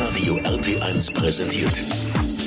Hitradio 0.00 0.36
RT1 0.36 1.12
präsentiert. 1.12 1.76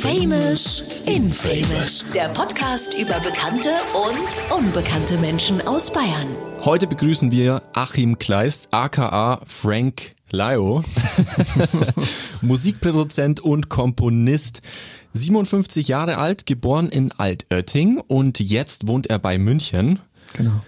Famous 0.02 0.84
Infamous. 1.06 2.04
Der 2.12 2.30
Podcast 2.30 2.96
über 2.96 3.20
bekannte 3.20 3.70
und 3.94 4.58
unbekannte 4.58 5.20
Menschen 5.20 5.62
aus 5.62 5.94
Bayern. 5.94 6.30
Heute 6.66 6.88
begrüßen 6.88 7.30
wir 7.30 7.62
Achim 7.74 8.18
Kleist, 8.18 8.70
aka 8.72 9.40
Frank 9.46 10.16
Lio, 10.32 10.84
Musikproduzent 12.42 13.40
und 13.40 13.70
Komponist. 13.70 14.64
57 15.12 15.88
Jahre 15.88 16.18
alt, 16.18 16.48
geboren 16.48 16.90
in 16.90 17.12
Altötting 17.12 18.00
und 18.00 18.40
jetzt 18.40 18.88
wohnt 18.88 19.12
er 19.12 19.20
bei 19.20 19.38
München. 19.38 20.00
Genau. 20.36 20.60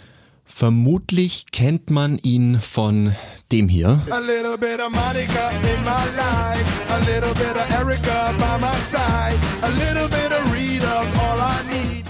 Vermutlich 0.48 1.48
kennt 1.52 1.90
man 1.90 2.20
ihn 2.20 2.60
von 2.60 3.14
dem 3.52 3.68
hier. 3.68 4.00
A 4.10 4.20
little 4.20 4.58
bit 4.58 4.80
of 4.80 4.92
Monica 4.92 5.50
in 5.64 5.84
my 5.84 6.06
life, 6.16 6.66
a 6.90 7.00
little 7.00 7.34
bit 7.34 7.56
of 7.56 7.70
Erica 7.72 8.32
by 8.38 8.62
my 8.62 8.80
side, 8.80 9.38
a 9.64 9.70
little 9.70 10.08
bit 10.08 10.32
of 10.32 10.54
Rita's 10.54 11.12
all 11.20 11.40
I 11.40 11.74
need. 11.74 12.06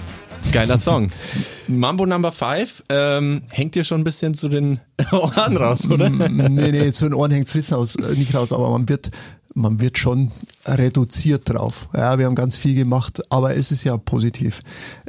Geiler 0.52 0.78
Song. 0.78 1.10
Mambo 1.68 2.06
Number 2.06 2.32
5 2.32 2.84
ähm, 2.90 3.42
hängt 3.50 3.76
dir 3.76 3.84
schon 3.86 4.02
ein 4.02 4.04
bisschen 4.04 4.34
zu 4.36 4.50
den 4.50 4.80
Ohren 5.12 5.58
raus, 5.58 5.90
oder? 5.90 6.10
nee, 6.10 6.72
nee, 6.72 6.92
zu 6.92 7.06
den 7.06 7.14
Ohren 7.14 7.32
hängt's 7.32 7.56
nicht 7.56 7.72
raus, 7.72 7.96
äh, 7.96 8.14
nicht 8.16 8.36
raus, 8.36 8.52
aber 8.52 8.70
man 8.70 8.88
wird, 8.88 9.12
man 9.54 9.80
wird 9.80 9.98
schon 9.98 10.32
reduziert 10.66 11.50
drauf. 11.50 11.88
Ja, 11.94 12.20
wir 12.20 12.26
haben 12.26 12.36
ganz 12.36 12.58
viel 12.58 12.76
gemacht, 12.76 13.22
aber 13.30 13.56
es 13.56 13.72
ist 13.72 13.86
ja 13.86 13.98
positiv. 13.98 14.60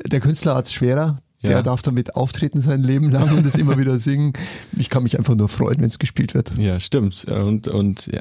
Der 0.07 0.21
Künstler 0.21 0.55
hat's 0.55 0.73
schwerer. 0.73 1.17
Der 1.43 1.51
Ja. 1.51 1.63
darf 1.63 1.83
damit 1.83 2.17
auftreten 2.17 2.61
sein 2.61 2.83
Leben 2.83 3.11
lang 3.11 3.31
und 3.37 3.45
es 3.47 3.57
immer 3.57 3.77
wieder 3.79 3.99
singen. 3.99 4.33
Ich 4.79 4.89
kann 4.89 5.03
mich 5.03 5.19
einfach 5.19 5.35
nur 5.35 5.49
freuen, 5.49 5.79
wenn 5.81 5.87
es 5.89 5.99
gespielt 5.99 6.33
wird. 6.35 6.53
Ja, 6.57 6.81
stimmt. 6.81 7.27
Und, 7.27 7.69
und 7.69 8.07
ja, 8.07 8.21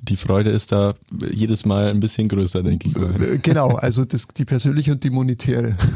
die 0.00 0.16
Freude 0.16 0.50
ist 0.50 0.70
da 0.70 0.94
jedes 1.32 1.64
Mal 1.64 1.88
ein 1.88 2.00
bisschen 2.00 2.28
größer, 2.28 2.62
denke 2.62 2.88
ich 2.88 2.96
mal. 2.96 3.10
Äh, 3.22 3.38
Genau, 3.42 3.70
also 3.76 4.04
das, 4.04 4.28
die 4.28 4.44
persönliche 4.44 4.92
und 4.92 5.02
die 5.04 5.10
monetäre. 5.10 5.76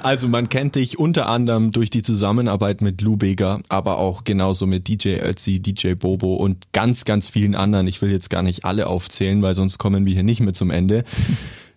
Also 0.00 0.28
man 0.28 0.48
kennt 0.48 0.76
dich 0.76 0.96
unter 0.98 1.28
anderem 1.28 1.72
durch 1.72 1.90
die 1.90 2.02
Zusammenarbeit 2.02 2.82
mit 2.82 3.00
Lou 3.00 3.16
Bega, 3.16 3.58
aber 3.68 3.98
auch 3.98 4.22
genauso 4.22 4.64
mit 4.64 4.86
DJ 4.86 5.16
Ötzi, 5.20 5.58
DJ 5.60 5.94
Bobo 5.94 6.36
und 6.36 6.68
ganz, 6.72 7.04
ganz 7.04 7.28
vielen 7.28 7.56
anderen. 7.56 7.88
Ich 7.88 8.00
will 8.00 8.10
jetzt 8.12 8.30
gar 8.30 8.42
nicht 8.44 8.64
alle 8.64 8.86
aufzählen, 8.86 9.42
weil 9.42 9.56
sonst 9.56 9.78
kommen 9.78 10.06
wir 10.06 10.14
hier 10.14 10.22
nicht 10.22 10.38
mehr 10.40 10.54
zum 10.54 10.70
Ende. 10.70 11.02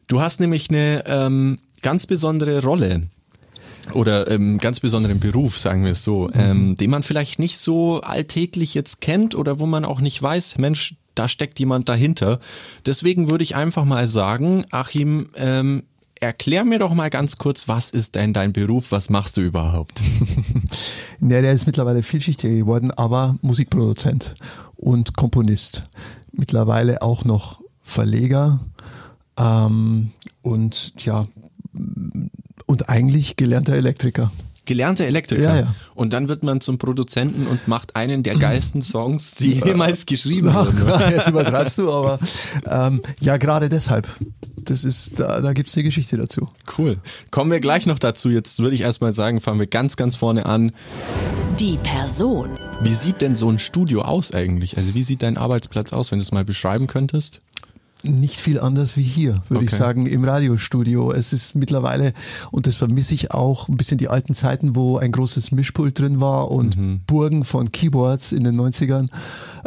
Du 0.07 0.21
hast 0.21 0.39
nämlich 0.39 0.69
eine 0.69 1.03
ähm, 1.07 1.57
ganz 1.81 2.05
besondere 2.05 2.61
Rolle 2.61 3.03
oder 3.93 4.29
ähm, 4.29 4.57
ganz 4.57 4.79
besonderen 4.79 5.19
Beruf, 5.19 5.57
sagen 5.57 5.83
wir 5.83 5.91
es 5.91 6.03
so, 6.03 6.29
ähm, 6.33 6.75
den 6.75 6.89
man 6.89 7.03
vielleicht 7.03 7.39
nicht 7.39 7.57
so 7.57 8.01
alltäglich 8.01 8.73
jetzt 8.73 9.01
kennt 9.01 9.35
oder 9.35 9.59
wo 9.59 9.65
man 9.65 9.85
auch 9.85 10.01
nicht 10.01 10.21
weiß, 10.21 10.57
Mensch, 10.57 10.95
da 11.15 11.27
steckt 11.27 11.59
jemand 11.59 11.89
dahinter. 11.89 12.39
Deswegen 12.85 13.29
würde 13.29 13.43
ich 13.43 13.55
einfach 13.55 13.85
mal 13.85 14.07
sagen, 14.07 14.65
Achim, 14.71 15.27
ähm, 15.35 15.83
erklär 16.19 16.63
mir 16.63 16.79
doch 16.79 16.93
mal 16.93 17.09
ganz 17.09 17.37
kurz, 17.37 17.67
was 17.67 17.89
ist 17.89 18.15
denn 18.15 18.33
dein 18.33 18.53
Beruf, 18.53 18.91
was 18.91 19.09
machst 19.09 19.37
du 19.37 19.41
überhaupt? 19.41 20.01
Ja, 21.23 21.39
der 21.39 21.53
ist 21.53 21.67
mittlerweile 21.67 22.01
vielschichtiger 22.01 22.55
geworden, 22.55 22.89
aber 22.89 23.35
Musikproduzent 23.41 24.33
und 24.75 25.15
Komponist. 25.15 25.83
Mittlerweile 26.31 27.03
auch 27.03 27.25
noch 27.25 27.61
Verleger 27.83 28.59
ähm, 29.37 30.09
und 30.41 30.93
ja 30.97 31.27
und 32.71 32.87
eigentlich 32.87 33.35
gelernter 33.35 33.73
Elektriker. 33.73 34.31
Gelernter 34.63 35.05
Elektriker. 35.05 35.41
Ja, 35.41 35.59
ja. 35.59 35.75
Und 35.93 36.13
dann 36.13 36.29
wird 36.29 36.41
man 36.43 36.61
zum 36.61 36.77
Produzenten 36.77 37.45
und 37.45 37.67
macht 37.67 37.97
einen 37.97 38.23
der 38.23 38.37
geilsten 38.37 38.81
Songs, 38.81 39.35
die 39.35 39.59
jemals 39.65 40.05
geschrieben 40.05 40.53
wurden. 40.53 40.87
Jetzt 41.11 41.27
übertreibst 41.27 41.77
du, 41.79 41.91
aber 41.91 42.17
ähm, 42.65 43.01
ja, 43.19 43.35
gerade 43.35 43.67
deshalb. 43.67 44.07
Das 44.55 44.85
ist, 44.85 45.19
da, 45.19 45.41
da 45.41 45.51
gibt's 45.51 45.75
eine 45.75 45.83
Geschichte 45.83 46.15
dazu. 46.15 46.47
Cool. 46.77 46.99
Kommen 47.29 47.51
wir 47.51 47.59
gleich 47.59 47.87
noch 47.87 47.99
dazu. 47.99 48.29
Jetzt 48.29 48.59
würde 48.59 48.75
ich 48.75 48.81
erstmal 48.81 49.11
sagen, 49.11 49.41
fangen 49.41 49.59
wir 49.59 49.67
ganz, 49.67 49.97
ganz 49.97 50.15
vorne 50.15 50.45
an. 50.45 50.71
Die 51.59 51.77
Person. 51.77 52.51
Wie 52.83 52.93
sieht 52.93 53.21
denn 53.21 53.35
so 53.35 53.49
ein 53.49 53.59
Studio 53.59 54.03
aus 54.03 54.33
eigentlich? 54.33 54.77
Also 54.77 54.93
wie 54.93 55.03
sieht 55.03 55.23
dein 55.23 55.37
Arbeitsplatz 55.37 55.91
aus, 55.91 56.11
wenn 56.11 56.19
du 56.19 56.23
es 56.23 56.31
mal 56.31 56.45
beschreiben 56.45 56.87
könntest? 56.87 57.41
Nicht 58.03 58.39
viel 58.39 58.59
anders 58.59 58.97
wie 58.97 59.03
hier, 59.03 59.41
würde 59.49 59.63
ich 59.63 59.71
Okay. 59.71 59.79
sagen, 59.79 60.05
im 60.07 60.23
Radiostudio. 60.23 61.11
Es 61.11 61.33
ist 61.33 61.55
mittlerweile, 61.55 62.13
und 62.51 62.65
das 62.67 62.75
vermisse 62.75 63.13
ich 63.13 63.31
auch, 63.31 63.69
ein 63.69 63.77
bisschen 63.77 63.97
die 63.97 64.07
alten 64.09 64.33
Zeiten, 64.35 64.75
wo 64.75 64.97
ein 64.97 65.11
großes 65.11 65.51
Mischpult 65.51 65.99
drin 65.99 66.19
war 66.19 66.49
und 66.51 66.77
Mhm. 66.77 67.01
Burgen 67.05 67.43
von 67.43 67.71
Keyboards 67.71 68.31
in 68.31 68.43
den 68.43 68.55
90ern. 68.55 69.09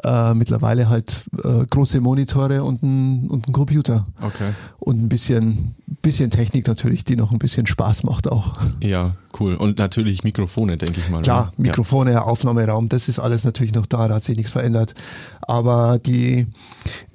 Äh, 0.03 0.35
mittlerweile 0.35 0.89
halt 0.89 1.25
äh, 1.43 1.65
große 1.67 2.01
Monitore 2.01 2.65
und 2.65 2.83
ein, 2.83 3.29
und 3.31 3.49
ein 3.49 3.53
Computer. 3.53 4.05
Okay. 4.21 4.51
Und 4.81 5.01
ein 5.03 5.09
bisschen, 5.09 5.75
bisschen 6.03 6.31
Technik 6.31 6.67
natürlich, 6.67 7.05
die 7.05 7.17
noch 7.17 7.31
ein 7.33 7.39
bisschen 7.39 7.67
Spaß 7.67 8.03
macht 8.03 8.29
auch. 8.29 8.57
Ja, 8.83 9.15
cool. 9.41 9.55
Und 9.55 9.79
natürlich 9.79 10.25
Mikrofone, 10.25 10.77
denke 10.77 11.01
ich 11.01 11.09
mal. 11.09 11.23
Klar, 11.23 11.53
oder? 11.57 11.63
Mikrofone, 11.63 12.23
Aufnahmeraum, 12.25 12.89
das 12.89 13.09
ist 13.09 13.19
alles 13.19 13.45
natürlich 13.45 13.73
noch 13.73 13.87
da, 13.87 14.09
da 14.09 14.17
hat 14.17 14.25
sich 14.25 14.37
nichts 14.37 14.51
verändert. 14.53 14.95
Aber 15.43 15.99
die, 15.99 16.49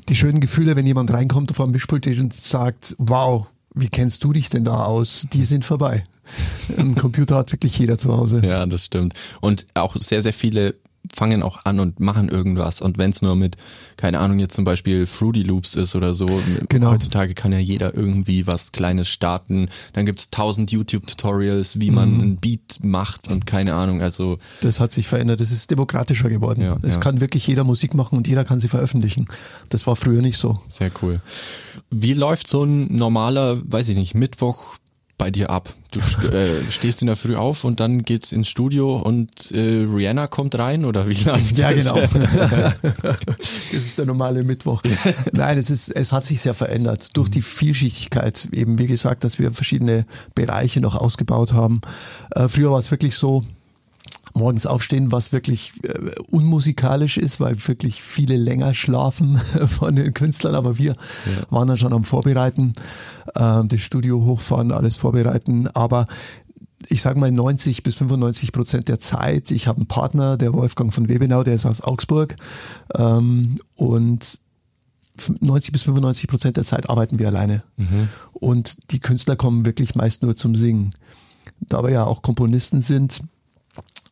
die 0.09 0.15
schönen 0.15 0.39
Gefühle, 0.39 0.75
wenn 0.75 0.85
jemand 0.85 1.11
reinkommt 1.11 1.51
auf 1.51 1.61
einem 1.61 1.71
Mischpult 1.71 2.07
und 2.07 2.33
sagt, 2.33 2.95
wow, 2.97 3.45
wie 3.75 3.89
kennst 3.89 4.23
du 4.23 4.33
dich 4.33 4.49
denn 4.49 4.63
da 4.65 4.85
aus? 4.85 5.27
Die 5.31 5.45
sind 5.45 5.63
vorbei. 5.63 6.03
Ein 6.77 6.95
Computer 6.95 7.35
hat 7.35 7.51
wirklich 7.51 7.77
jeder 7.77 7.97
zu 7.97 8.15
Hause. 8.15 8.41
Ja, 8.43 8.65
das 8.65 8.85
stimmt. 8.85 9.13
Und 9.41 9.65
auch 9.75 9.95
sehr, 9.95 10.21
sehr 10.21 10.33
viele 10.33 10.75
fangen 11.13 11.41
auch 11.43 11.65
an 11.65 11.79
und 11.79 11.99
machen 11.99 12.29
irgendwas. 12.29 12.81
Und 12.81 12.97
wenn 12.97 13.09
es 13.11 13.21
nur 13.21 13.35
mit, 13.35 13.55
keine 13.97 14.19
Ahnung, 14.19 14.37
jetzt 14.39 14.53
zum 14.55 14.63
Beispiel 14.65 15.05
Fruity 15.07 15.43
Loops 15.43 15.75
ist 15.75 15.95
oder 15.95 16.13
so, 16.13 16.27
Genau. 16.69 16.91
heutzutage 16.91 17.33
kann 17.33 17.51
ja 17.51 17.57
jeder 17.57 17.93
irgendwie 17.95 18.47
was 18.47 18.71
Kleines 18.71 19.07
starten. 19.07 19.69
Dann 19.93 20.05
gibt's 20.05 20.29
tausend 20.29 20.71
YouTube-Tutorials, 20.71 21.79
wie 21.79 21.91
man 21.91 22.13
Mhm. 22.15 22.21
einen 22.21 22.37
Beat 22.37 22.79
macht 22.83 23.27
und 23.29 23.45
keine 23.45 23.73
Ahnung. 23.75 24.01
Also 24.01 24.37
Das 24.61 24.79
hat 24.79 24.91
sich 24.91 25.07
verändert, 25.07 25.41
es 25.41 25.51
ist 25.51 25.71
demokratischer 25.71 26.29
geworden. 26.29 26.61
Ja, 26.61 26.77
es 26.83 26.95
ja. 26.95 27.01
kann 27.01 27.21
wirklich 27.21 27.47
jeder 27.47 27.63
Musik 27.63 27.93
machen 27.93 28.17
und 28.17 28.27
jeder 28.27 28.43
kann 28.45 28.59
sie 28.59 28.67
veröffentlichen. 28.67 29.25
Das 29.69 29.87
war 29.87 29.95
früher 29.95 30.21
nicht 30.21 30.37
so. 30.37 30.59
sehr 30.67 30.91
cool. 31.01 31.21
Wie 31.89 32.13
läuft 32.13 32.47
so 32.47 32.63
ein 32.63 32.95
normaler, 32.95 33.61
weiß 33.63 33.89
ich 33.89 33.95
nicht, 33.97 34.15
Mittwoch 34.15 34.75
bei 35.19 35.29
dir 35.29 35.51
ab? 35.51 35.71
Du 35.91 35.99
äh, 36.27 36.63
stehst 36.71 37.01
in 37.01 37.07
der 37.07 37.15
Früh 37.15 37.35
auf 37.35 37.63
und 37.63 37.79
dann 37.79 38.01
geht's 38.01 38.31
ins 38.31 38.47
Studio 38.49 38.97
und 38.97 39.51
äh, 39.51 39.59
Rihanna 39.59 40.25
kommt 40.25 40.57
rein 40.57 40.85
oder 40.85 41.07
wie 41.07 41.13
läuft 41.13 41.57
Ja, 41.59 41.71
das? 41.71 41.83
genau. 41.83 41.99
das 43.37 43.73
ist 43.73 43.99
der 43.99 44.07
normale 44.07 44.43
Mittwoch. 44.43 44.81
Nein, 45.31 45.57
es 45.59 45.69
ist, 45.69 45.89
es 45.89 46.11
hat 46.11 46.25
sich 46.25 46.41
sehr 46.41 46.55
verändert 46.55 47.15
durch 47.15 47.29
die 47.29 47.43
Vielschichtigkeit. 47.43 48.47
Eben, 48.51 48.79
wie 48.79 48.87
gesagt, 48.87 49.23
dass 49.23 49.37
wir 49.37 49.51
verschiedene 49.51 50.05
Bereiche 50.33 50.79
noch 50.81 50.95
ausgebaut 50.95 51.53
haben. 51.53 51.81
Äh, 52.35 52.47
früher 52.47 52.71
war 52.71 52.79
es 52.79 52.89
wirklich 52.89 53.15
so, 53.15 53.43
morgens 54.39 54.65
aufstehen, 54.65 55.11
was 55.11 55.31
wirklich 55.31 55.73
äh, 55.83 56.11
unmusikalisch 56.31 57.17
ist, 57.17 57.39
weil 57.39 57.55
wirklich 57.67 58.01
viele 58.01 58.37
länger 58.37 58.73
schlafen 58.73 59.37
von 59.67 59.95
den 59.95 60.13
Künstlern, 60.13 60.55
aber 60.55 60.77
wir 60.77 60.95
waren 61.49 61.67
dann 61.67 61.77
schon 61.77 61.93
am 61.93 62.03
Vorbereiten, 62.03 62.73
äh, 63.35 63.63
das 63.65 63.81
Studio 63.81 64.23
hochfahren, 64.25 64.71
alles 64.71 64.97
vorbereiten, 64.97 65.67
aber 65.67 66.07
ich 66.87 67.01
sage 67.01 67.19
mal 67.19 67.31
90 67.31 67.83
bis 67.83 67.95
95 67.95 68.51
Prozent 68.51 68.87
der 68.87 68.99
Zeit. 68.99 69.51
Ich 69.51 69.67
habe 69.67 69.77
einen 69.77 69.87
Partner, 69.87 70.37
der 70.37 70.53
Wolfgang 70.53 70.93
von 70.93 71.09
Webenau, 71.09 71.43
der 71.43 71.55
ist 71.55 71.65
aus 71.65 71.81
Augsburg 71.81 72.37
ähm, 72.95 73.55
und 73.75 74.39
90 75.41 75.73
bis 75.73 75.83
95 75.83 76.29
Prozent 76.29 76.57
der 76.57 76.63
Zeit 76.63 76.89
arbeiten 76.89 77.19
wir 77.19 77.27
alleine. 77.27 77.63
Und 78.33 78.91
die 78.91 78.99
Künstler 78.99 79.35
kommen 79.35 79.65
wirklich 79.65 79.95
meist 79.95 80.23
nur 80.23 80.37
zum 80.37 80.55
Singen. 80.55 80.91
Da 81.59 81.83
wir 81.83 81.89
ja 81.89 82.05
auch 82.05 82.21
Komponisten 82.21 82.81
sind, 82.81 83.21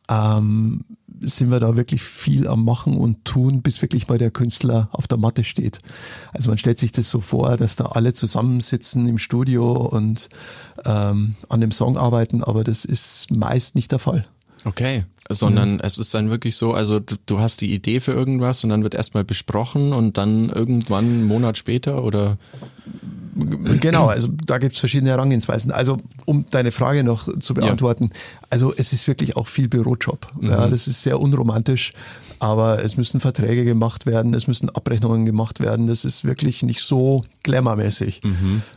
ähm, 0.10 0.86
sind 1.20 1.50
wir 1.50 1.60
da 1.60 1.76
wirklich 1.76 2.04
viel 2.04 2.48
am 2.48 2.64
Machen 2.64 2.98
und 2.98 3.26
tun, 3.26 3.62
bis 3.62 3.82
wirklich 3.82 4.08
mal 4.08 4.18
der 4.18 4.32
Künstler 4.32 4.90
auf 4.92 5.08
der 5.08 5.18
Matte 5.18 5.44
steht. 5.44 5.80
Also 6.34 6.50
man 6.50 6.58
stellt 6.58 6.78
sich 6.78 6.92
das 6.92 7.10
so 7.10 7.22
vor, 7.22 7.58
dass 7.58 7.76
da 7.76 7.86
alle 7.86 8.14
zusammensitzen 8.14 9.08
im 9.08 9.18
Studio 9.18 9.72
und 9.72 10.30
ähm, 10.86 11.36
an 11.50 11.62
dem 11.62 11.72
Song 11.72 11.98
arbeiten, 11.98 12.44
aber 12.44 12.64
das 12.64 12.86
ist 12.86 13.32
meist 13.32 13.76
nicht 13.76 13.92
der 13.92 14.00
Fall. 14.00 14.28
Okay, 14.64 15.06
sondern 15.30 15.80
es 15.80 15.98
ist 15.98 16.14
dann 16.14 16.30
wirklich 16.30 16.56
so, 16.56 16.74
also 16.74 17.00
du, 17.00 17.16
du 17.26 17.40
hast 17.40 17.62
die 17.62 17.74
Idee 17.74 18.00
für 18.00 18.14
irgendwas 18.14 18.64
und 18.64 18.70
dann 18.70 18.84
wird 18.84 18.96
erstmal 18.96 19.24
besprochen 19.24 19.94
und 19.94 20.18
dann 20.18 20.50
irgendwann 20.50 21.06
einen 21.06 21.26
Monat 21.26 21.58
später 21.58 22.04
oder 22.04 22.38
Genau, 23.80 24.08
also 24.08 24.30
da 24.46 24.58
gibt's 24.58 24.80
verschiedene 24.80 25.12
Herangehensweisen. 25.12 25.72
Also 25.72 25.98
um 26.26 26.46
deine 26.50 26.72
Frage 26.72 27.04
noch 27.04 27.28
zu 27.40 27.54
beantworten, 27.54 28.12
also 28.50 28.74
es 28.76 28.94
ist 28.94 29.08
wirklich 29.08 29.36
auch 29.36 29.48
viel 29.48 29.68
Bürojob. 29.68 30.28
Ja, 30.42 30.68
das 30.68 30.88
ist 30.88 31.04
sehr 31.04 31.20
unromantisch, 31.20 31.94
aber 32.40 32.84
es 32.84 32.98
müssen 32.98 33.20
Verträge 33.20 33.66
gemacht 33.66 34.06
werden, 34.06 34.34
es 34.34 34.48
müssen 34.48 34.70
Abrechnungen 34.70 35.26
gemacht 35.26 35.60
werden. 35.60 35.88
Das 35.88 36.06
ist 36.06 36.24
wirklich 36.24 36.64
nicht 36.64 36.82
so 36.82 37.24
glamourmäßig. 37.44 38.22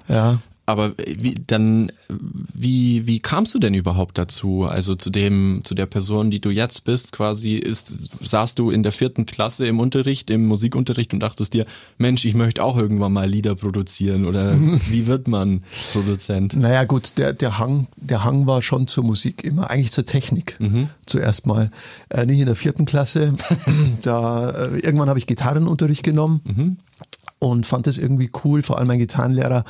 Ja, 0.09 0.39
aber 0.71 0.93
wie 0.97 1.35
dann 1.47 1.93
wie 2.09 3.07
wie 3.07 3.21
kamst 3.21 3.55
du 3.55 3.59
denn 3.59 3.75
überhaupt 3.75 4.19
dazu? 4.19 4.65
Also 4.65 4.95
zu 4.95 5.11
dem 5.11 5.61
zu 5.65 5.75
der 5.75 5.87
Person, 5.87 6.31
die 6.31 6.41
du 6.41 6.51
jetzt 6.51 6.85
bist, 6.85 7.13
quasi 7.13 7.57
ist 7.57 8.27
saßt 8.27 8.59
du 8.59 8.71
in 8.71 8.83
der 8.83 8.93
vierten 8.93 9.27
Klasse 9.27 9.67
im 9.67 9.81
Unterricht, 9.81 10.31
im 10.31 10.47
Musikunterricht 10.47 11.13
und 11.13 11.21
dachtest 11.21 11.55
dir, 11.55 11.67
Mensch, 11.99 12.25
ich 12.25 12.35
möchte 12.35 12.63
auch 12.65 12.77
irgendwann 12.77 13.13
mal 13.13 13.29
Lieder 13.29 13.55
produzieren 13.55 14.25
oder 14.25 14.57
wie 14.89 15.07
wird 15.07 15.29
man 15.29 15.63
Produzent? 15.93 16.57
Naja 16.57 16.85
gut, 16.85 17.19
der, 17.19 17.33
der 17.33 17.59
Hang, 17.59 17.89
der 17.97 18.25
Hang 18.25 18.47
war 18.47 18.63
schon 18.63 18.87
zur 18.87 19.05
Musik, 19.05 19.45
immer 19.45 19.71
eigentlich 19.71 19.93
zur 19.93 20.05
Technik 20.05 20.59
zuerst 21.07 21.47
mal. 21.47 21.71
Äh, 22.09 22.27
nicht 22.27 22.41
in 22.41 22.47
der 22.47 22.57
vierten 22.57 22.85
Klasse. 22.85 23.35
da 24.03 24.51
äh, 24.51 24.79
irgendwann 24.79 25.09
habe 25.09 25.19
ich 25.19 25.27
Gitarrenunterricht 25.27 26.03
genommen 26.03 26.79
und 27.41 27.67
fand 27.67 27.89
das 27.89 27.99
irgendwie 27.99 28.31
cool. 28.45 28.63
Vor 28.63 28.79
allem 28.79 28.87
mein 28.87 29.01
Gitarrenlehrer 29.01 29.65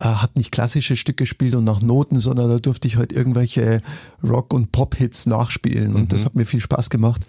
äh, 0.00 0.04
hat 0.06 0.36
nicht 0.36 0.50
klassische 0.50 0.96
Stücke 0.96 1.24
gespielt 1.24 1.54
und 1.54 1.64
nach 1.64 1.82
Noten, 1.82 2.18
sondern 2.18 2.48
da 2.48 2.58
durfte 2.58 2.88
ich 2.88 2.96
halt 2.96 3.12
irgendwelche 3.12 3.82
Rock- 4.22 4.54
und 4.54 4.72
Pop-Hits 4.72 5.26
nachspielen 5.26 5.94
und 5.94 6.12
das 6.12 6.24
hat 6.24 6.34
mir 6.34 6.46
viel 6.46 6.60
Spaß 6.60 6.88
gemacht. 6.88 7.20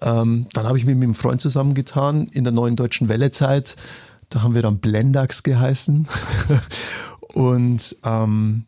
Ähm, 0.00 0.46
dann 0.52 0.66
habe 0.66 0.78
ich 0.78 0.86
mich 0.86 0.94
mit 0.94 1.04
einem 1.04 1.14
Freund 1.14 1.40
zusammengetan 1.40 2.28
in 2.28 2.44
der 2.44 2.52
neuen 2.52 2.76
deutschen 2.76 3.08
Wellezeit. 3.08 3.76
Da 4.28 4.42
haben 4.42 4.54
wir 4.54 4.62
dann 4.62 4.78
Blendax 4.78 5.42
geheißen. 5.42 6.06
und 7.34 7.96
ähm, 8.04 8.64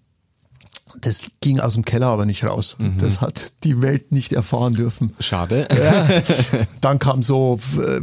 das 1.00 1.24
ging 1.40 1.60
aus 1.60 1.74
dem 1.74 1.84
Keller 1.84 2.08
aber 2.08 2.26
nicht 2.26 2.44
raus. 2.44 2.76
Das 2.98 3.20
hat 3.20 3.52
die 3.64 3.80
Welt 3.82 4.10
nicht 4.10 4.32
erfahren 4.32 4.74
dürfen. 4.74 5.14
Schade. 5.20 5.68
Ja. 5.70 6.22
Dann 6.80 6.98
kam 6.98 7.22
so 7.22 7.58
äh, 7.76 8.00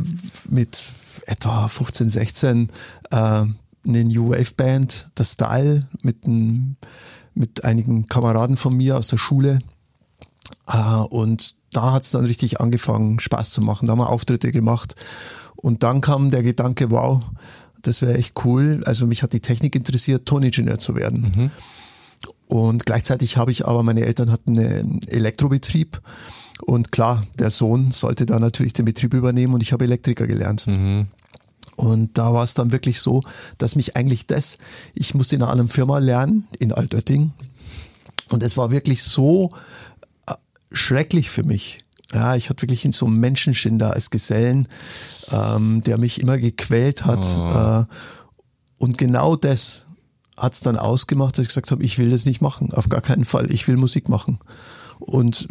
mit 0.49 0.81
etwa 1.25 1.67
15, 1.67 2.09
16 2.09 2.71
äh, 3.11 3.15
eine 3.87 4.03
New 4.03 4.29
Wave 4.29 4.53
Band, 4.55 5.09
das 5.15 5.33
Style, 5.33 5.87
mit, 6.01 6.25
ein, 6.27 6.77
mit 7.33 7.63
einigen 7.63 8.07
Kameraden 8.07 8.57
von 8.57 8.75
mir 8.75 8.97
aus 8.97 9.07
der 9.07 9.17
Schule. 9.17 9.59
Äh, 10.67 10.77
und 10.77 11.55
da 11.71 11.93
hat's 11.93 12.11
dann 12.11 12.25
richtig 12.25 12.61
angefangen, 12.61 13.19
Spaß 13.19 13.51
zu 13.51 13.61
machen. 13.61 13.87
Da 13.87 13.91
haben 13.91 13.99
wir 13.99 14.09
Auftritte 14.09 14.51
gemacht. 14.51 14.95
Und 15.55 15.83
dann 15.83 16.01
kam 16.01 16.31
der 16.31 16.43
Gedanke, 16.43 16.91
wow, 16.91 17.21
das 17.81 18.01
wäre 18.01 18.15
echt 18.15 18.33
cool. 18.45 18.81
Also 18.85 19.05
mich 19.05 19.23
hat 19.23 19.33
die 19.33 19.39
Technik 19.39 19.75
interessiert, 19.75 20.25
Toningenieur 20.25 20.79
zu 20.79 20.95
werden. 20.95 21.51
Und 22.47 22.85
gleichzeitig 22.85 23.37
habe 23.37 23.51
ich 23.51 23.65
aber, 23.67 23.83
meine 23.83 24.01
Eltern 24.05 24.31
hatten 24.31 24.57
einen 24.57 25.01
Elektrobetrieb. 25.07 26.01
Und 26.61 26.91
klar, 26.91 27.25
der 27.37 27.49
Sohn 27.49 27.91
sollte 27.91 28.25
da 28.25 28.39
natürlich 28.39 28.73
den 28.73 28.85
Betrieb 28.85 29.13
übernehmen 29.13 29.53
und 29.53 29.61
ich 29.61 29.73
habe 29.73 29.83
Elektriker 29.83 30.25
gelernt. 30.25 30.65
Und 31.75 32.17
da 32.17 32.33
war 32.33 32.43
es 32.43 32.53
dann 32.53 32.71
wirklich 32.71 32.99
so, 32.99 33.21
dass 33.57 33.75
mich 33.75 33.95
eigentlich 33.95 34.27
das, 34.27 34.57
ich 34.93 35.13
musste 35.13 35.35
in 35.35 35.41
einer 35.41 35.51
anderen 35.51 35.69
Firma 35.69 35.97
lernen, 35.99 36.47
in 36.59 36.71
Altötting. 36.71 37.33
Und 38.29 38.43
es 38.43 38.57
war 38.57 38.71
wirklich 38.71 39.03
so 39.03 39.51
äh, 40.27 40.33
schrecklich 40.71 41.29
für 41.29 41.43
mich. 41.43 41.81
Ja, 42.13 42.35
ich 42.35 42.49
hatte 42.49 42.61
wirklich 42.61 42.87
so 42.95 43.07
einen 43.07 43.19
Menschenschinder 43.19 43.93
als 43.93 44.09
Gesellen, 44.09 44.67
ähm, 45.31 45.81
der 45.81 45.97
mich 45.97 46.21
immer 46.21 46.37
gequält 46.37 47.05
hat. 47.05 47.25
Äh, 47.87 47.93
und 48.77 48.97
genau 48.97 49.35
das 49.35 49.85
hat's 50.37 50.61
dann 50.61 50.77
ausgemacht, 50.77 51.37
dass 51.37 51.43
ich 51.43 51.49
gesagt 51.49 51.71
habe, 51.71 51.83
ich 51.83 51.97
will 51.97 52.09
das 52.11 52.25
nicht 52.25 52.41
machen, 52.41 52.73
auf 52.73 52.89
gar 52.89 53.01
keinen 53.01 53.25
Fall. 53.25 53.51
Ich 53.51 53.67
will 53.67 53.77
Musik 53.77 54.09
machen. 54.09 54.39
Und 54.99 55.47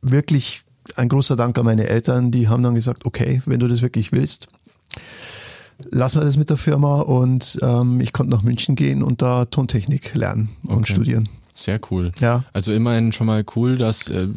wirklich 0.00 0.62
ein 0.94 1.08
großer 1.08 1.36
Dank 1.36 1.58
an 1.58 1.64
meine 1.64 1.88
Eltern, 1.88 2.30
die 2.30 2.48
haben 2.48 2.62
dann 2.62 2.74
gesagt, 2.74 3.04
okay, 3.04 3.42
wenn 3.44 3.60
du 3.60 3.68
das 3.68 3.82
wirklich 3.82 4.12
willst, 4.12 4.48
lassen 5.90 6.20
wir 6.20 6.24
das 6.24 6.36
mit 6.36 6.50
der 6.50 6.56
Firma 6.56 7.00
und 7.00 7.58
ähm, 7.62 8.00
ich 8.00 8.12
konnte 8.12 8.34
nach 8.34 8.42
München 8.42 8.74
gehen 8.76 9.02
und 9.02 9.22
da 9.22 9.44
Tontechnik 9.44 10.14
lernen 10.14 10.48
und 10.66 10.78
Okay. 10.78 10.92
studieren. 10.92 11.28
Sehr 11.58 11.80
cool. 11.90 12.12
Ja. 12.20 12.44
Also 12.52 12.72
immerhin 12.72 13.12
schon 13.12 13.26
mal 13.26 13.42
cool, 13.56 13.78
dass 13.78 14.08
äh, 14.08 14.28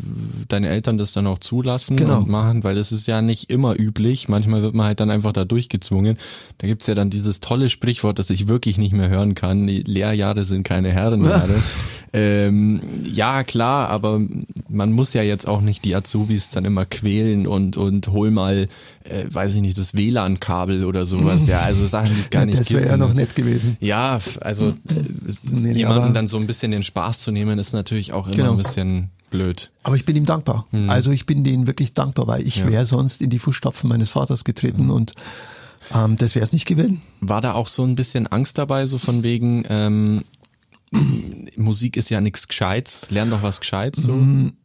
deine 0.47 0.69
Eltern 0.69 0.97
das 0.97 1.11
dann 1.11 1.27
auch 1.27 1.37
zulassen 1.39 1.97
Genau. 1.97 2.19
und 2.19 2.29
machen, 2.29 2.63
weil 2.63 2.75
das 2.75 2.93
ist 2.93 3.07
ja 3.07 3.21
nicht 3.21 3.49
immer 3.49 3.77
üblich. 3.77 4.29
Manchmal 4.29 4.61
wird 4.61 4.73
man 4.73 4.85
halt 4.87 5.01
dann 5.01 5.09
einfach 5.11 5.33
da 5.33 5.43
durchgezwungen. 5.43 6.17
Da 6.59 6.67
gibt's 6.67 6.87
ja 6.87 6.95
dann 6.95 7.09
dieses 7.09 7.41
tolle 7.41 7.69
Sprichwort, 7.69 8.19
das 8.19 8.29
ich 8.29 8.47
wirklich 8.47 8.77
nicht 8.77 8.93
mehr 8.93 9.09
hören 9.09 9.35
kann. 9.35 9.67
Die 9.67 9.83
Lehrjahre 9.83 10.45
sind 10.45 10.63
keine 10.63 10.91
Herrenjahre. 10.93 11.53
ähm, 12.13 12.79
ja, 13.03 13.43
klar, 13.43 13.89
aber 13.89 14.21
man 14.69 14.91
muss 14.93 15.13
ja 15.13 15.21
jetzt 15.21 15.47
auch 15.47 15.61
nicht 15.61 15.83
die 15.85 15.95
Azubis 15.95 16.51
dann 16.51 16.63
immer 16.65 16.85
quälen 16.85 17.47
und, 17.47 17.75
und 17.75 18.07
hol 18.07 18.31
mal, 18.31 18.67
äh, 19.03 19.25
weiß 19.29 19.55
ich 19.55 19.61
nicht, 19.61 19.77
das 19.77 19.95
WLAN-Kabel 19.95 20.85
oder 20.85 21.05
sowas. 21.05 21.47
Ja, 21.47 21.59
also 21.61 21.85
Sachen, 21.85 22.13
die 22.15 22.21
es 22.21 22.29
gar 22.29 22.45
nicht 22.47 22.57
das 22.59 22.69
wäre 22.71 22.81
gibt. 22.83 22.91
ja 22.91 22.97
noch 22.97 23.13
nett 23.13 23.35
gewesen. 23.35 23.75
Ja, 23.81 24.19
also 24.41 24.69
äh, 24.69 24.73
es- 25.27 25.43
Nee, 25.59 25.73
jemanden 25.73 26.13
dann 26.13 26.27
so 26.27 26.37
ein 26.37 26.47
bisschen 26.47 26.71
den 26.71 26.83
Spaß 26.83 27.08
zu 27.17 27.31
nehmen, 27.31 27.57
ist 27.57 27.73
natürlich 27.73 28.13
auch 28.13 28.27
immer 28.27 28.35
Genau. 28.35 28.51
ein 28.51 28.57
bisschen 28.57 29.09
blöd. 29.31 29.71
Aber 29.83 29.95
ich 29.95 30.05
bin 30.05 30.15
ihm 30.15 30.25
dankbar. 30.25 30.65
Also 30.87 31.11
ich 31.11 31.25
bin 31.25 31.43
denen 31.43 31.65
wirklich 31.67 31.93
dankbar, 31.93 32.27
weil 32.27 32.47
ich 32.47 32.57
Ja. 32.57 32.67
wäre 32.67 32.85
sonst 32.85 33.21
in 33.21 33.29
die 33.29 33.39
Fußstapfen 33.39 33.89
meines 33.89 34.11
Vaters 34.11 34.43
getreten 34.43 34.89
und 34.91 35.13
ähm, 35.93 36.17
das 36.17 36.35
wäre 36.35 36.43
es 36.45 36.51
nicht 36.53 36.65
gewesen. 36.65 37.01
War 37.21 37.41
da 37.41 37.53
auch 37.53 37.67
so 37.67 37.83
ein 37.83 37.95
bisschen 37.95 38.27
Angst 38.27 38.57
dabei, 38.57 38.85
so 38.85 38.97
von 38.97 39.23
wegen, 39.23 39.63
ähm, 39.69 40.23
Musik 41.55 41.97
ist 41.97 42.09
ja 42.09 42.21
nichts 42.21 42.47
Gescheites, 42.47 43.11
lern 43.11 43.29
doch 43.29 43.43
was 43.43 43.59
Gescheites 43.59 44.03
so. 44.03 44.17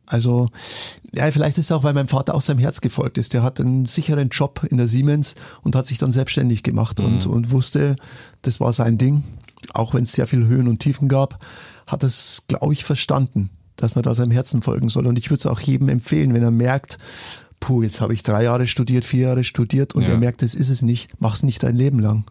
Also, 0.07 0.49
ja, 1.15 1.31
vielleicht 1.31 1.57
ist 1.59 1.67
es 1.67 1.73
auch, 1.73 1.83
weil 1.83 1.95
mein 1.95 2.09
Vater 2.09 2.35
auch 2.35 2.43
seinem 2.43 2.59
Herz 2.59 2.81
gefolgt 2.81 3.17
ist. 3.19 3.33
Der 3.33 3.43
hat 3.43 3.59
einen 3.61 3.87
sicheren 3.87 4.29
Job 4.29 4.67
in 4.71 4.77
der 4.77 4.87
Siemens 4.89 5.35
und 5.63 5.75
hat 5.77 5.87
sich 5.87 5.99
dann 5.99 6.13
selbstständig 6.13 6.63
gemacht 6.63 7.01
und, 7.01 7.27
und 7.27 7.51
wusste, 7.51 7.97
das 8.43 8.61
war 8.61 8.73
sein 8.73 8.99
Ding. 8.99 9.23
Auch 9.73 9.95
wenn 9.95 10.03
es 10.05 10.13
sehr 10.13 10.27
viel 10.27 10.47
Höhen 10.47 10.69
und 10.69 10.79
Tiefen 10.81 11.09
gab, 11.09 11.39
hat 11.87 12.03
es, 12.03 12.43
glaube 12.49 12.73
ich, 12.73 12.85
verstanden, 12.85 13.51
dass 13.77 13.95
man 13.95 14.03
da 14.03 14.15
seinem 14.15 14.31
Herzen 14.31 14.63
folgen 14.63 14.89
soll. 14.89 15.07
Und 15.07 15.19
ich 15.19 15.27
würde 15.31 15.39
es 15.41 15.47
auch 15.47 15.61
jedem 15.61 15.89
empfehlen, 15.89 16.33
wenn 16.35 16.43
er 16.43 16.51
merkt, 16.51 16.99
puh, 17.61 17.83
jetzt 17.83 18.01
habe 18.01 18.15
ich 18.15 18.23
drei 18.23 18.45
Jahre 18.45 18.67
studiert, 18.67 19.05
vier 19.05 19.29
Jahre 19.29 19.45
studiert 19.45 19.95
und 19.95 20.03
Ja. 20.03 20.11
er 20.11 20.19
merkt, 20.19 20.43
das 20.43 20.55
ist 20.55 20.69
es 20.69 20.83
nicht, 20.83 21.11
mach's 21.21 21.43
nicht 21.43 21.63
dein 21.63 21.77
Leben 21.77 21.99
lang. 21.99 22.25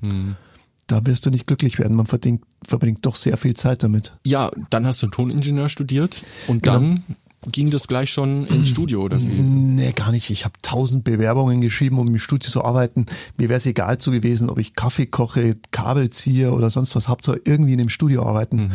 Da 0.87 1.05
wirst 1.05 1.25
du 1.25 1.29
nicht 1.29 1.47
glücklich 1.47 1.79
werden. 1.79 1.95
Man 1.95 2.05
verdient, 2.07 2.43
verbringt 2.67 3.05
doch 3.05 3.15
sehr 3.15 3.37
viel 3.37 3.53
Zeit 3.53 3.83
damit. 3.83 4.11
Ja, 4.25 4.51
dann 4.69 4.85
hast 4.85 5.01
du 5.01 5.07
Toningenieur 5.07 5.69
studiert 5.69 6.23
und 6.47 6.67
dann 6.67 7.03
ging 7.51 7.69
das 7.69 7.87
gleich 7.87 8.09
schon 8.11 8.45
ins 8.47 8.69
Studio 8.69 9.01
oder 9.03 9.19
wie? 9.19 9.25
Nee, 9.25 9.91
gar 9.91 10.11
nicht. 10.11 10.29
Ich 10.29 10.45
habe 10.45 10.55
tausend 10.61 11.03
Bewerbungen 11.03 11.61
geschrieben, 11.61 11.99
um 11.99 12.07
im 12.07 12.17
Studio 12.17 12.49
zu 12.49 12.63
arbeiten. 12.63 13.05
Mir 13.37 13.49
wäre 13.49 13.57
es 13.57 13.65
egal 13.65 13.97
zu 13.97 14.11
gewesen, 14.11 14.49
ob 14.49 14.59
ich 14.59 14.75
Kaffee 14.75 15.05
koche, 15.05 15.57
Kabel 15.71 16.09
ziehe 16.09 16.51
oder 16.51 16.69
sonst 16.69 16.95
was. 16.95 17.07
Hauptsache 17.07 17.41
irgendwie 17.43 17.73
in 17.73 17.79
einem 17.79 17.89
Studio 17.89 18.25
arbeiten. 18.25 18.71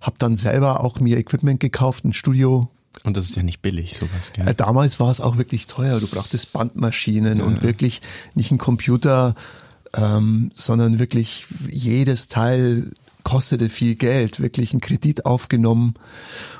Hab 0.00 0.18
dann 0.18 0.36
selber 0.36 0.84
auch 0.84 1.00
mir 1.00 1.18
Equipment 1.18 1.60
gekauft, 1.60 2.04
ein 2.04 2.12
Studio. 2.12 2.68
Und 3.04 3.16
das 3.16 3.30
ist 3.30 3.36
ja 3.36 3.42
nicht 3.42 3.62
billig, 3.62 3.96
sowas, 3.96 4.32
gell? 4.32 4.46
Äh, 4.46 4.54
damals 4.54 5.00
war 5.00 5.10
es 5.10 5.20
auch 5.20 5.38
wirklich 5.38 5.66
teuer. 5.66 5.98
Du 5.98 6.06
brauchtest 6.06 6.52
Bandmaschinen 6.52 7.40
und 7.40 7.62
wirklich 7.62 8.02
nicht 8.34 8.50
ein 8.50 8.58
Computer, 8.58 9.34
ähm, 9.94 10.50
sondern 10.54 10.98
wirklich 10.98 11.46
jedes 11.70 12.28
Teil 12.28 12.90
kostete 13.24 13.68
viel 13.68 13.94
Geld. 13.94 14.40
Wirklich 14.40 14.72
einen 14.72 14.80
Kredit 14.80 15.26
aufgenommen 15.26 15.94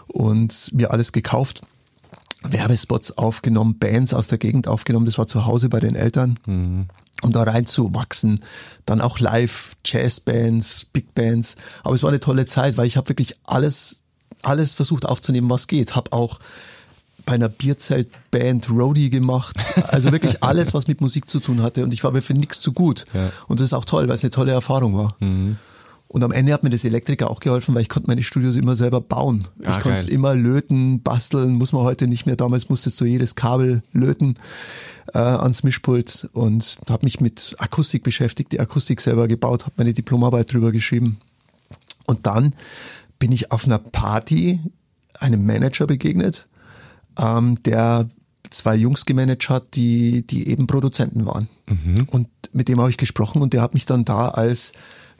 und 0.06 0.70
mir 0.72 0.90
alles 0.90 1.12
gekauft. 1.12 1.62
Werbespots 2.44 3.18
aufgenommen, 3.18 3.78
Bands 3.78 4.14
aus 4.14 4.28
der 4.28 4.38
Gegend 4.38 4.68
aufgenommen. 4.68 5.06
Das 5.06 5.18
war 5.18 5.26
zu 5.26 5.46
Hause 5.46 5.68
bei 5.68 5.80
den 5.80 5.94
Eltern. 5.94 6.38
Um 7.22 7.32
da 7.32 7.44
reinzuwachsen. 7.44 8.40
Dann 8.84 9.00
auch 9.00 9.20
live, 9.20 9.74
Jazzbands, 9.84 10.86
Big 10.92 11.14
Bands. 11.14 11.56
Aber 11.84 11.94
es 11.94 12.02
war 12.02 12.10
eine 12.10 12.20
tolle 12.20 12.46
Zeit, 12.46 12.76
weil 12.76 12.86
ich 12.86 12.96
habe 12.96 13.08
wirklich 13.08 13.34
alles, 13.44 14.00
alles 14.42 14.74
versucht 14.74 15.06
aufzunehmen, 15.06 15.48
was 15.48 15.68
geht. 15.68 15.94
Hab 15.94 16.12
auch 16.12 16.40
bei 17.24 17.34
einer 17.34 17.48
Bierzeltband 17.48 18.68
Roadie 18.70 19.10
gemacht. 19.10 19.56
Also 19.88 20.10
wirklich 20.10 20.42
alles, 20.42 20.74
was 20.74 20.88
mit 20.88 21.00
Musik 21.00 21.28
zu 21.28 21.38
tun 21.38 21.62
hatte. 21.62 21.84
Und 21.84 21.94
ich 21.94 22.02
war 22.02 22.10
aber 22.10 22.22
für 22.22 22.34
nichts 22.34 22.60
zu 22.60 22.72
gut. 22.72 23.04
Ja. 23.14 23.30
Und 23.46 23.60
das 23.60 23.66
ist 23.66 23.72
auch 23.72 23.84
toll, 23.84 24.08
weil 24.08 24.16
es 24.16 24.24
eine 24.24 24.30
tolle 24.30 24.52
Erfahrung 24.52 24.96
war. 24.96 25.16
Und 26.12 26.22
am 26.24 26.30
Ende 26.30 26.52
hat 26.52 26.62
mir 26.62 26.68
das 26.68 26.84
Elektriker 26.84 27.30
auch 27.30 27.40
geholfen, 27.40 27.74
weil 27.74 27.80
ich 27.80 27.88
konnte 27.88 28.06
meine 28.06 28.22
Studios 28.22 28.54
immer 28.56 28.76
selber 28.76 29.00
bauen. 29.00 29.48
Ah, 29.64 29.76
ich 29.76 29.82
konnte 29.82 29.98
es 29.98 30.06
immer 30.06 30.34
löten, 30.34 31.02
basteln, 31.02 31.54
muss 31.54 31.72
man 31.72 31.84
heute 31.84 32.06
nicht 32.06 32.26
mehr. 32.26 32.36
Damals 32.36 32.68
musstest 32.68 33.00
du 33.00 33.06
jedes 33.06 33.34
Kabel 33.34 33.82
löten 33.92 34.34
äh, 35.14 35.18
ans 35.18 35.62
Mischpult 35.62 36.28
und 36.34 36.76
habe 36.90 37.06
mich 37.06 37.20
mit 37.20 37.56
Akustik 37.58 38.02
beschäftigt, 38.02 38.52
die 38.52 38.60
Akustik 38.60 39.00
selber 39.00 39.26
gebaut, 39.26 39.62
habe 39.62 39.72
meine 39.78 39.94
Diplomarbeit 39.94 40.52
drüber 40.52 40.70
geschrieben. 40.70 41.16
Und 42.06 42.26
dann 42.26 42.54
bin 43.18 43.32
ich 43.32 43.50
auf 43.50 43.64
einer 43.64 43.78
Party 43.78 44.60
einem 45.18 45.46
Manager 45.46 45.86
begegnet, 45.86 46.46
ähm, 47.18 47.62
der 47.62 48.06
zwei 48.50 48.76
Jungs 48.76 49.06
gemanagt 49.06 49.48
hat, 49.48 49.76
die, 49.76 50.26
die 50.26 50.48
eben 50.48 50.66
Produzenten 50.66 51.24
waren. 51.24 51.48
Und 52.08 52.28
mit 52.52 52.68
dem 52.68 52.80
habe 52.80 52.90
ich 52.90 52.98
gesprochen 52.98 53.40
und 53.40 53.54
der 53.54 53.62
hat 53.62 53.72
mich 53.72 53.86
dann 53.86 54.04
da 54.04 54.28
als 54.28 54.74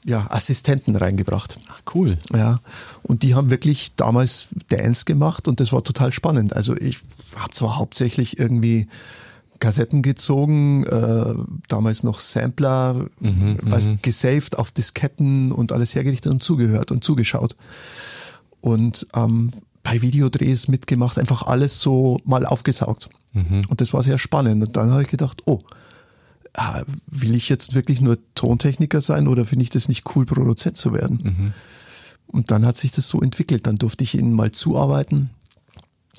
ja, 0.04 0.26
Assistenten 0.30 0.96
reingebracht. 0.96 1.58
Ach, 1.68 1.80
cool. 1.94 2.18
Ja, 2.34 2.60
und 3.02 3.22
die 3.22 3.34
haben 3.34 3.50
wirklich 3.50 3.92
damals 3.96 4.48
Dance 4.68 5.04
gemacht 5.04 5.48
und 5.48 5.60
das 5.60 5.72
war 5.72 5.84
total 5.84 6.12
spannend. 6.12 6.54
Also 6.54 6.76
ich 6.76 6.98
habe 7.36 7.52
zwar 7.52 7.78
hauptsächlich 7.78 8.38
irgendwie 8.38 8.88
Kassetten 9.60 10.02
gezogen, 10.02 10.84
äh, 10.84 11.34
damals 11.68 12.02
noch 12.02 12.18
Sampler, 12.18 13.06
Mhm, 13.20 13.58
was 13.62 13.94
gesaved 14.02 14.58
auf 14.58 14.72
Disketten 14.72 15.52
und 15.52 15.70
alles 15.70 15.94
hergerichtet 15.94 16.32
und 16.32 16.42
zugehört 16.42 16.90
und 16.90 17.04
zugeschaut. 17.04 17.54
Und 18.60 19.06
ähm, 19.14 19.50
bei 19.84 20.02
Videodrehs 20.02 20.66
mitgemacht, 20.66 21.18
einfach 21.18 21.44
alles 21.44 21.80
so 21.80 22.18
mal 22.24 22.44
aufgesaugt. 22.44 23.08
Mhm. 23.32 23.64
Und 23.68 23.80
das 23.80 23.92
war 23.92 24.02
sehr 24.02 24.18
spannend. 24.18 24.62
Und 24.62 24.76
dann 24.76 24.90
habe 24.90 25.02
ich 25.02 25.08
gedacht, 25.08 25.42
oh, 25.46 25.60
will 27.06 27.34
ich 27.34 27.48
jetzt 27.48 27.74
wirklich 27.74 28.00
nur 28.00 28.18
Tontechniker 28.34 29.00
sein 29.00 29.28
oder 29.28 29.44
finde 29.46 29.62
ich 29.64 29.70
das 29.70 29.88
nicht 29.88 30.04
cool, 30.14 30.26
Produzent 30.26 30.76
zu 30.76 30.92
werden? 30.92 31.20
Mhm. 31.22 31.52
Und 32.26 32.50
dann 32.50 32.64
hat 32.66 32.76
sich 32.76 32.90
das 32.92 33.08
so 33.08 33.20
entwickelt. 33.20 33.66
Dann 33.66 33.76
durfte 33.76 34.04
ich 34.04 34.14
ihnen 34.14 34.32
mal 34.32 34.52
zuarbeiten. 34.52 35.30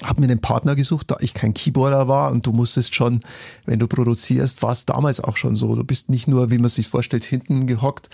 Hab 0.04 0.20
mir 0.20 0.26
einen 0.26 0.42
Partner 0.42 0.76
gesucht, 0.76 1.12
da 1.12 1.18
ich 1.20 1.34
kein 1.34 1.54
Keyboarder 1.54 2.08
war 2.08 2.32
und 2.32 2.46
du 2.46 2.52
musstest 2.52 2.96
schon, 2.96 3.22
wenn 3.66 3.80
du 3.80 3.88
produzierst, 3.88 4.64
war 4.64 4.72
es 4.72 4.86
damals 4.86 5.20
auch 5.20 5.38
schon 5.38 5.56
so. 5.56 5.76
Du 5.76 5.84
bist 5.84 6.10
nicht 6.10 6.28
nur, 6.28 6.50
wie 6.50 6.58
man 6.58 6.70
sich 6.70 6.88
vorstellt, 6.88 7.24
hinten 7.24 7.68
gehockt 7.68 8.10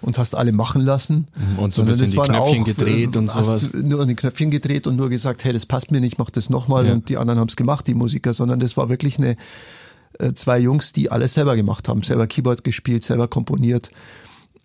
und 0.00 0.18
hast 0.18 0.34
alle 0.34 0.52
machen 0.52 0.82
lassen. 0.82 1.28
Und 1.56 1.72
so 1.72 1.82
ein 1.82 1.88
bisschen 1.88 2.06
es 2.06 2.10
die 2.10 2.16
waren 2.16 2.32
Knöpfchen 2.32 2.62
auch, 2.62 2.66
gedreht 2.66 3.14
äh, 3.14 3.18
und 3.18 3.34
hast 3.34 3.46
sowas. 3.46 3.72
Nur 3.74 4.00
an 4.02 4.08
den 4.08 4.16
Knöpfchen 4.16 4.50
gedreht 4.50 4.88
und 4.88 4.96
nur 4.96 5.08
gesagt, 5.08 5.44
hey, 5.44 5.52
das 5.52 5.66
passt 5.66 5.92
mir 5.92 6.00
nicht, 6.00 6.18
mach 6.18 6.30
das 6.30 6.50
nochmal 6.50 6.86
Ja. 6.86 6.92
und 6.92 7.08
die 7.08 7.16
anderen 7.16 7.38
haben 7.38 7.48
es 7.48 7.56
gemacht, 7.56 7.86
die 7.86 7.94
Musiker, 7.94 8.34
sondern 8.34 8.58
das 8.58 8.76
war 8.76 8.88
wirklich 8.88 9.18
eine 9.18 9.36
zwei 10.34 10.58
Jungs, 10.58 10.92
die 10.92 11.10
alles 11.10 11.34
selber 11.34 11.56
gemacht 11.56 11.88
haben, 11.88 12.02
selber 12.02 12.26
Keyboard 12.26 12.64
gespielt, 12.64 13.04
selber 13.04 13.28
komponiert. 13.28 13.90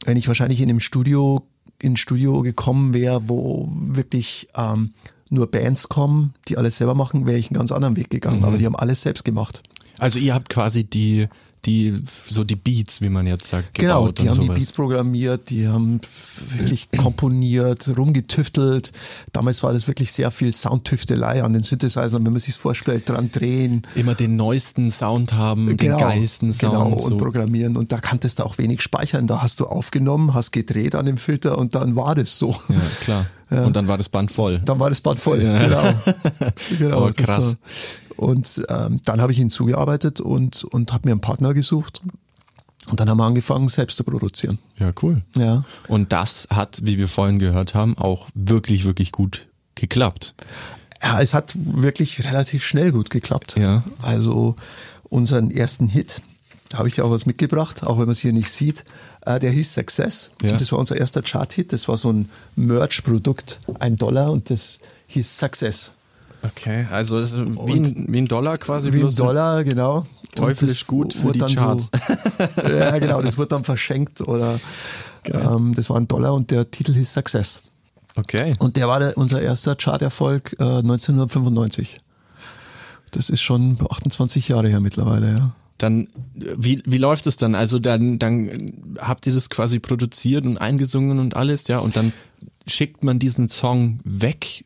Wenn 0.06 0.18
ich 0.18 0.28
wahrscheinlich 0.28 0.62
in 0.62 0.70
einem 0.70 0.80
Studio, 0.80 1.42
in 1.80 1.94
ein 1.94 1.98
Studio 1.98 2.42
gekommen 2.42 2.94
wäre, 2.94 3.28
wo 3.28 3.68
wirklich 3.72 4.48
ähm, 4.56 4.94
nur 5.30 5.50
Bands 5.50 5.90
kommen, 5.90 6.34
die 6.48 6.58
alles 6.58 6.78
selber 6.78 6.96
machen, 6.96 7.26
wäre 7.26 7.38
ich 7.38 7.50
einen 7.50 7.58
ganz 7.58 7.72
anderen 7.72 7.96
Weg 7.96 8.10
gegangen. 8.10 8.40
Mhm. 8.40 8.46
Aber 8.46 8.58
die 8.58 8.66
haben 8.66 8.76
alles 8.76 9.02
selbst 9.02 9.26
gemacht. 9.26 9.64
Also 10.00 10.20
ihr 10.20 10.34
habt 10.34 10.50
quasi 10.50 10.84
die, 10.84 11.28
die, 11.66 12.02
so 12.28 12.44
die 12.44 12.56
Beats, 12.56 13.02
wie 13.02 13.10
man 13.10 13.28
jetzt 13.28 13.48
sagt, 13.48 13.74
Genau, 13.74 14.12
die 14.12 14.30
haben 14.30 14.40
die 14.40 14.48
sowas. 14.48 14.60
Beats 14.60 14.74
programmiert, 14.74 15.50
die 15.50 15.68
haben 15.68 16.00
wirklich 16.56 16.90
komponiert, 16.92 17.90
rumgetüftelt. 17.98 18.92
Damals 19.32 19.64
war 19.64 19.74
das 19.74 19.88
wirklich 19.88 20.12
sehr 20.12 20.32
viel 20.32 20.54
Soundtüftelei 20.54 21.44
an 21.44 21.54
den 21.54 21.64
Synthesizern, 21.64 22.26
wenn 22.26 22.34
man 22.34 22.40
sich 22.40 22.56
vorstellt, 22.56 23.10
dran 23.10 23.32
drehen. 23.32 23.84
Immer 23.96 24.16
den 24.16 24.36
neuesten 24.36 24.92
Sound 24.92 25.34
haben, 25.34 25.78
den 25.78 25.98
geilsten 25.98 26.54
Sound. 26.54 26.74
genau, 26.74 26.88
und 26.90 27.02
so. 27.02 27.18
programmieren. 27.18 27.78
Und 27.78 27.92
da 27.92 28.00
kanntest 28.00 28.40
du 28.40 28.44
auch 28.44 28.58
wenig 28.58 28.82
speichern. 28.82 29.28
Da 29.28 29.42
hast 29.42 29.60
du 29.60 29.66
aufgenommen, 29.66 30.34
hast 30.34 30.52
gedreht 30.52 30.96
an 30.96 31.06
dem 31.06 31.18
Filter 31.18 31.58
und 31.58 31.76
dann 31.76 31.96
war 31.96 32.16
das 32.16 32.38
so. 32.38 32.56
Ja, 32.70 32.76
klar. 33.02 33.26
Und 33.50 33.76
dann 33.76 33.88
war 33.88 33.98
das 33.98 34.10
Band 34.10 34.32
voll. 34.32 34.60
Dann 34.66 34.80
war 34.80 34.90
das 34.90 35.02
Bad 35.02 35.20
voll. 35.20 35.42
Ja. 35.42 35.60
Genau. 35.60 35.94
genau 36.80 37.10
das 37.10 37.26
krass. 37.26 37.46
War. 37.46 37.56
Und 38.18 38.64
ähm, 38.70 39.00
dann 39.04 39.22
habe 39.22 39.32
ich 39.32 39.38
hinzugearbeitet 39.38 40.22
und, 40.22 40.64
und 40.64 40.94
habe 40.94 41.08
mir 41.08 41.12
einen 41.12 41.22
Partner 41.22 41.54
gesucht. 41.54 42.02
Und 42.88 43.00
dann 43.00 43.10
haben 43.10 43.18
wir 43.18 43.26
angefangen, 43.26 43.68
selbst 43.68 43.98
zu 43.98 44.04
produzieren. 44.04 44.60
Ja, 44.78 44.94
cool. 45.02 45.24
Ja. 45.36 45.64
Und 45.88 46.14
das 46.14 46.48
hat, 46.52 46.80
wie 46.84 46.98
wir 46.98 47.08
vorhin 47.08 47.40
gehört 47.40 47.74
haben, 47.74 47.98
auch 47.98 48.28
wirklich, 48.36 48.86
wirklich 48.86 49.12
gut 49.12 49.48
geklappt. 49.74 50.36
Ja, 51.02 51.20
es 51.20 51.34
hat 51.34 51.54
wirklich 51.56 52.24
relativ 52.24 52.64
schnell 52.64 52.92
gut 52.92 53.10
geklappt. 53.10 53.56
Ja. 53.58 53.84
Also 54.02 54.56
unseren 55.10 55.52
ersten 55.52 55.88
Hit, 55.88 56.22
da 56.70 56.80
habe 56.80 56.88
ich 56.88 56.98
ja 56.98 57.04
auch 57.04 57.12
was 57.12 57.26
mitgebracht, 57.26 57.84
auch 57.84 57.98
wenn 57.98 58.06
man 58.06 58.12
es 58.12 58.20
hier 58.20 58.34
nicht 58.34 58.50
sieht. 58.50 58.84
Äh, 59.26 59.40
der 59.40 59.52
hieß 59.52 59.74
Success. 59.74 60.32
Ja. 60.42 60.52
Und 60.52 60.62
das 60.62 60.72
war 60.72 60.80
unser 60.80 60.98
erster 60.98 61.22
Chart-Hit. 61.22 61.74
Das 61.74 61.88
war 61.88 61.98
so 61.98 62.12
ein 62.12 62.30
Merch-Produkt, 62.56 63.62
ein 63.80 63.96
Dollar 63.96 64.32
und 64.32 64.50
das 64.50 64.80
hieß 65.08 65.40
Success. 65.40 65.92
Okay, 66.44 66.88
also 66.92 67.18
es 67.18 67.34
ist 67.34 67.46
wie 67.46 67.80
ein, 67.80 68.06
wie 68.10 68.18
ein 68.20 68.28
Dollar 68.28 68.58
quasi. 68.58 68.94
Wie 68.94 69.04
ein 69.04 69.16
Dollar, 69.16 69.64
genau. 69.64 70.06
Teuflisch 70.36 70.86
gut 70.86 71.14
für 71.14 71.32
die 71.32 71.40
Charts. 71.40 71.92
So, 72.56 72.62
ja, 72.70 72.98
genau, 73.00 73.22
das 73.22 73.38
wurde 73.38 73.50
dann 73.50 73.64
verschenkt 73.64 74.22
oder 74.22 74.60
ähm, 75.24 75.74
das 75.74 75.90
war 75.90 75.98
ein 75.98 76.08
Dollar 76.08 76.34
und 76.34 76.52
der 76.52 76.70
Titel 76.70 76.94
hieß 76.94 77.14
Success. 77.14 77.62
Okay. 78.16 78.56
Und 78.60 78.78
der 78.78 78.88
war 78.88 79.00
der, 79.00 79.18
unser 79.18 79.42
erster 79.42 79.76
Charterfolg 79.76 80.56
äh, 80.60 80.64
1995. 80.64 82.00
Das 83.12 83.30
ist 83.30 83.42
schon 83.42 83.78
28 83.90 84.50
Jahre 84.50 84.68
her 84.70 84.80
mittlerweile, 84.80 85.32
ja. 85.32 85.56
Dann, 85.78 86.08
wie, 86.34 86.82
wie 86.86 86.98
läuft 86.98 87.28
es 87.28 87.36
dann? 87.36 87.54
Also 87.54 87.80
dann, 87.80 88.18
dann 88.18 88.74
habt 88.98 89.28
ihr 89.28 89.34
das 89.34 89.50
quasi 89.50 89.80
produziert 89.80 90.46
und 90.46 90.58
eingesungen 90.58 91.20
und 91.20 91.36
alles, 91.36 91.68
ja, 91.68 91.80
und 91.80 91.98
dann 91.98 92.14
schickt 92.66 93.04
man 93.04 93.20
diesen 93.20 93.50
Song 93.50 94.00
weg 94.06 94.64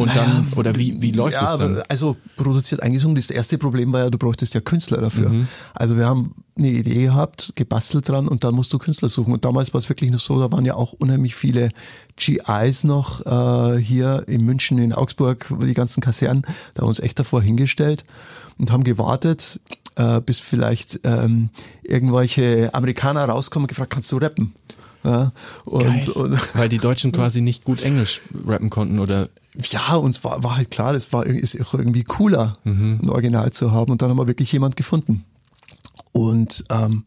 und 0.00 0.06
Naja, 0.06 0.24
dann, 0.24 0.46
oder 0.56 0.74
wie, 0.76 1.00
wie 1.02 1.12
läuft 1.12 1.36
ja, 1.36 1.44
es 1.44 1.56
dann? 1.56 1.82
Also 1.88 2.16
produziert 2.38 2.82
eingesungen, 2.82 3.16
das 3.16 3.30
erste 3.30 3.58
Problem 3.58 3.92
war 3.92 4.04
ja, 4.04 4.10
du 4.10 4.16
bräuchtest 4.16 4.54
ja 4.54 4.62
Künstler 4.62 4.98
dafür. 4.98 5.28
Mhm. 5.28 5.46
Also 5.74 5.98
wir 5.98 6.06
haben 6.06 6.34
eine 6.56 6.68
Idee 6.70 7.02
gehabt, 7.02 7.52
gebastelt 7.54 8.08
dran 8.08 8.26
und 8.26 8.42
dann 8.42 8.54
musst 8.54 8.72
du 8.72 8.78
Künstler 8.78 9.10
suchen. 9.10 9.34
Und 9.34 9.44
damals 9.44 9.74
war 9.74 9.78
es 9.78 9.90
wirklich 9.90 10.10
noch 10.10 10.18
so, 10.18 10.40
da 10.40 10.50
waren 10.50 10.64
ja 10.64 10.74
auch 10.74 10.94
unheimlich 10.94 11.34
viele 11.34 11.68
GIs 12.16 12.84
noch 12.84 13.26
äh, 13.26 13.76
hier 13.78 14.24
in 14.26 14.42
München, 14.42 14.78
in 14.78 14.94
Augsburg, 14.94 15.52
die 15.62 15.74
ganzen 15.74 16.00
Kasernen, 16.00 16.42
da 16.72 16.80
haben 16.80 16.86
wir 16.86 16.88
uns 16.88 17.00
echt 17.00 17.18
davor 17.18 17.42
hingestellt 17.42 18.04
und 18.58 18.72
haben 18.72 18.84
gewartet, 18.84 19.60
äh, 20.00 20.20
bis 20.20 20.40
vielleicht 20.40 21.00
ähm, 21.04 21.50
irgendwelche 21.82 22.72
Amerikaner 22.72 23.24
rauskommen 23.24 23.64
und 23.64 23.68
gefragt, 23.68 23.92
kannst 23.92 24.10
du 24.10 24.16
rappen? 24.16 24.54
Ja, 25.04 25.32
und, 25.64 26.08
und 26.10 26.54
Weil 26.54 26.68
die 26.68 26.78
Deutschen 26.78 27.12
quasi 27.12 27.40
nicht 27.40 27.64
gut 27.64 27.82
Englisch 27.82 28.20
rappen 28.46 28.70
konnten 28.70 28.98
oder 28.98 29.28
ja, 29.70 29.94
uns 29.94 30.24
war, 30.24 30.42
war 30.42 30.56
halt 30.56 30.70
klar, 30.70 30.92
das 30.92 31.12
war 31.12 31.24
ist 31.26 31.60
auch 31.60 31.74
irgendwie 31.74 32.04
cooler, 32.04 32.54
ein 32.64 33.08
Original 33.08 33.50
zu 33.52 33.72
haben. 33.72 33.90
Und 33.92 34.02
dann 34.02 34.10
haben 34.10 34.18
wir 34.18 34.26
wirklich 34.26 34.52
jemand 34.52 34.76
gefunden. 34.76 35.24
Und 36.12 36.64
ähm, 36.70 37.04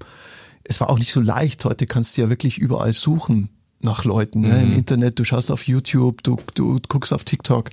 es 0.63 0.81
war 0.81 0.89
auch 0.89 0.99
nicht 0.99 1.13
so 1.13 1.21
leicht. 1.21 1.63
Heute 1.65 1.85
kannst 1.85 2.17
du 2.17 2.21
ja 2.21 2.29
wirklich 2.29 2.57
überall 2.57 2.93
suchen 2.93 3.49
nach 3.79 4.05
Leuten. 4.05 4.41
Ne? 4.41 4.61
Im 4.61 4.73
Internet, 4.73 5.19
du 5.19 5.23
schaust 5.23 5.51
auf 5.51 5.67
YouTube, 5.67 6.23
du, 6.23 6.37
du 6.55 6.79
guckst 6.87 7.13
auf 7.13 7.23
TikTok. 7.23 7.69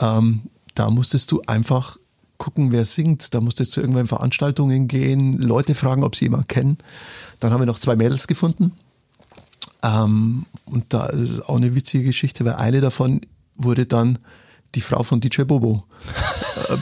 Ähm, 0.00 0.42
da 0.74 0.90
musstest 0.90 1.32
du 1.32 1.40
einfach 1.46 1.96
gucken, 2.38 2.72
wer 2.72 2.84
singt. 2.84 3.34
Da 3.34 3.40
musstest 3.40 3.76
du 3.76 3.80
irgendwann 3.80 4.02
in 4.02 4.08
Veranstaltungen 4.08 4.88
gehen, 4.88 5.38
Leute 5.40 5.74
fragen, 5.74 6.04
ob 6.04 6.16
sie 6.16 6.26
jemanden 6.26 6.48
kennen. 6.48 6.78
Dann 7.40 7.52
haben 7.52 7.60
wir 7.60 7.66
noch 7.66 7.78
zwei 7.78 7.96
Mädels 7.96 8.26
gefunden. 8.26 8.72
Ähm, 9.82 10.46
und 10.64 10.86
da 10.88 11.06
ist 11.06 11.48
auch 11.48 11.56
eine 11.56 11.74
witzige 11.74 12.04
Geschichte, 12.04 12.44
weil 12.44 12.54
eine 12.54 12.80
davon 12.80 13.20
wurde 13.56 13.86
dann 13.86 14.18
die 14.74 14.80
Frau 14.80 15.02
von 15.02 15.20
DJ 15.20 15.42
Bobo. 15.42 15.82
Äh, 16.56 16.76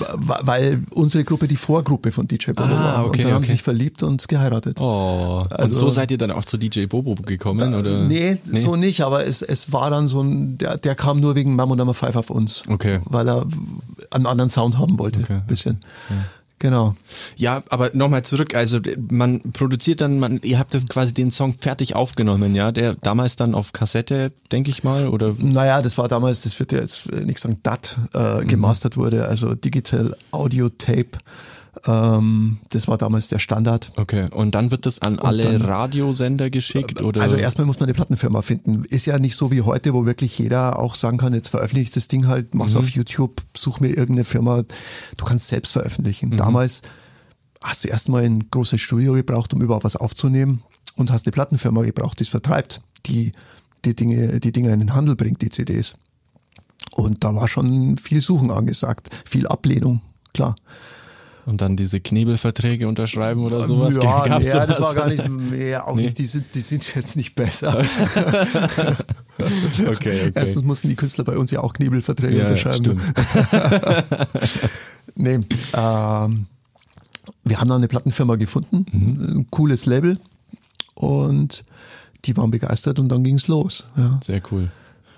weil 0.44 0.84
unsere 0.94 1.24
Gruppe 1.24 1.48
die 1.48 1.56
Vorgruppe 1.56 2.12
von 2.12 2.28
DJ 2.28 2.52
Bobo 2.52 2.68
Ah, 2.72 2.98
war. 2.98 3.06
okay, 3.06 3.18
und 3.18 3.24
dann 3.24 3.32
haben 3.32 3.36
okay. 3.38 3.46
sie 3.46 3.52
sich 3.54 3.62
verliebt 3.64 4.04
und 4.04 4.26
geheiratet. 4.28 4.80
Oh, 4.80 5.44
Also- 5.50 5.64
und 5.64 5.74
so 5.74 5.90
seid 5.90 6.12
ihr 6.12 6.18
dann 6.18 6.30
auch 6.30 6.44
zu 6.44 6.56
DJ 6.56 6.86
Bobo 6.86 7.16
gekommen, 7.16 7.74
oder? 7.74 8.04
Nee, 8.06 8.38
so 8.44 8.76
nicht, 8.76 9.00
aber 9.02 9.26
es, 9.26 9.42
es 9.42 9.72
war 9.72 9.90
dann 9.90 10.06
so 10.06 10.22
ein, 10.22 10.58
der, 10.58 10.76
der 10.78 10.94
kam 10.94 11.18
nur 11.18 11.34
wegen 11.34 11.56
Mammo 11.56 11.74
Number 11.74 11.92
5 11.92 12.14
auf 12.14 12.30
uns. 12.30 12.62
Okay. 12.68 13.00
Weil 13.06 13.28
er 13.28 13.46
einen 14.12 14.26
anderen 14.26 14.48
Sound 14.48 14.78
haben 14.78 14.96
wollte, 15.00 15.20
Okay. 15.20 15.40
bisschen. 15.48 15.80
Genau. 16.64 16.94
Ja, 17.36 17.62
aber 17.68 17.90
nochmal 17.92 18.22
zurück, 18.22 18.54
also 18.54 18.78
man 19.10 19.42
produziert 19.52 20.00
dann, 20.00 20.18
man, 20.18 20.40
ihr 20.42 20.58
habt 20.58 20.72
das 20.72 20.86
quasi 20.86 21.12
den 21.12 21.30
Song 21.30 21.52
fertig 21.52 21.94
aufgenommen, 21.94 22.54
ja, 22.54 22.72
der 22.72 22.94
damals 22.94 23.36
dann 23.36 23.54
auf 23.54 23.74
Kassette, 23.74 24.32
denke 24.50 24.70
ich 24.70 24.82
mal, 24.82 25.08
oder? 25.08 25.34
Naja, 25.38 25.82
das 25.82 25.98
war 25.98 26.08
damals, 26.08 26.40
das 26.44 26.58
wird 26.58 26.72
ja 26.72 26.78
jetzt 26.80 27.12
äh, 27.12 27.26
nicht 27.26 27.38
sagen, 27.38 27.58
DAT 27.62 27.98
Mhm. 27.98 28.18
äh, 28.18 28.44
gemastert 28.46 28.96
wurde, 28.96 29.28
also 29.28 29.54
Digital 29.54 30.16
Audio 30.30 30.70
Tape. 30.70 31.18
Ähm, 31.86 32.58
das 32.70 32.88
war 32.88 32.98
damals 32.98 33.28
der 33.28 33.38
Standard. 33.38 33.92
Okay, 33.96 34.28
und 34.30 34.54
dann 34.54 34.70
wird 34.70 34.86
das 34.86 35.00
an 35.00 35.18
alle 35.18 35.42
dann- 35.42 35.62
Radiosender 35.62 36.50
geschickt, 36.50 37.02
oder? 37.02 37.22
Also 37.22 37.36
erstmal 37.36 37.66
muss 37.66 37.78
man 37.80 37.84
eine 37.88 37.94
Plattenfirma 37.94 38.42
finden. 38.42 38.84
Ist 38.84 39.06
ja 39.06 39.18
nicht 39.18 39.36
so 39.36 39.50
wie 39.50 39.62
heute, 39.62 39.92
wo 39.94 40.06
wirklich 40.06 40.38
jeder 40.38 40.78
auch 40.78 40.94
sagen 40.94 41.18
kann, 41.18 41.34
jetzt 41.34 41.48
veröffentliche 41.48 41.88
ich 41.88 41.94
das 41.94 42.08
Ding 42.08 42.26
halt, 42.26 42.54
mach's 42.54 42.76
auf 42.76 42.88
YouTube, 42.88 43.42
such 43.56 43.80
mir 43.80 43.88
irgendeine 43.88 44.24
Firma. 44.24 44.62
Du 45.16 45.24
kannst 45.24 45.48
selbst 45.48 45.72
veröffentlichen. 45.72 46.36
Damals 46.36 46.82
hast 47.62 47.84
du 47.84 47.88
erstmal 47.88 48.24
ein 48.24 48.50
großes 48.50 48.80
Studio 48.80 49.14
gebraucht, 49.14 49.52
um 49.54 49.60
überhaupt 49.62 49.84
was 49.84 49.96
aufzunehmen 49.96 50.62
und 50.96 51.10
hast 51.10 51.26
eine 51.26 51.32
Plattenfirma 51.32 51.82
gebraucht, 51.82 52.18
die 52.18 52.24
es 52.24 52.28
vertreibt, 52.28 52.82
die 53.06 53.32
die 53.84 53.94
Dinge, 53.94 54.40
die 54.40 54.52
Dinge 54.52 54.72
in 54.72 54.80
den 54.80 54.94
Handel 54.94 55.16
bringt, 55.16 55.42
die 55.42 55.50
CDs. 55.50 55.96
Und 56.92 57.24
da 57.24 57.34
war 57.34 57.48
schon 57.48 57.96
viel 57.98 58.20
Suchen 58.20 58.50
angesagt, 58.50 59.08
viel 59.24 59.46
Ablehnung, 59.46 60.00
klar. 60.32 60.54
Und 61.46 61.60
dann 61.60 61.76
diese 61.76 62.00
Knebelverträge 62.00 62.88
unterschreiben 62.88 63.42
oder 63.44 63.62
sowas? 63.64 63.94
Ja, 64.02 64.26
Gab's 64.26 64.46
ja 64.46 64.66
das 64.66 64.80
war 64.80 64.94
gar 64.94 65.08
nicht, 65.08 65.22
ja, 65.58 65.84
auch 65.84 65.94
nicht, 65.94 66.16
die 66.18 66.26
sind, 66.26 66.46
die 66.54 66.62
sind 66.62 66.94
jetzt 66.94 67.16
nicht 67.16 67.34
besser. 67.34 67.84
Okay, 69.36 69.88
okay. 69.90 70.32
Erstens 70.34 70.62
mussten 70.62 70.88
die 70.88 70.94
Künstler 70.94 71.24
bei 71.24 71.36
uns 71.36 71.50
ja 71.50 71.58
auch 71.58 71.72
Knebelverträge 71.72 72.38
Ja, 72.38 72.44
unterschreiben. 72.44 73.00
nee, 75.16 75.34
ähm, 75.34 76.46
wir 77.42 77.60
haben 77.60 77.68
dann 77.68 77.72
eine 77.78 77.88
Plattenfirma 77.88 78.36
gefunden, 78.36 78.86
Mhm. 78.92 79.38
ein 79.38 79.46
cooles 79.50 79.86
Label 79.86 80.18
und 80.94 81.64
die 82.26 82.36
waren 82.36 82.52
begeistert 82.52 83.00
und 83.00 83.08
dann 83.08 83.24
ging's 83.24 83.48
los. 83.48 83.86
Ja. 83.96 84.20
Sehr 84.22 84.40
cool. 84.52 84.70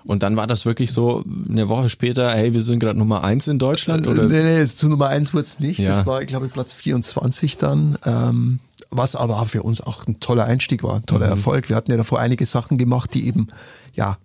Und 0.06 0.22
dann 0.22 0.36
war 0.36 0.46
das 0.46 0.64
wirklich 0.66 0.92
so 0.92 1.25
eine 1.48 1.68
Woche 1.68 1.88
später, 1.88 2.30
hey, 2.30 2.54
wir 2.54 2.62
sind 2.62 2.78
gerade 2.78 2.98
Nummer 2.98 3.25
eins 3.25 3.48
in 3.48 3.58
Deutschland? 3.58 4.06
Oder? 4.06 4.25
Nee, 4.25 4.42
nee, 4.42 4.64
zu 4.64 4.88
Nummer 4.88 5.08
eins 5.08 5.32
wurde 5.34 5.42
es 5.44 5.58
nicht. 5.60 5.80
Ja. 5.80 5.88
Das 5.88 6.06
war, 6.06 6.25
glaube 6.25 6.46
ich, 6.46 6.52
Platz 6.52 6.72
24 6.72 7.58
dann. 7.58 7.98
Ähm, 8.04 8.60
was 8.90 9.16
aber 9.16 9.44
für 9.46 9.62
uns 9.64 9.80
auch 9.80 10.06
ein 10.06 10.20
toller 10.20 10.44
Einstieg 10.44 10.82
war, 10.84 10.94
ein 10.94 11.00
Mhm. 11.00 11.06
toller 11.06 11.26
Erfolg. 11.26 11.68
Wir 11.68 11.76
hatten 11.76 11.90
ja 11.90 11.96
davor 11.96 12.20
einige 12.20 12.46
Sachen 12.46 12.78
gemacht, 12.78 13.14
die 13.14 13.26
eben, 13.26 13.48
ja, 13.94 14.16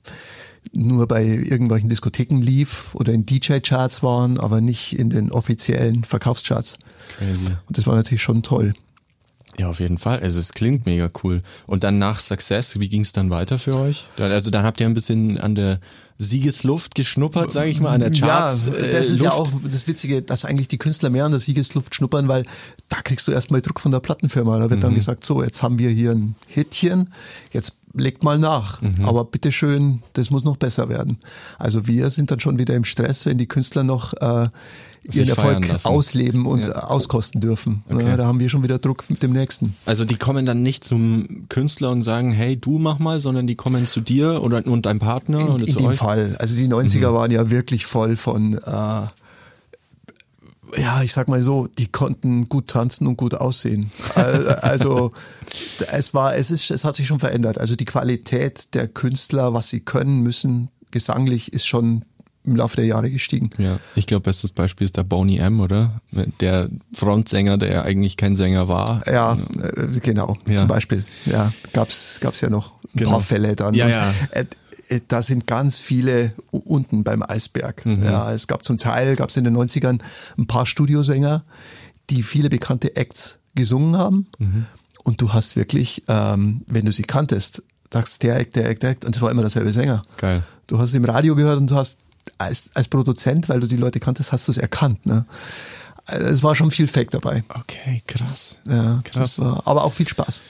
nur 0.73 1.07
bei 1.07 1.25
irgendwelchen 1.25 1.89
Diskotheken 1.89 2.37
lief 2.41 2.93
oder 2.93 3.11
in 3.11 3.25
DJ-Charts 3.25 4.03
waren, 4.03 4.39
aber 4.39 4.61
nicht 4.61 4.97
in 4.97 5.09
den 5.09 5.31
offiziellen 5.31 6.03
Verkaufscharts. 6.03 6.77
Crazy. 7.17 7.45
Und 7.67 7.77
das 7.77 7.87
war 7.87 7.95
natürlich 7.95 8.21
schon 8.21 8.43
toll. 8.43 8.73
Ja, 9.59 9.67
auf 9.69 9.79
jeden 9.79 9.97
Fall. 9.97 10.19
Also 10.19 10.39
es 10.39 10.53
klingt 10.53 10.85
mega 10.85 11.09
cool. 11.23 11.41
Und 11.67 11.83
dann 11.83 11.99
nach 11.99 12.19
Success, 12.19 12.79
wie 12.79 12.89
ging 12.89 13.01
es 13.01 13.11
dann 13.11 13.29
weiter 13.29 13.57
für 13.59 13.75
euch? 13.75 14.05
Also 14.17 14.49
dann 14.49 14.63
habt 14.63 14.79
ihr 14.79 14.85
ein 14.87 14.93
bisschen 14.93 15.37
an 15.37 15.55
der 15.55 15.79
Siegesluft 16.17 16.95
geschnuppert, 16.95 17.51
sage 17.51 17.69
ich 17.69 17.79
mal, 17.79 17.89
an 17.93 18.01
der 18.01 18.11
Charts. 18.11 18.67
ja, 18.67 18.73
äh, 18.73 18.91
das 18.91 19.09
ist 19.09 19.21
ja 19.21 19.31
auch 19.31 19.51
Luft. 19.51 19.65
das 19.73 19.87
Witzige, 19.87 20.21
dass 20.21 20.45
eigentlich 20.45 20.67
die 20.67 20.77
Künstler 20.77 21.09
mehr 21.09 21.25
an 21.25 21.31
der 21.31 21.39
Siegesluft 21.39 21.95
schnuppern, 21.95 22.27
weil 22.27 22.45
da 22.89 23.01
kriegst 23.01 23.27
du 23.27 23.31
erstmal 23.31 23.61
Druck 23.61 23.79
von 23.79 23.91
der 23.91 23.99
Plattenfirma. 24.01 24.57
Da 24.59 24.69
wird 24.69 24.79
Mhm. 24.79 24.83
dann 24.83 24.95
gesagt, 24.95 25.25
so, 25.25 25.43
jetzt 25.43 25.63
haben 25.63 25.79
wir 25.79 25.89
hier 25.89 26.11
ein 26.11 26.35
Hitchen, 26.47 27.11
jetzt 27.51 27.73
legt 27.93 28.23
mal 28.23 28.37
nach. 28.39 28.81
Mhm. 28.81 29.03
Aber 29.05 29.25
bitteschön, 29.25 30.01
das 30.13 30.29
muss 30.29 30.43
noch 30.43 30.57
besser 30.57 30.89
werden. 30.89 31.17
Also 31.59 31.87
wir 31.87 32.09
sind 32.11 32.31
dann 32.31 32.39
schon 32.39 32.57
wieder 32.59 32.75
im 32.75 32.83
Stress, 32.83 33.25
wenn 33.25 33.37
die 33.37 33.47
Künstler 33.47 33.83
noch 33.83 34.13
äh, 34.13 34.47
ihren 35.03 35.29
Erfolg 35.29 35.67
ausleben 35.85 36.45
und 36.45 36.61
Ja. 36.65 36.71
auskosten 36.87 37.41
dürfen. 37.41 37.83
Okay. 37.89 38.05
Ja, 38.05 38.17
da 38.17 38.25
haben 38.25 38.39
wir 38.39 38.49
schon 38.49 38.63
wieder 38.63 38.77
Druck 38.79 39.09
mit 39.09 39.23
dem 39.23 39.31
nächsten. 39.33 39.75
Also 39.85 40.05
die 40.05 40.15
kommen 40.17 40.45
dann 40.45 40.61
nicht 40.61 40.83
zum 40.83 41.47
Künstler 41.49 41.89
und 41.91 42.03
sagen, 42.03 42.31
hey, 42.31 42.55
du 42.57 42.77
mach 42.77 42.99
mal, 42.99 43.19
sondern 43.19 43.47
die 43.47 43.55
kommen 43.55 43.87
zu 43.87 43.99
dir 44.01 44.41
oder 44.43 44.65
und 44.65 44.85
deinem 44.85 44.99
Partner 44.99 45.39
In, 45.39 45.47
oder 45.49 45.65
in 45.65 45.71
zu 45.71 45.77
dem 45.79 45.87
euch. 45.87 45.97
Fall. 45.97 46.35
Also 46.39 46.55
die 46.55 46.67
90er 46.67 47.13
waren 47.13 47.31
ja 47.31 47.49
wirklich 47.49 47.85
voll 47.85 48.15
von, 48.15 48.53
äh, 48.53 49.01
ja, 50.77 51.01
ich 51.03 51.13
sag 51.13 51.27
mal 51.27 51.41
so, 51.41 51.67
die 51.67 51.87
konnten 51.87 52.47
gut 52.49 52.67
tanzen 52.67 53.07
und 53.07 53.17
gut 53.17 53.35
aussehen. 53.35 53.89
Al- 54.15 54.47
Also 54.61 55.11
es 55.91 56.13
war, 56.13 56.35
es 56.35 56.51
ist, 56.51 56.71
es 56.71 56.83
hat 56.83 56.95
sich 56.95 57.07
schon 57.07 57.19
verändert. 57.19 57.57
Also 57.57 57.75
die 57.75 57.85
Qualität 57.85 58.73
der 58.73 58.87
Künstler, 58.87 59.53
was 59.53 59.69
sie 59.69 59.81
können 59.81 60.21
müssen, 60.21 60.69
gesanglich, 60.91 61.53
ist 61.53 61.65
schon 61.67 62.05
im 62.43 62.55
Laufe 62.55 62.75
der 62.77 62.85
Jahre 62.85 63.11
gestiegen. 63.11 63.51
Ja, 63.59 63.79
ich 63.95 64.07
glaube, 64.07 64.23
bestes 64.23 64.51
Beispiel 64.51 64.85
ist 64.85 64.97
der 64.97 65.03
Boney 65.03 65.37
M, 65.37 65.59
oder? 65.59 66.01
Der 66.39 66.69
Frontsänger, 66.93 67.57
der 67.59 67.83
eigentlich 67.83 68.17
kein 68.17 68.35
Sänger 68.35 68.67
war. 68.67 69.03
Ja, 69.07 69.37
äh, 69.61 69.99
genau, 69.99 70.37
Ja. 70.47 70.57
zum 70.57 70.67
Beispiel. 70.67 71.03
Ja, 71.27 71.53
gab's, 71.73 72.17
gab's 72.19 72.41
ja 72.41 72.49
noch 72.49 72.75
ein 72.83 72.89
Genau. 72.95 73.11
paar 73.11 73.21
Fälle 73.21 73.55
dann. 73.55 73.75
Ja, 73.75 73.87
ja. 73.87 74.13
Äh, 74.91 75.01
da 75.07 75.21
sind 75.21 75.47
ganz 75.47 75.79
viele 75.79 76.33
unten 76.51 77.03
beim 77.03 77.23
Eisberg. 77.23 77.85
Mhm. 77.85 78.03
Ja, 78.03 78.31
es 78.33 78.47
gab 78.47 78.63
zum 78.63 78.77
Teil, 78.77 79.15
gab's 79.15 79.37
in 79.37 79.45
den 79.45 79.55
90ern 79.57 79.99
ein 80.37 80.47
paar 80.47 80.65
Studiosänger, 80.65 81.43
die 82.09 82.23
viele 82.23 82.49
bekannte 82.49 82.95
Acts 82.95 83.39
gesungen 83.55 83.97
haben. 83.97 84.27
Mhm. 84.37 84.65
Und 85.03 85.21
du 85.21 85.33
hast 85.33 85.55
wirklich, 85.55 86.03
ähm, 86.07 86.61
wenn 86.67 86.85
du 86.85 86.91
sie 86.91 87.03
kanntest, 87.03 87.63
sagst 87.91 88.23
der 88.23 88.39
Act, 88.39 88.55
der 88.55 88.69
Act, 88.69 88.83
der 88.83 88.91
Act, 88.91 89.05
und 89.05 89.15
es 89.15 89.21
war 89.21 89.31
immer 89.31 89.41
derselbe 89.41 89.71
Sänger. 89.71 90.03
Geil. 90.17 90.43
Du 90.67 90.79
hast 90.79 90.93
im 90.93 91.05
Radio 91.05 91.35
gehört 91.35 91.57
und 91.57 91.71
du 91.71 91.75
hast 91.75 91.99
als, 92.37 92.71
als 92.75 92.87
Produzent, 92.87 93.49
weil 93.49 93.59
du 93.59 93.67
die 93.67 93.77
Leute 93.77 93.99
kanntest, 93.99 94.31
hast 94.31 94.47
du 94.47 94.51
es 94.51 94.57
erkannt. 94.57 95.05
Ne? 95.05 95.25
Also 96.05 96.27
Es 96.27 96.43
war 96.43 96.55
schon 96.55 96.71
viel 96.71 96.87
Fake 96.87 97.11
dabei. 97.11 97.43
Okay, 97.49 98.03
krass. 98.07 98.57
Ja, 98.67 99.01
Krass. 99.03 99.39
War, 99.39 99.65
aber 99.65 99.83
auch 99.83 99.93
viel 99.93 100.07
Spaß. 100.07 100.43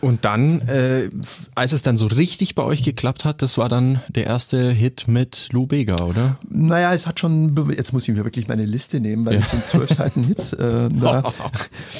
Und 0.00 0.24
dann, 0.24 0.60
äh, 0.62 1.10
als 1.54 1.72
es 1.72 1.82
dann 1.82 1.96
so 1.96 2.06
richtig 2.06 2.54
bei 2.54 2.62
euch 2.62 2.82
geklappt 2.82 3.24
hat, 3.24 3.42
das 3.42 3.58
war 3.58 3.68
dann 3.68 4.00
der 4.08 4.26
erste 4.26 4.70
Hit 4.70 5.06
mit 5.06 5.48
Lou 5.52 5.66
Bega, 5.66 6.02
oder? 6.04 6.38
Naja, 6.48 6.92
es 6.92 7.06
hat 7.06 7.20
schon, 7.20 7.54
jetzt 7.74 7.92
muss 7.92 8.08
ich 8.08 8.14
mir 8.14 8.24
wirklich 8.24 8.48
meine 8.48 8.64
Liste 8.64 9.00
nehmen, 9.00 9.26
weil 9.26 9.36
es 9.36 9.50
sind 9.50 9.64
zwölf 9.64 9.90
Seiten 9.90 10.24
Hits. 10.24 10.52
Äh, 10.54 10.88
da. 11.00 11.22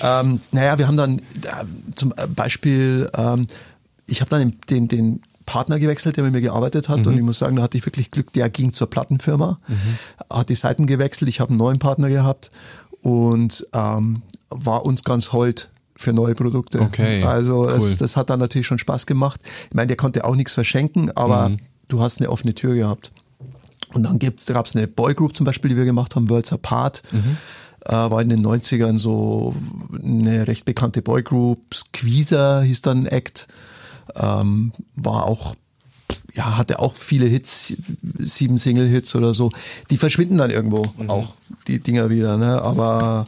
ähm, 0.02 0.40
naja, 0.52 0.78
wir 0.78 0.88
haben 0.88 0.96
dann 0.96 1.18
äh, 1.18 1.22
zum 1.94 2.14
Beispiel, 2.34 3.10
ähm, 3.14 3.46
ich 4.06 4.20
habe 4.20 4.30
dann 4.30 4.54
den, 4.70 4.88
den, 4.88 5.20
Partner 5.46 5.78
gewechselt, 5.78 6.16
der 6.16 6.24
mit 6.24 6.32
mir 6.32 6.40
gearbeitet 6.40 6.88
hat. 6.88 7.06
Und 7.06 7.16
ich 7.16 7.22
muss 7.22 7.38
sagen, 7.38 7.54
da 7.54 7.62
hatte 7.62 7.78
ich 7.78 7.86
wirklich 7.86 8.10
Glück, 8.10 8.32
der 8.32 8.50
ging 8.50 8.72
zur 8.72 8.90
Plattenfirma, 8.90 9.60
hat 10.28 10.48
die 10.48 10.56
Seiten 10.56 10.86
gewechselt, 10.86 11.28
ich 11.28 11.38
habe 11.38 11.50
einen 11.50 11.58
neuen 11.58 11.78
Partner 11.78 12.08
gehabt 12.08 12.50
und 13.00 13.64
ähm, 13.72 14.22
war 14.48 14.84
uns 14.84 15.04
ganz 15.04 15.32
hold 15.32 15.70
für 15.96 16.12
neue 16.12 16.34
Produkte. 16.34 16.80
Okay, 16.80 17.22
Also 17.22 17.62
cool. 17.62 17.72
das, 17.72 17.96
das 17.98 18.16
hat 18.16 18.30
dann 18.30 18.38
natürlich 18.40 18.66
schon 18.66 18.78
Spaß 18.78 19.06
gemacht. 19.06 19.40
Ich 19.68 19.74
meine, 19.74 19.88
der 19.88 19.96
konnte 19.96 20.24
auch 20.24 20.36
nichts 20.36 20.54
verschenken, 20.54 21.10
aber 21.16 21.52
du 21.88 22.00
hast 22.00 22.20
eine 22.20 22.30
offene 22.30 22.54
Tür 22.54 22.74
gehabt. 22.74 23.12
Und 23.94 24.02
dann 24.02 24.18
da 24.18 24.52
gab's 24.52 24.76
eine 24.76 24.88
Boygroup 24.88 25.34
zum 25.34 25.46
Beispiel, 25.46 25.70
die 25.70 25.76
wir 25.76 25.84
gemacht 25.84 26.16
haben, 26.16 26.28
Worlds 26.28 26.52
Apart. 26.52 27.02
Äh, 27.84 27.92
war 27.92 28.20
in 28.20 28.28
den 28.28 28.44
90ern 28.44 28.98
so 28.98 29.54
eine 30.02 30.48
recht 30.48 30.64
bekannte 30.64 31.02
Boygroup. 31.02 31.72
Squeezer 31.72 32.62
hieß 32.62 32.82
dann 32.82 33.04
ein 33.04 33.06
Act. 33.06 33.46
Ähm, 34.16 34.72
war 34.96 35.24
auch, 35.24 35.54
ja, 36.34 36.56
hatte 36.56 36.80
auch 36.80 36.94
viele 36.94 37.26
Hits, 37.26 37.74
sieben 38.18 38.58
Single-Hits 38.58 39.14
oder 39.14 39.34
so. 39.34 39.50
Die 39.90 39.98
verschwinden 39.98 40.38
dann 40.38 40.50
irgendwo 40.50 40.84
auch, 41.06 41.34
die 41.68 41.78
Dinger 41.78 42.10
wieder, 42.10 42.36
ne? 42.36 42.60
Aber 42.60 43.26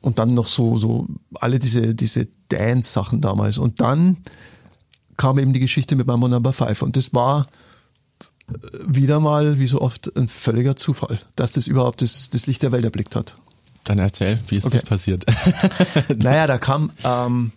und 0.00 0.18
dann 0.18 0.34
noch 0.34 0.46
so, 0.46 0.78
so 0.78 1.06
alle 1.40 1.58
diese, 1.58 1.94
diese 1.94 2.28
Dance-Sachen 2.48 3.20
damals. 3.20 3.58
Und 3.58 3.80
dann 3.80 4.18
kam 5.16 5.38
eben 5.38 5.52
die 5.52 5.60
Geschichte 5.60 5.96
mit 5.96 6.06
Mambo 6.06 6.28
Number 6.28 6.52
Five. 6.52 6.82
Und 6.82 6.96
das 6.96 7.12
war 7.12 7.46
äh, 8.50 8.54
wieder 8.86 9.20
mal, 9.20 9.58
wie 9.58 9.66
so 9.66 9.80
oft, 9.80 10.16
ein 10.16 10.28
völliger 10.28 10.76
Zufall, 10.76 11.18
dass 11.36 11.52
das 11.52 11.66
überhaupt 11.66 12.02
das, 12.02 12.30
das 12.30 12.46
Licht 12.46 12.62
der 12.62 12.72
Welt 12.72 12.84
erblickt 12.84 13.16
hat. 13.16 13.36
Dann 13.84 13.98
erzähl, 13.98 14.38
wie 14.48 14.56
ist 14.56 14.66
Okay. 14.66 14.78
das 14.78 14.82
passiert? 14.84 15.24
Naja, 16.16 16.46
da 16.46 16.58
kam 16.58 16.90
ähm, 17.04 17.52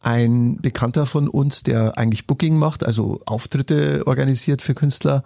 ein 0.00 0.58
Bekannter 0.60 1.06
von 1.06 1.28
uns, 1.28 1.62
der 1.62 1.98
eigentlich 1.98 2.26
Booking 2.26 2.56
macht, 2.56 2.84
also 2.84 3.20
Auftritte 3.26 4.06
organisiert 4.06 4.62
für 4.62 4.74
Künstler, 4.74 5.22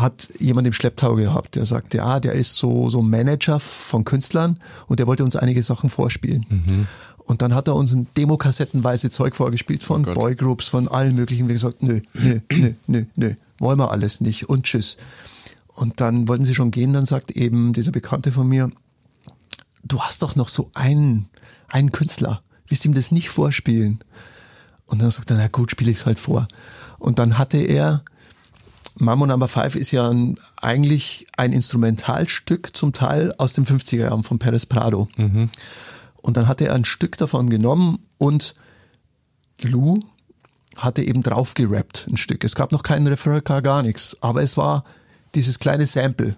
hat 0.00 0.28
jemand 0.38 0.66
im 0.66 0.72
Schlepptau 0.72 1.14
gehabt, 1.14 1.56
der 1.56 1.66
sagte, 1.66 1.98
ja, 1.98 2.20
der 2.20 2.32
ist 2.32 2.56
so, 2.56 2.90
so 2.90 3.02
Manager 3.02 3.60
von 3.60 4.04
Künstlern 4.04 4.58
und 4.86 4.98
der 4.98 5.06
wollte 5.06 5.24
uns 5.24 5.36
einige 5.36 5.62
Sachen 5.62 5.90
vorspielen. 5.90 6.86
Und 7.18 7.42
dann 7.42 7.54
hat 7.54 7.68
er 7.68 7.76
uns 7.76 7.92
ein 7.92 8.06
Demokassettenweise 8.16 9.10
Zeug 9.10 9.36
vorgespielt 9.36 9.82
von 9.82 10.02
Gott. 10.02 10.14
Boygroups, 10.14 10.68
von 10.68 10.88
allen 10.88 11.14
möglichen. 11.14 11.46
Wir 11.46 11.54
gesagt, 11.54 11.82
nö, 11.82 12.00
nö, 12.14 12.40
nö, 12.50 12.72
nö, 12.86 13.04
nö, 13.16 13.34
wollen 13.58 13.78
wir 13.78 13.90
alles 13.90 14.20
nicht 14.20 14.48
und 14.48 14.64
tschüss. 14.64 14.96
Und 15.74 16.00
dann 16.00 16.26
wollten 16.26 16.44
sie 16.44 16.54
schon 16.54 16.70
gehen, 16.70 16.92
dann 16.92 17.04
sagt 17.04 17.30
eben 17.32 17.72
dieser 17.72 17.92
Bekannte 17.92 18.32
von 18.32 18.48
mir, 18.48 18.70
du 19.84 20.00
hast 20.00 20.22
doch 20.22 20.36
noch 20.36 20.48
so 20.48 20.70
einen, 20.74 21.28
einen 21.68 21.92
Künstler, 21.92 22.42
willst 22.66 22.84
du 22.84 22.88
ihm 22.88 22.94
das 22.94 23.12
nicht 23.12 23.28
vorspielen? 23.28 24.00
Und 24.86 25.02
dann 25.02 25.10
sagt 25.10 25.30
er, 25.30 25.36
na 25.36 25.48
gut, 25.48 25.70
spiele 25.70 25.90
ich 25.90 25.98
es 25.98 26.06
halt 26.06 26.18
vor. 26.18 26.48
Und 26.98 27.18
dann 27.18 27.38
hatte 27.38 27.58
er, 27.58 28.02
Mambo 28.98 29.26
Number 29.26 29.48
Five 29.48 29.76
ist 29.76 29.92
ja 29.92 30.08
ein, 30.08 30.36
eigentlich 30.60 31.26
ein 31.36 31.52
Instrumentalstück 31.52 32.76
zum 32.76 32.92
Teil 32.92 33.32
aus 33.38 33.52
den 33.52 33.64
50er 33.64 33.96
Jahren 33.98 34.24
von 34.24 34.38
Perez 34.38 34.66
Prado. 34.66 35.08
Und 36.16 36.36
dann 36.36 36.48
hatte 36.48 36.66
er 36.66 36.74
ein 36.74 36.84
Stück 36.84 37.16
davon 37.16 37.48
genommen 37.48 38.00
und 38.18 38.54
Lou 39.62 40.00
hatte 40.76 41.02
eben 41.02 41.22
drauf 41.22 41.54
gerappt, 41.54 42.06
ein 42.10 42.16
Stück. 42.16 42.44
Es 42.44 42.54
gab 42.54 42.72
noch 42.72 42.82
keinen 42.82 43.06
Referral, 43.06 43.62
gar 43.62 43.82
nichts, 43.82 44.16
aber 44.20 44.42
es 44.42 44.56
war 44.56 44.84
dieses 45.34 45.58
kleine 45.58 45.86
Sample, 45.86 46.36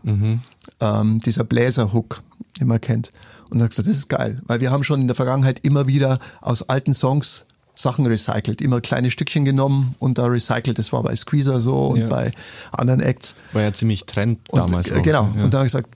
ähm, 0.81 1.19
dieser 1.21 1.45
Bläserhook, 1.45 2.23
den 2.59 2.69
man 2.69 2.81
kennt. 2.81 3.11
Und 3.51 3.59
dann 3.59 3.65
hat 3.65 3.71
gesagt, 3.71 3.89
das 3.89 3.97
ist 3.97 4.09
geil, 4.09 4.41
weil 4.47 4.61
wir 4.61 4.71
haben 4.71 4.85
schon 4.85 5.01
in 5.01 5.09
der 5.09 5.17
Vergangenheit 5.17 5.61
immer 5.61 5.87
wieder 5.87 6.19
aus 6.41 6.69
alten 6.69 6.95
Songs 6.95 7.47
Sachen 7.83 8.07
recycelt, 8.07 8.61
immer 8.61 8.81
kleine 8.81 9.11
Stückchen 9.11 9.45
genommen 9.45 9.95
und 9.99 10.19
da 10.19 10.27
recycelt. 10.27 10.79
Das 10.79 10.93
war 10.93 11.03
bei 11.03 11.15
Squeezer 11.17 11.61
so 11.61 11.87
und 11.87 12.01
Ja. 12.01 12.09
bei 12.09 12.33
anderen 12.73 13.01
Acts. 13.01 13.35
War 13.53 13.63
ja 13.63 13.73
ziemlich 13.73 14.05
Trend 14.07 14.39
Und, 14.51 14.59
damals. 14.59 14.91
äh, 14.91 14.95
auch. 14.99 15.03
Genau. 15.03 15.23
Ja. 15.37 15.45
Und 15.45 15.55
dann 15.55 15.61
habe 15.61 15.67
ich 15.67 15.73
gesagt, 15.73 15.91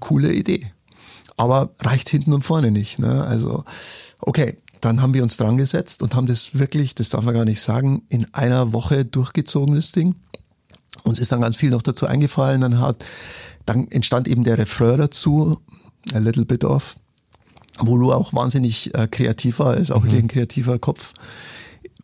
coole 0.00 0.32
Idee. 0.32 0.70
Aber 1.36 1.70
reicht 1.80 2.08
hinten 2.08 2.32
und 2.32 2.42
vorne 2.42 2.70
nicht. 2.70 2.98
Ne? 2.98 3.24
Also, 3.24 3.64
okay, 4.20 4.56
dann 4.80 5.02
haben 5.02 5.14
wir 5.14 5.22
uns 5.22 5.36
dran 5.36 5.56
gesetzt 5.56 6.02
und 6.02 6.14
haben 6.14 6.26
das 6.26 6.56
wirklich, 6.58 6.94
das 6.94 7.08
darf 7.08 7.22
man 7.24 7.34
gar 7.34 7.44
nicht 7.44 7.60
sagen, 7.60 8.02
in 8.08 8.26
einer 8.34 8.72
Woche 8.72 9.04
durchgezogen, 9.04 9.74
das 9.74 9.92
Ding. 9.92 10.14
Uns 11.04 11.18
ist 11.18 11.30
dann 11.32 11.40
ganz 11.40 11.56
viel 11.56 11.70
noch 11.70 11.82
dazu 11.82 12.06
eingefallen. 12.06 12.60
Dann 12.60 12.80
hat, 12.80 13.04
dann 13.66 13.88
entstand 13.88 14.26
eben 14.28 14.44
der 14.44 14.58
Refrain 14.58 14.98
dazu, 14.98 15.60
a 16.12 16.18
little 16.18 16.44
bit 16.44 16.64
of, 16.64 16.96
wo 17.78 17.96
Lu 17.96 18.12
auch 18.12 18.32
wahnsinnig 18.32 18.94
äh, 18.94 19.06
kreativ 19.06 19.58
war, 19.58 19.76
ist 19.76 19.90
auch 19.90 20.02
wirklich 20.02 20.22
ein 20.22 20.28
kreativer 20.28 20.78
Kopf, 20.78 21.14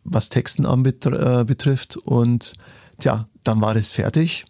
was 0.03 0.29
Texten 0.29 0.65
anbet 0.65 1.05
äh, 1.05 1.43
betrifft. 1.45 1.97
Und 1.97 2.53
tja, 2.99 3.25
dann 3.43 3.61
war 3.61 3.73
das 3.73 3.91
fertig. 3.91 4.45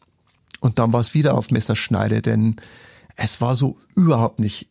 Und 0.60 0.80
dann 0.80 0.94
war 0.94 1.02
es 1.02 1.14
wieder 1.14 1.36
auf 1.36 1.52
Messerschneide, 1.52 2.22
denn 2.22 2.56
es 3.16 3.42
war 3.42 3.56
so 3.56 3.78
überhaupt 3.96 4.40
nicht 4.40 4.68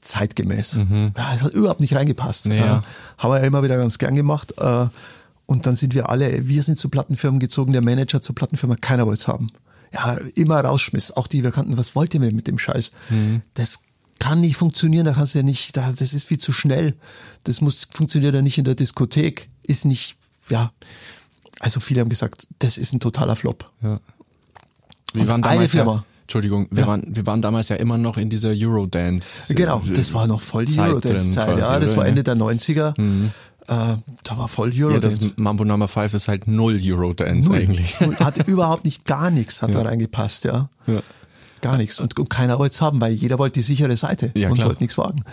zeitgemäß. 0.00 0.78
Ja, 1.16 1.34
es 1.34 1.42
hat 1.42 1.52
überhaupt 1.52 1.80
nicht 1.80 1.94
reingepasst. 1.94 2.46
Nee, 2.46 2.58
ja. 2.58 2.82
Haben 3.18 3.32
wir 3.32 3.40
ja 3.40 3.44
immer 3.46 3.62
wieder 3.62 3.76
ganz 3.76 3.98
gern 3.98 4.14
gemacht. 4.14 4.54
Äh, 4.58 4.86
Und 5.46 5.64
dann 5.66 5.74
sind 5.76 5.94
wir 5.94 6.10
alle, 6.10 6.46
wir 6.46 6.62
sind 6.62 6.76
zu 6.76 6.88
Plattenfirmen 6.90 7.40
gezogen, 7.40 7.72
der 7.72 7.82
Manager 7.82 8.20
zur 8.20 8.34
Plattenfirma, 8.34 8.76
keiner 8.76 9.06
wollte 9.06 9.20
es 9.20 9.28
haben. 9.28 9.48
Ja, 9.94 10.18
immer 10.34 10.60
rausschmiss, 10.60 11.12
auch 11.12 11.26
die 11.26 11.42
wir 11.42 11.50
kannten, 11.50 11.78
was 11.78 11.94
wollt 11.94 12.12
ihr 12.12 12.20
mir 12.20 12.30
mit 12.32 12.46
dem 12.46 12.58
Scheiß? 12.58 12.92
Das 13.54 13.80
kann 14.18 14.40
nicht 14.40 14.56
funktionieren, 14.56 15.04
da 15.04 15.12
kannst 15.12 15.34
du 15.34 15.38
ja 15.38 15.42
nicht, 15.44 15.76
da- 15.76 15.92
das 15.92 16.12
ist 16.12 16.24
viel 16.26 16.38
zu 16.38 16.52
schnell. 16.52 16.94
Das 17.44 17.60
muss, 17.60 17.86
funktioniert 17.92 18.34
ja 18.34 18.42
nicht 18.42 18.58
in 18.58 18.64
der 18.64 18.74
Diskothek, 18.74 19.48
ist 19.62 19.84
nicht, 19.84 20.16
ja. 20.50 20.72
Also 21.60 21.80
viele 21.80 22.00
haben 22.00 22.08
gesagt, 22.08 22.46
das 22.60 22.78
ist 22.78 22.92
ein 22.92 23.00
totaler 23.00 23.36
Flop. 23.36 23.70
Ja. 23.82 23.98
Wir 25.12 25.22
Und 25.22 25.28
waren 25.28 25.44
eine 25.44 25.68
Firma. 25.68 25.92
Ja, 25.94 26.04
Entschuldigung, 26.22 26.68
wir, 26.70 26.82
Ja. 26.82 26.86
waren, 26.88 27.02
wir 27.08 27.26
waren 27.26 27.40
damals 27.42 27.68
ja 27.70 27.76
immer 27.76 27.96
noch 27.96 28.18
in 28.18 28.28
dieser 28.28 28.50
Eurodance. 28.50 29.54
Genau, 29.54 29.80
äh, 29.88 29.92
das 29.94 30.12
war 30.12 30.26
noch 30.26 30.42
voll 30.42 30.66
die 30.66 30.74
Zeit 30.74 30.90
Eurodance-Zeit. 30.90 31.58
Ja, 31.58 31.80
das 31.80 31.96
war 31.96 32.04
Ja. 32.04 32.10
Ende 32.10 32.22
der 32.22 32.34
90er. 32.36 32.94
Äh, 32.98 33.96
da 34.24 34.36
war 34.36 34.48
voll 34.48 34.74
Ja, 34.74 34.86
Eurodance. 34.86 35.18
das 35.20 35.32
Mambo 35.36 35.64
Number 35.64 35.88
5 35.88 36.12
ist 36.14 36.28
halt 36.28 36.46
null 36.46 36.78
Eurodance 36.82 37.48
Null. 37.48 37.58
eigentlich. 37.58 37.98
Null. 38.00 38.16
Hat 38.18 38.36
überhaupt 38.48 38.84
nicht, 38.84 39.04
gar 39.06 39.30
nichts 39.30 39.62
hat 39.62 39.74
da 39.74 39.82
reingepasst, 39.82 40.44
ja. 40.44 40.68
Ja. 40.86 41.00
Gar 41.60 41.76
nichts. 41.78 42.00
Und, 42.00 42.18
und 42.18 42.30
keiner 42.30 42.58
wollte 42.58 42.74
es 42.74 42.80
haben, 42.80 43.00
weil 43.00 43.12
jeder 43.12 43.38
wollte 43.38 43.54
die 43.54 43.62
sichere 43.62 43.96
Seite 43.96 44.30
Ja, 44.36 44.48
und 44.48 44.54
klar. 44.54 44.68
wollte 44.68 44.82
nichts 44.82 44.96
wagen. 44.98 45.24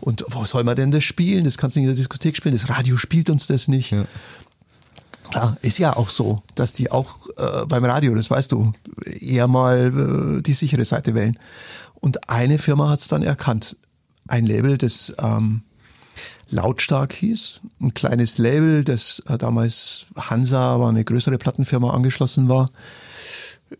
Und 0.00 0.24
wo 0.28 0.44
soll 0.44 0.64
man 0.64 0.76
denn 0.76 0.90
das 0.90 1.04
spielen? 1.04 1.44
Das 1.44 1.58
kannst 1.58 1.76
du 1.76 1.80
nicht 1.80 1.88
in 1.88 1.94
der 1.94 1.96
Diskothek 2.00 2.36
spielen. 2.36 2.54
Das 2.54 2.68
Radio 2.68 2.96
spielt 2.96 3.30
uns 3.30 3.46
das 3.46 3.68
nicht. 3.68 3.90
Ja. 3.92 4.04
Klar, 5.30 5.56
ist 5.62 5.78
ja 5.78 5.96
auch 5.96 6.10
so, 6.10 6.42
dass 6.54 6.72
die 6.74 6.90
auch 6.90 7.26
äh, 7.38 7.66
beim 7.66 7.84
Radio, 7.84 8.14
das 8.14 8.30
weißt 8.30 8.52
du, 8.52 8.72
eher 9.04 9.48
mal 9.48 10.38
äh, 10.38 10.42
die 10.42 10.52
sichere 10.52 10.84
Seite 10.84 11.14
wählen. 11.14 11.38
Und 11.94 12.28
eine 12.28 12.58
Firma 12.58 12.90
hat 12.90 12.98
es 12.98 13.08
dann 13.08 13.22
erkannt. 13.22 13.76
Ein 14.28 14.44
Label, 14.46 14.76
das 14.76 15.12
ähm, 15.18 15.62
Lautstark 16.50 17.14
hieß. 17.14 17.60
Ein 17.80 17.94
kleines 17.94 18.38
Label, 18.38 18.84
das 18.84 19.22
äh, 19.26 19.38
damals 19.38 20.06
Hansa 20.16 20.78
war 20.78 20.90
eine 20.90 21.04
größere 21.04 21.38
Plattenfirma 21.38 21.90
angeschlossen 21.94 22.48
war. 22.48 22.68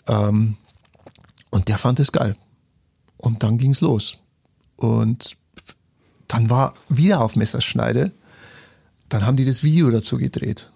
Ähm, 0.09 0.57
und 1.53 1.69
der 1.69 1.79
fand 1.79 2.01
es 2.01 2.11
geil. 2.11 2.35
Und 3.19 3.45
dann 3.45 3.59
ging's 3.59 3.81
los. 3.83 4.19
Und 4.77 5.37
dann 6.27 6.51
war 6.51 6.75
wieder 6.89 7.21
auf 7.21 7.37
Messerschneide. 7.37 8.11
Dann 9.09 9.25
haben 9.25 9.37
die 9.37 9.45
das 9.45 9.63
Video 9.63 9.91
dazu 9.91 10.17
gedreht. 10.17 10.71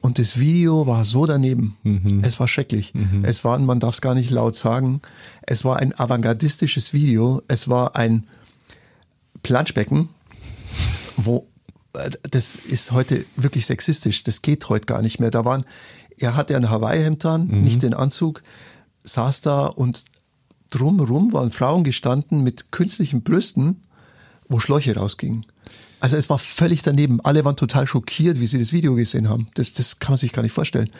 Und 0.00 0.18
das 0.18 0.38
Video 0.38 0.86
war 0.86 1.04
so 1.04 1.26
daneben. 1.26 1.76
Es 2.22 2.38
war 2.40 2.48
schrecklich. 2.48 2.92
Es 3.22 3.44
war, 3.44 3.58
man 3.58 3.80
darf 3.80 3.94
es 3.94 4.00
gar 4.00 4.14
nicht 4.14 4.30
laut 4.30 4.56
sagen, 4.56 5.00
es 5.42 5.64
war 5.64 5.78
ein 5.78 5.98
avantgardistisches 5.98 6.92
Video. 6.92 7.42
Es 7.46 7.68
war 7.68 7.94
ein 7.96 8.26
Planschbecken, 9.42 10.08
wo 11.16 11.46
äh, 11.94 12.10
das 12.30 12.56
ist 12.56 12.90
heute 12.90 13.24
wirklich 13.36 13.66
sexistisch. 13.66 14.24
Das 14.24 14.42
geht 14.42 14.68
heute 14.68 14.86
gar 14.86 15.02
nicht 15.02 15.20
mehr. 15.20 15.30
Da 15.30 15.44
waren, 15.44 15.64
er 16.18 16.34
hatte 16.34 16.56
ein 16.56 16.68
Hawaii-Hemd 16.68 17.24
an, 17.26 17.46
nicht 17.46 17.82
den 17.82 17.94
Anzug, 17.94 18.42
saß 19.08 19.40
da 19.40 19.66
und 19.66 20.04
drumherum 20.70 21.32
waren 21.32 21.50
Frauen 21.50 21.84
gestanden 21.84 22.42
mit 22.42 22.72
künstlichen 22.72 23.22
Brüsten, 23.22 23.80
wo 24.48 24.58
Schläuche 24.58 24.94
rausgingen. 24.94 25.46
Also 26.00 26.16
es 26.16 26.30
war 26.30 26.38
völlig 26.38 26.82
daneben. 26.82 27.20
Alle 27.22 27.44
waren 27.44 27.56
total 27.56 27.86
schockiert, 27.86 28.40
wie 28.40 28.46
sie 28.46 28.58
das 28.58 28.72
Video 28.72 28.94
gesehen 28.94 29.28
haben. 29.28 29.48
Das, 29.54 29.72
das 29.72 29.98
kann 29.98 30.12
man 30.12 30.18
sich 30.18 30.32
gar 30.32 30.42
nicht 30.42 30.52
vorstellen. 30.52 30.90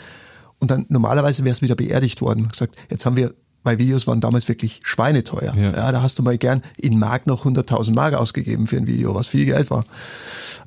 Und 0.58 0.70
dann 0.70 0.86
normalerweise 0.88 1.44
wäre 1.44 1.52
es 1.52 1.62
wieder 1.62 1.76
beerdigt 1.76 2.20
worden. 2.20 2.48
Gesagt, 2.48 2.76
jetzt 2.90 3.06
haben 3.06 3.16
wir, 3.16 3.34
weil 3.62 3.78
Videos 3.78 4.06
waren 4.06 4.20
damals 4.20 4.48
wirklich 4.48 4.80
schweineteuer. 4.82 5.54
Ja. 5.56 5.72
Ja. 5.72 5.92
da 5.92 6.02
hast 6.02 6.18
du 6.18 6.22
mal 6.22 6.36
gern 6.36 6.62
in 6.76 6.98
Mark 6.98 7.26
noch 7.26 7.44
100.000 7.46 7.94
Mark 7.94 8.14
ausgegeben 8.14 8.66
für 8.66 8.76
ein 8.76 8.86
Video, 8.86 9.14
was 9.14 9.28
viel 9.28 9.44
Geld 9.44 9.70
war. 9.70 9.84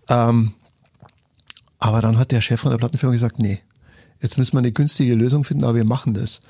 Ähm, 0.07 0.53
aber 1.77 2.01
dann 2.01 2.17
hat 2.17 2.31
der 2.31 2.41
Chef 2.41 2.61
von 2.61 2.71
der 2.71 2.77
Plattenfirma 2.77 3.13
gesagt, 3.13 3.39
nee, 3.39 3.59
jetzt 4.21 4.37
müssen 4.37 4.53
wir 4.53 4.59
eine 4.59 4.71
günstige 4.71 5.15
Lösung 5.15 5.43
finden, 5.43 5.65
aber 5.65 5.75
wir 5.75 5.85
machen 5.85 6.13
das. 6.13 6.41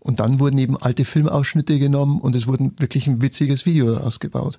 Und 0.00 0.20
dann 0.20 0.40
wurden 0.40 0.58
eben 0.58 0.76
alte 0.76 1.04
Filmausschnitte 1.04 1.78
genommen 1.78 2.20
und 2.20 2.34
es 2.34 2.46
wurden 2.46 2.72
wirklich 2.78 3.06
ein 3.06 3.22
witziges 3.22 3.66
Video 3.66 3.98
ausgebaut. 3.98 4.58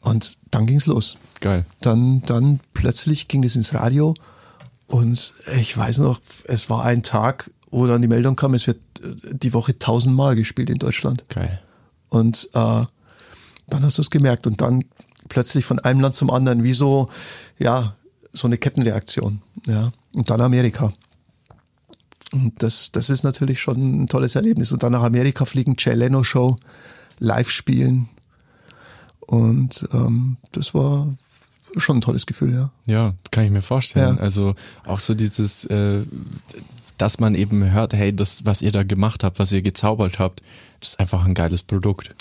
Und 0.00 0.38
dann 0.50 0.66
ging's 0.66 0.86
los. 0.86 1.18
Geil. 1.40 1.66
Dann, 1.80 2.22
dann 2.22 2.60
plötzlich 2.72 3.28
ging 3.28 3.44
es 3.44 3.56
ins 3.56 3.74
Radio 3.74 4.14
und 4.86 5.34
ich 5.60 5.76
weiß 5.76 5.98
noch, 5.98 6.20
es 6.44 6.70
war 6.70 6.84
ein 6.84 7.02
Tag, 7.02 7.50
wo 7.70 7.86
dann 7.86 8.00
die 8.00 8.08
Meldung 8.08 8.36
kam, 8.36 8.54
es 8.54 8.66
wird 8.66 8.80
äh, 9.02 9.34
die 9.34 9.52
Woche 9.52 9.78
tausendmal 9.78 10.34
gespielt 10.34 10.70
in 10.70 10.78
Deutschland. 10.78 11.26
Geil. 11.28 11.60
Und 12.08 12.48
äh, 12.54 12.84
dann 13.68 13.82
hast 13.82 13.98
du 13.98 14.02
es 14.02 14.10
gemerkt 14.10 14.46
und 14.46 14.62
dann 14.62 14.84
plötzlich 15.28 15.66
von 15.66 15.78
einem 15.78 16.00
Land 16.00 16.14
zum 16.14 16.30
anderen, 16.30 16.64
wie 16.64 16.72
so, 16.72 17.10
ja, 17.58 17.94
so 18.32 18.46
eine 18.48 18.56
Kettenreaktion. 18.56 19.42
Ja. 19.66 19.92
Und 20.12 20.30
dann 20.30 20.40
Amerika. 20.40 20.92
Und 22.32 22.62
das, 22.62 22.92
das 22.92 23.10
ist 23.10 23.22
natürlich 23.22 23.60
schon 23.60 24.02
ein 24.02 24.06
tolles 24.06 24.34
Erlebnis. 24.34 24.72
Und 24.72 24.82
dann 24.82 24.92
nach 24.92 25.02
Amerika 25.02 25.44
fliegen, 25.44 25.74
Jay 25.78 25.94
Leno 25.94 26.24
Show, 26.24 26.56
live 27.18 27.50
spielen. 27.50 28.08
Und 29.20 29.88
ähm, 29.92 30.36
das 30.52 30.74
war 30.74 31.08
schon 31.76 31.98
ein 31.98 32.00
tolles 32.00 32.26
Gefühl, 32.26 32.54
ja. 32.54 32.70
Ja, 32.86 33.14
das 33.22 33.30
kann 33.30 33.44
ich 33.44 33.50
mir 33.50 33.62
vorstellen. 33.62 34.16
Ja. 34.16 34.22
Also 34.22 34.54
auch 34.84 35.00
so 35.00 35.14
dieses, 35.14 35.64
äh, 35.66 36.02
dass 36.96 37.20
man 37.20 37.34
eben 37.34 37.70
hört, 37.70 37.92
hey, 37.92 38.14
das, 38.14 38.44
was 38.44 38.62
ihr 38.62 38.72
da 38.72 38.82
gemacht 38.82 39.24
habt, 39.24 39.38
was 39.38 39.52
ihr 39.52 39.62
gezaubert 39.62 40.18
habt, 40.18 40.42
das 40.80 40.90
ist 40.90 41.00
einfach 41.00 41.24
ein 41.24 41.34
geiles 41.34 41.62
Produkt. 41.62 42.14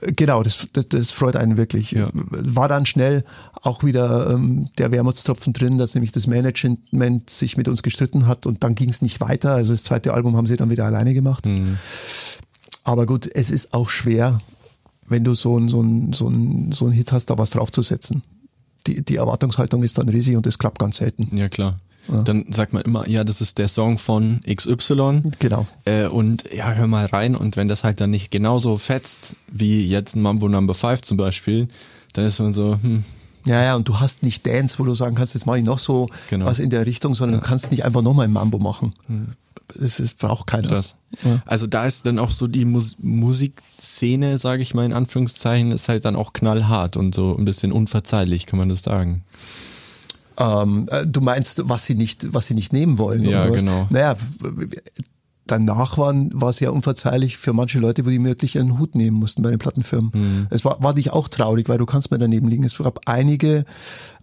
Genau, 0.00 0.42
das, 0.42 0.68
das, 0.72 0.88
das 0.88 1.12
freut 1.12 1.36
einen 1.36 1.56
wirklich. 1.56 1.92
Ja. 1.92 2.10
War 2.12 2.68
dann 2.68 2.84
schnell 2.84 3.24
auch 3.62 3.82
wieder 3.82 4.30
ähm, 4.30 4.68
der 4.78 4.90
Wermutstropfen 4.92 5.52
drin, 5.52 5.78
dass 5.78 5.94
nämlich 5.94 6.12
das 6.12 6.26
Management 6.26 7.30
sich 7.30 7.56
mit 7.56 7.66
uns 7.66 7.82
gestritten 7.82 8.26
hat 8.26 8.46
und 8.46 8.62
dann 8.62 8.74
ging 8.74 8.90
es 8.90 9.00
nicht 9.00 9.20
weiter. 9.20 9.54
Also 9.54 9.72
das 9.72 9.84
zweite 9.84 10.12
Album 10.12 10.36
haben 10.36 10.46
sie 10.46 10.56
dann 10.56 10.70
wieder 10.70 10.84
alleine 10.84 11.14
gemacht. 11.14 11.46
Aber 12.84 13.06
gut, 13.06 13.28
es 13.32 13.50
ist 13.50 13.72
auch 13.74 13.88
schwer, 13.88 14.40
wenn 15.08 15.24
du 15.24 15.34
so 15.34 15.58
ein, 15.58 15.68
so 15.68 15.82
ein, 15.82 16.12
so 16.12 16.28
ein, 16.28 16.72
so 16.72 16.86
ein 16.86 16.92
Hit 16.92 17.12
hast, 17.12 17.26
da 17.26 17.38
was 17.38 17.50
draufzusetzen. 17.50 18.22
Die, 18.86 19.04
die 19.04 19.16
Erwartungshaltung 19.16 19.82
ist 19.82 19.98
dann 19.98 20.08
riesig 20.08 20.36
und 20.36 20.46
es 20.46 20.58
klappt 20.58 20.78
ganz 20.78 20.98
selten. 20.98 21.34
Ja, 21.36 21.48
klar. 21.48 21.78
Dann 22.08 22.44
sagt 22.50 22.72
man 22.72 22.82
immer, 22.82 23.08
ja, 23.08 23.24
das 23.24 23.40
ist 23.40 23.58
der 23.58 23.68
Song 23.68 23.98
von 23.98 24.40
XY. 24.48 25.22
Genau. 25.38 25.66
Äh, 25.84 26.06
und 26.06 26.44
ja, 26.52 26.70
hör 26.72 26.86
mal 26.86 27.06
rein. 27.06 27.34
Und 27.34 27.56
wenn 27.56 27.68
das 27.68 27.82
halt 27.84 28.00
dann 28.00 28.10
nicht 28.10 28.30
genauso 28.30 28.78
fetzt, 28.78 29.36
wie 29.48 29.86
jetzt 29.88 30.14
ein 30.16 30.22
Mambo 30.22 30.48
Number 30.48 30.74
5 30.74 31.02
zum 31.02 31.16
Beispiel, 31.16 31.68
dann 32.12 32.24
ist 32.26 32.38
man 32.38 32.52
so, 32.52 32.78
hm, 32.80 33.02
Ja, 33.46 33.62
ja, 33.62 33.74
und 33.76 33.88
du 33.88 33.98
hast 34.00 34.22
nicht 34.22 34.46
Dance, 34.46 34.78
wo 34.78 34.84
du 34.84 34.94
sagen 34.94 35.14
kannst, 35.16 35.34
jetzt 35.34 35.46
mache 35.46 35.58
ich 35.58 35.64
noch 35.64 35.78
so 35.78 36.08
Genau. 36.30 36.46
was 36.46 36.58
in 36.58 36.70
der 36.70 36.86
Richtung, 36.86 37.14
sondern 37.14 37.40
du 37.40 37.46
kannst 37.46 37.70
nicht 37.70 37.84
einfach 37.84 38.02
nochmal 38.02 38.26
ein 38.26 38.32
Mambo 38.32 38.58
machen. 38.58 38.92
Das, 39.78 39.96
das 39.96 40.14
braucht 40.14 40.46
keiner. 40.46 40.68
krass. 40.68 40.94
Ja. 41.24 41.42
Also 41.44 41.66
da 41.66 41.86
ist 41.86 42.06
dann 42.06 42.18
auch 42.20 42.30
so 42.30 42.46
die 42.46 42.64
Mus 42.64 42.96
Musikszene, 43.00 44.38
sage 44.38 44.62
ich 44.62 44.74
mal 44.74 44.84
in 44.84 44.92
Anführungszeichen, 44.92 45.72
ist 45.72 45.88
halt 45.88 46.04
dann 46.04 46.16
auch 46.16 46.32
knallhart 46.32 46.96
und 46.96 47.14
so 47.14 47.36
ein 47.36 47.44
bisschen 47.44 47.72
unverzeihlich, 47.72 48.46
kann 48.46 48.58
man 48.58 48.68
das 48.68 48.82
sagen. 48.82 49.24
Ähm, 50.38 50.86
äh, 50.90 51.06
du 51.06 51.20
meinst, 51.20 51.68
was 51.68 51.86
sie 51.86 51.94
nicht, 51.94 52.32
was 52.34 52.46
sie 52.46 52.54
nicht 52.54 52.72
nehmen 52.72 52.98
wollen? 52.98 53.24
Ja, 53.24 53.48
genau. 53.48 53.86
Naja, 53.90 54.16
danach 55.46 55.96
waren, 55.96 56.30
war 56.34 56.50
es 56.50 56.60
ja 56.60 56.70
unverzeihlich 56.70 57.36
für 57.36 57.52
manche 57.52 57.78
Leute, 57.78 58.04
wo 58.04 58.10
die 58.10 58.22
wirklich 58.22 58.58
einen 58.58 58.78
Hut 58.78 58.94
nehmen 58.94 59.16
mussten 59.16 59.42
bei 59.42 59.50
den 59.50 59.58
Plattenfirmen. 59.58 60.10
Mhm. 60.12 60.46
Es 60.50 60.64
war, 60.64 60.82
war 60.82 60.94
dich 60.94 61.10
auch 61.10 61.28
traurig, 61.28 61.68
weil 61.68 61.78
du 61.78 61.86
kannst 61.86 62.10
mir 62.10 62.18
daneben 62.18 62.48
liegen. 62.48 62.64
Es 62.64 62.76
gab 62.78 63.00
einige 63.06 63.64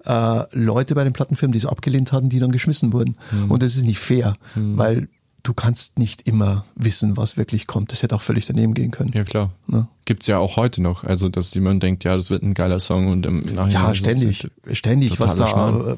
äh, 0.06 0.42
Leute 0.52 0.96
bei 0.96 1.04
den 1.04 1.14
Plattenfirmen, 1.14 1.54
die 1.54 1.60
es 1.60 1.66
abgelehnt 1.66 2.12
hatten, 2.12 2.30
die 2.30 2.40
dann 2.40 2.52
geschmissen 2.52 2.94
wurden. 2.94 3.16
Mhm. 3.32 3.52
Und 3.52 3.64
das 3.64 3.76
ist 3.76 3.86
nicht 3.86 4.00
fair, 4.00 4.36
weil 4.56 5.08
du 5.44 5.54
kannst 5.54 6.00
nicht 6.00 6.26
immer 6.26 6.64
wissen, 6.76 7.18
was 7.18 7.38
wirklich 7.38 7.68
kommt. 7.68 7.92
Das 7.92 8.02
hätte 8.02 8.16
auch 8.16 8.22
völlig 8.22 8.46
daneben 8.46 8.74
gehen 8.74 8.92
können. 8.92 9.12
Ja, 9.14 9.26
klar. 9.26 9.52
Ja. 9.68 9.88
Gibt's 10.06 10.28
ja 10.28 10.38
auch 10.38 10.56
heute 10.56 10.82
noch. 10.82 11.04
Also, 11.04 11.30
dass 11.30 11.54
jemand 11.54 11.84
denkt, 11.84 12.06
ja, 12.06 12.16
das 12.16 12.30
wird 12.30 12.44
ein 12.44 12.54
geiler 12.54 12.80
Song 12.80 13.10
und 13.10 13.26
im 13.26 13.40
Nachhinein. 13.40 13.70
Ja, 13.70 13.92
ist 13.92 13.92
es 13.92 13.98
ständig, 13.98 14.52
ständig, 14.72 15.20
was 15.20 15.36
da, 15.36 15.46
totaler 15.46 15.94
äh, 15.94 15.98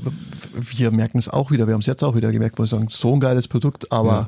wir 0.60 0.92
merken 0.92 1.20
es 1.20 1.30
auch 1.30 1.52
wieder, 1.52 1.68
wir 1.68 1.76
haben 1.76 1.82
es 1.82 1.88
jetzt 1.88 2.04
auch 2.04 2.16
wieder 2.16 2.32
gemerkt, 2.32 2.58
wo 2.58 2.64
wir 2.64 2.68
sagen, 2.68 2.88
so 2.90 3.14
ein 3.14 3.20
geiles 3.20 3.48
Produkt, 3.48 3.92
aber 3.92 4.28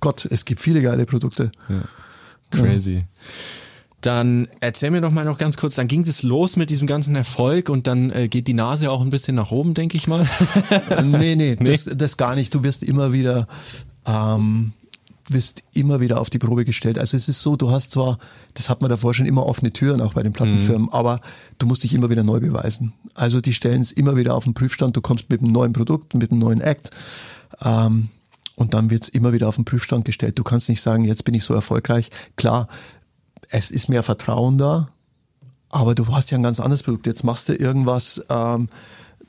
Gott, 0.00 0.26
es 0.30 0.44
gibt 0.44 0.60
viele 0.60 0.82
geile 0.82 1.06
Produkte. 1.06 1.50
Crazy. 2.50 3.04
Dann 4.00 4.46
erzähl 4.60 4.92
mir 4.92 5.00
doch 5.00 5.10
mal 5.10 5.24
noch 5.24 5.38
ganz 5.38 5.56
kurz, 5.56 5.74
dann 5.74 5.88
ging 5.88 6.04
das 6.04 6.22
los 6.22 6.56
mit 6.56 6.70
diesem 6.70 6.86
ganzen 6.86 7.16
Erfolg 7.16 7.68
und 7.68 7.88
dann 7.88 8.10
äh, 8.10 8.28
geht 8.28 8.46
die 8.46 8.54
Nase 8.54 8.92
auch 8.92 9.00
ein 9.00 9.10
bisschen 9.10 9.34
nach 9.34 9.50
oben, 9.50 9.74
denke 9.74 9.96
ich 9.96 10.06
mal. 10.06 10.24
nee, 11.02 11.34
nee, 11.34 11.56
Das, 11.56 11.84
das 11.84 12.16
gar 12.16 12.36
nicht. 12.36 12.54
Du 12.54 12.62
wirst 12.62 12.84
immer 12.84 13.12
wieder, 13.12 13.48
ähm, 14.08 14.72
wirst 15.28 15.64
immer 15.74 16.00
wieder 16.00 16.20
auf 16.20 16.30
die 16.30 16.38
Probe 16.38 16.64
gestellt. 16.64 16.98
Also 16.98 17.16
es 17.16 17.28
ist 17.28 17.42
so, 17.42 17.56
du 17.56 17.70
hast 17.70 17.92
zwar, 17.92 18.18
das 18.54 18.70
hat 18.70 18.80
man 18.80 18.88
davor 18.88 19.12
schon 19.12 19.26
immer 19.26 19.44
offene 19.44 19.72
Türen 19.72 20.00
auch 20.00 20.14
bei 20.14 20.22
den 20.22 20.32
Plattenfirmen, 20.32 20.88
aber 20.90 21.20
du 21.58 21.66
musst 21.66 21.84
dich 21.84 21.94
immer 21.94 22.08
wieder 22.08 22.24
neu 22.24 22.40
beweisen. 22.40 22.94
Also 23.14 23.40
die 23.40 23.52
stellen 23.52 23.82
es 23.82 23.92
immer 23.92 24.16
wieder 24.16 24.34
auf 24.34 24.44
den 24.44 24.54
Prüfstand. 24.54 24.96
Du 24.96 25.02
kommst 25.02 25.28
mit 25.28 25.42
einem 25.42 25.52
neuen 25.52 25.74
Produkt, 25.74 26.14
mit 26.14 26.30
einem 26.30 26.40
neuen 26.40 26.60
Act. 26.62 26.90
Ähm, 27.62 28.08
und 28.56 28.74
dann 28.74 28.90
wird's 28.90 29.08
immer 29.08 29.32
wieder 29.32 29.48
auf 29.48 29.56
den 29.56 29.64
Prüfstand 29.64 30.04
gestellt. 30.04 30.38
Du 30.38 30.44
kannst 30.44 30.68
nicht 30.68 30.80
sagen, 30.80 31.04
jetzt 31.04 31.24
bin 31.24 31.34
ich 31.34 31.44
so 31.44 31.54
erfolgreich. 31.54 32.10
Klar, 32.36 32.66
es 33.50 33.70
ist 33.70 33.88
mehr 33.88 34.02
Vertrauen 34.02 34.58
da, 34.58 34.88
aber 35.70 35.94
du 35.94 36.08
hast 36.08 36.30
ja 36.30 36.38
ein 36.38 36.42
ganz 36.42 36.58
anderes 36.58 36.82
Produkt. 36.82 37.06
Jetzt 37.06 37.22
machst 37.22 37.48
du 37.48 37.54
irgendwas, 37.54 38.22
ähm, 38.30 38.68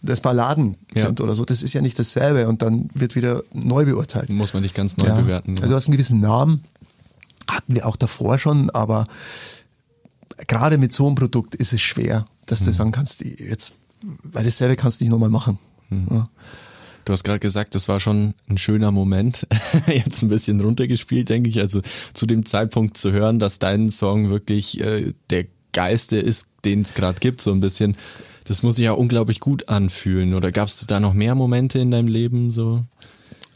das 0.01 0.21
Balladen 0.21 0.75
Ja. 0.95 1.05
sind 1.07 1.19
oder 1.21 1.35
so. 1.35 1.43
Das 1.45 1.61
ist 1.63 1.73
ja 1.73 1.81
nicht 1.81 1.97
dasselbe 1.99 2.47
und 2.47 2.61
dann 2.61 2.89
wird 2.93 3.15
wieder 3.15 3.43
neu 3.53 3.85
beurteilt. 3.85 4.29
Muss 4.29 4.53
man 4.53 4.63
dich 4.63 4.73
ganz 4.73 4.97
neu 4.97 5.07
Ja. 5.07 5.15
bewerten. 5.15 5.55
Ja. 5.55 5.61
Also 5.63 5.71
du 5.73 5.75
hast 5.75 5.87
einen 5.87 5.93
gewissen 5.93 6.19
Namen, 6.21 6.63
hatten 7.49 7.75
wir 7.75 7.85
auch 7.85 7.95
davor 7.95 8.39
schon, 8.39 8.69
aber 8.69 9.05
gerade 10.47 10.77
mit 10.77 10.93
so 10.93 11.07
einem 11.07 11.15
Produkt 11.15 11.55
ist 11.55 11.73
es 11.73 11.81
schwer, 11.81 12.25
dass 12.45 12.61
Mhm. 12.61 12.65
du 12.65 12.73
sagen 12.73 12.91
kannst, 12.91 13.23
jetzt, 13.23 13.73
weil 14.23 14.43
dasselbe 14.43 14.75
kannst 14.75 14.99
du 15.01 15.05
nicht 15.05 15.11
nochmal 15.11 15.29
machen. 15.29 15.57
Mhm. 15.89 16.27
Du 17.05 17.13
hast 17.13 17.23
gerade 17.23 17.39
gesagt, 17.39 17.73
das 17.75 17.87
war 17.87 17.99
schon 17.99 18.35
ein 18.49 18.57
schöner 18.59 18.91
Moment. 18.91 19.47
Jetzt 19.87 20.21
ein 20.21 20.27
bisschen 20.29 20.59
runtergespielt, 20.61 21.29
denke 21.29 21.49
ich. 21.49 21.59
Also 21.59 21.81
zu 22.13 22.27
dem 22.27 22.45
Zeitpunkt 22.45 22.97
zu 22.97 23.11
hören, 23.11 23.39
dass 23.39 23.57
dein 23.57 23.89
Song 23.89 24.29
wirklich 24.29 24.79
äh, 24.79 25.13
der 25.31 25.45
geilste 25.73 26.17
ist, 26.19 26.49
den 26.65 26.81
es 26.81 26.93
gerade 26.93 27.19
gibt, 27.19 27.41
so 27.41 27.51
ein 27.51 27.61
bisschen. 27.61 27.97
Das 28.49 28.63
muss 28.63 28.77
sich 28.77 28.85
ja 28.85 28.93
unglaublich 28.93 29.39
gut 29.39 29.69
anfühlen. 29.69 30.33
Oder 30.33 30.51
gab 30.51 30.67
es 30.67 30.85
da 30.87 30.99
noch 30.99 31.13
mehr 31.13 31.35
Momente 31.35 31.77
in 31.77 31.91
deinem 31.91 32.07
Leben 32.07 32.49
so? 32.49 32.83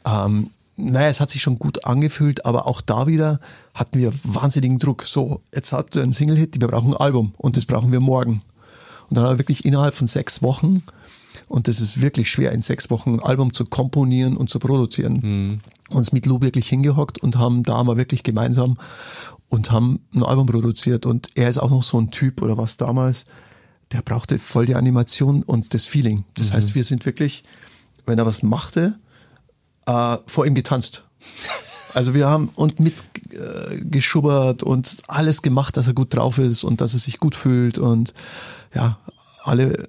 Ähm, 0.05 0.51
naja, 0.75 1.07
es 1.07 1.19
hat 1.19 1.31
sich 1.31 1.41
schon 1.41 1.57
gut 1.57 1.85
angefühlt, 1.85 2.45
aber 2.45 2.67
auch 2.67 2.79
da 2.79 3.07
wieder 3.07 3.39
hatten 3.73 3.97
wir 3.97 4.13
wahnsinnigen 4.23 4.77
Druck. 4.77 5.01
So, 5.03 5.41
jetzt 5.51 5.71
habt 5.71 5.95
ihr 5.95 6.03
einen 6.03 6.13
Single-Hit, 6.13 6.61
wir 6.61 6.67
brauchen 6.67 6.93
ein 6.93 6.99
Album 6.99 7.33
und 7.37 7.57
das 7.57 7.65
brauchen 7.65 7.91
wir 7.91 8.01
morgen. 8.01 8.43
Und 9.09 9.17
dann 9.17 9.25
haben 9.25 9.33
wir 9.33 9.39
wirklich 9.39 9.65
innerhalb 9.65 9.95
von 9.95 10.05
sechs 10.05 10.43
Wochen, 10.43 10.83
und 11.47 11.67
das 11.67 11.81
ist 11.81 11.99
wirklich 11.99 12.29
schwer, 12.29 12.51
in 12.51 12.61
sechs 12.61 12.91
Wochen 12.91 13.15
ein 13.15 13.19
Album 13.19 13.51
zu 13.51 13.65
komponieren 13.65 14.37
und 14.37 14.51
zu 14.51 14.59
produzieren, 14.59 15.59
uns 15.89 16.11
mit 16.11 16.27
Lou 16.27 16.41
wirklich 16.41 16.69
hingehockt 16.69 17.17
und 17.17 17.37
haben 17.37 17.63
da 17.63 17.83
mal 17.83 17.97
wirklich 17.97 18.21
gemeinsam 18.21 18.77
und 19.49 19.71
haben 19.71 20.01
ein 20.13 20.21
Album 20.21 20.45
produziert. 20.45 21.07
Und 21.07 21.29
er 21.33 21.49
ist 21.49 21.57
auch 21.57 21.71
noch 21.71 21.81
so 21.81 21.99
ein 21.99 22.11
Typ 22.11 22.43
oder 22.43 22.59
was 22.59 22.77
damals, 22.77 23.25
der 23.93 24.01
brauchte 24.01 24.39
voll 24.39 24.65
die 24.65 24.75
Animation 24.75 25.43
und 25.43 25.73
das 25.73 25.85
Feeling. 25.85 26.25
Das 26.35 26.51
heißt, 26.51 26.75
wir 26.75 26.83
sind 26.83 27.05
wirklich, 27.05 27.43
wenn 28.05 28.17
er 28.17 28.25
was 28.25 28.43
machte, 28.43 28.97
äh, 29.85 30.17
vor 30.27 30.45
ihm 30.45 30.55
getanzt. 30.55 31.03
Also 31.95 32.15
wir 32.15 32.27
haben 32.27 32.49
und 32.55 32.79
mit 32.79 32.95
äh, 33.33 34.63
und 34.63 34.97
alles 35.07 35.43
gemacht, 35.43 35.77
dass 35.77 35.85
er 35.85 35.93
gut 35.93 36.15
drauf 36.15 36.39
ist 36.39 36.63
und 36.63 36.81
dass 36.81 36.93
er 36.93 36.99
sich 36.99 37.19
gut 37.19 37.35
fühlt 37.35 37.77
und 37.77 38.15
ja, 38.73 38.97
alle, 39.43 39.77
äh, 39.77 39.85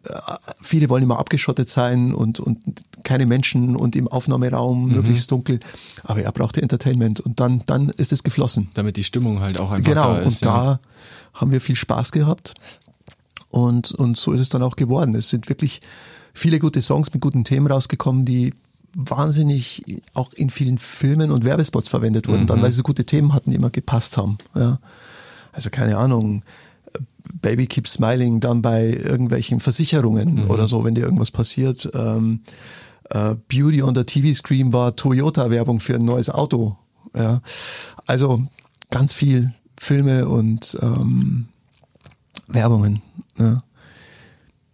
viele 0.61 0.88
wollen 0.90 1.05
immer 1.05 1.19
abgeschottet 1.19 1.69
sein 1.69 2.12
und, 2.12 2.40
und 2.40 2.61
keine 3.05 3.27
Menschen 3.27 3.77
und 3.77 3.97
im 3.97 4.09
Aufnahmeraum 4.09 4.88
möglichst 4.88 5.31
dunkel. 5.31 5.61
Aber 6.03 6.23
er 6.23 6.33
brauchte 6.33 6.61
Entertainment 6.61 7.21
und 7.21 7.40
dann, 7.40 7.62
dann 7.67 7.88
ist 7.90 8.12
es 8.12 8.23
geflossen. 8.23 8.71
Damit 8.75 8.97
die 8.97 9.05
Stimmung 9.05 9.40
halt 9.40 9.61
auch 9.61 9.71
einfach 9.71 9.88
Genau, 9.88 10.14
da 10.14 10.19
ist. 10.19 10.27
und 10.27 10.40
ja. 10.47 10.55
da 10.55 10.81
haben 11.35 11.53
wir 11.53 11.61
viel 11.61 11.77
Spaß 11.77 12.12
gehabt. 12.12 12.55
Und, 13.55 13.93
und 13.93 14.17
so 14.17 14.33
ist 14.33 14.40
es 14.40 14.49
dann 14.49 14.64
auch 14.64 14.75
geworden. 14.75 15.14
Es 15.14 15.29
sind 15.29 15.49
wirklich 15.49 15.81
viele 16.33 16.59
gute 16.59 16.83
Songs 16.83 17.12
mit 17.14 17.23
guten 17.23 17.45
Themen 17.45 17.69
rausgekommen, 17.69 18.25
die 18.25 18.53
wahnsinnig 18.97 19.85
auch 20.12 20.33
in 20.33 20.51
vielen 20.51 20.77
Filmen 20.79 21.31
und 21.31 21.45
Werbespots 21.45 21.87
verwendet 21.88 22.27
wurden, 22.27 22.43
Mhm. 22.43 22.47
dann 22.49 22.62
weil 22.62 22.73
sie 22.73 22.83
gute 22.83 23.05
Themen 23.05 23.33
hatten, 23.33 23.51
die 23.51 23.57
immer 23.57 23.71
gepasst 23.71 24.17
haben. 24.17 24.38
Ja. 24.57 24.81
Also 25.53 25.71
keine 25.71 25.99
Ahnung, 25.99 26.43
Baby 27.43 27.67
Keep 27.69 27.87
Smiling 27.87 28.40
dann 28.40 28.61
bei 28.61 28.87
irgendwelchen 28.90 29.61
Versicherungen 29.61 30.35
Mhm. 30.45 30.51
oder 30.51 30.67
so, 30.67 30.83
wenn 30.85 30.97
dir 30.97 31.05
irgendwas 31.05 31.31
passiert. 31.31 31.88
Ähm, 31.95 32.40
äh, 33.11 33.37
Beauty 33.49 33.83
on 33.85 33.95
the 33.95 34.03
TV 34.03 34.35
Screen 34.35 34.73
war 34.73 34.97
Toyota-Werbung 34.97 35.79
für 35.79 35.95
ein 35.95 36.05
neues 36.05 36.29
Auto. 36.29 36.77
Ja. 37.14 37.40
Also 38.07 38.43
ganz 38.90 39.12
viel 39.12 39.55
Filme 39.79 40.27
und 40.27 40.77
ähm, 40.83 41.47
Werbungen. 42.49 43.01
Ja. 43.38 43.62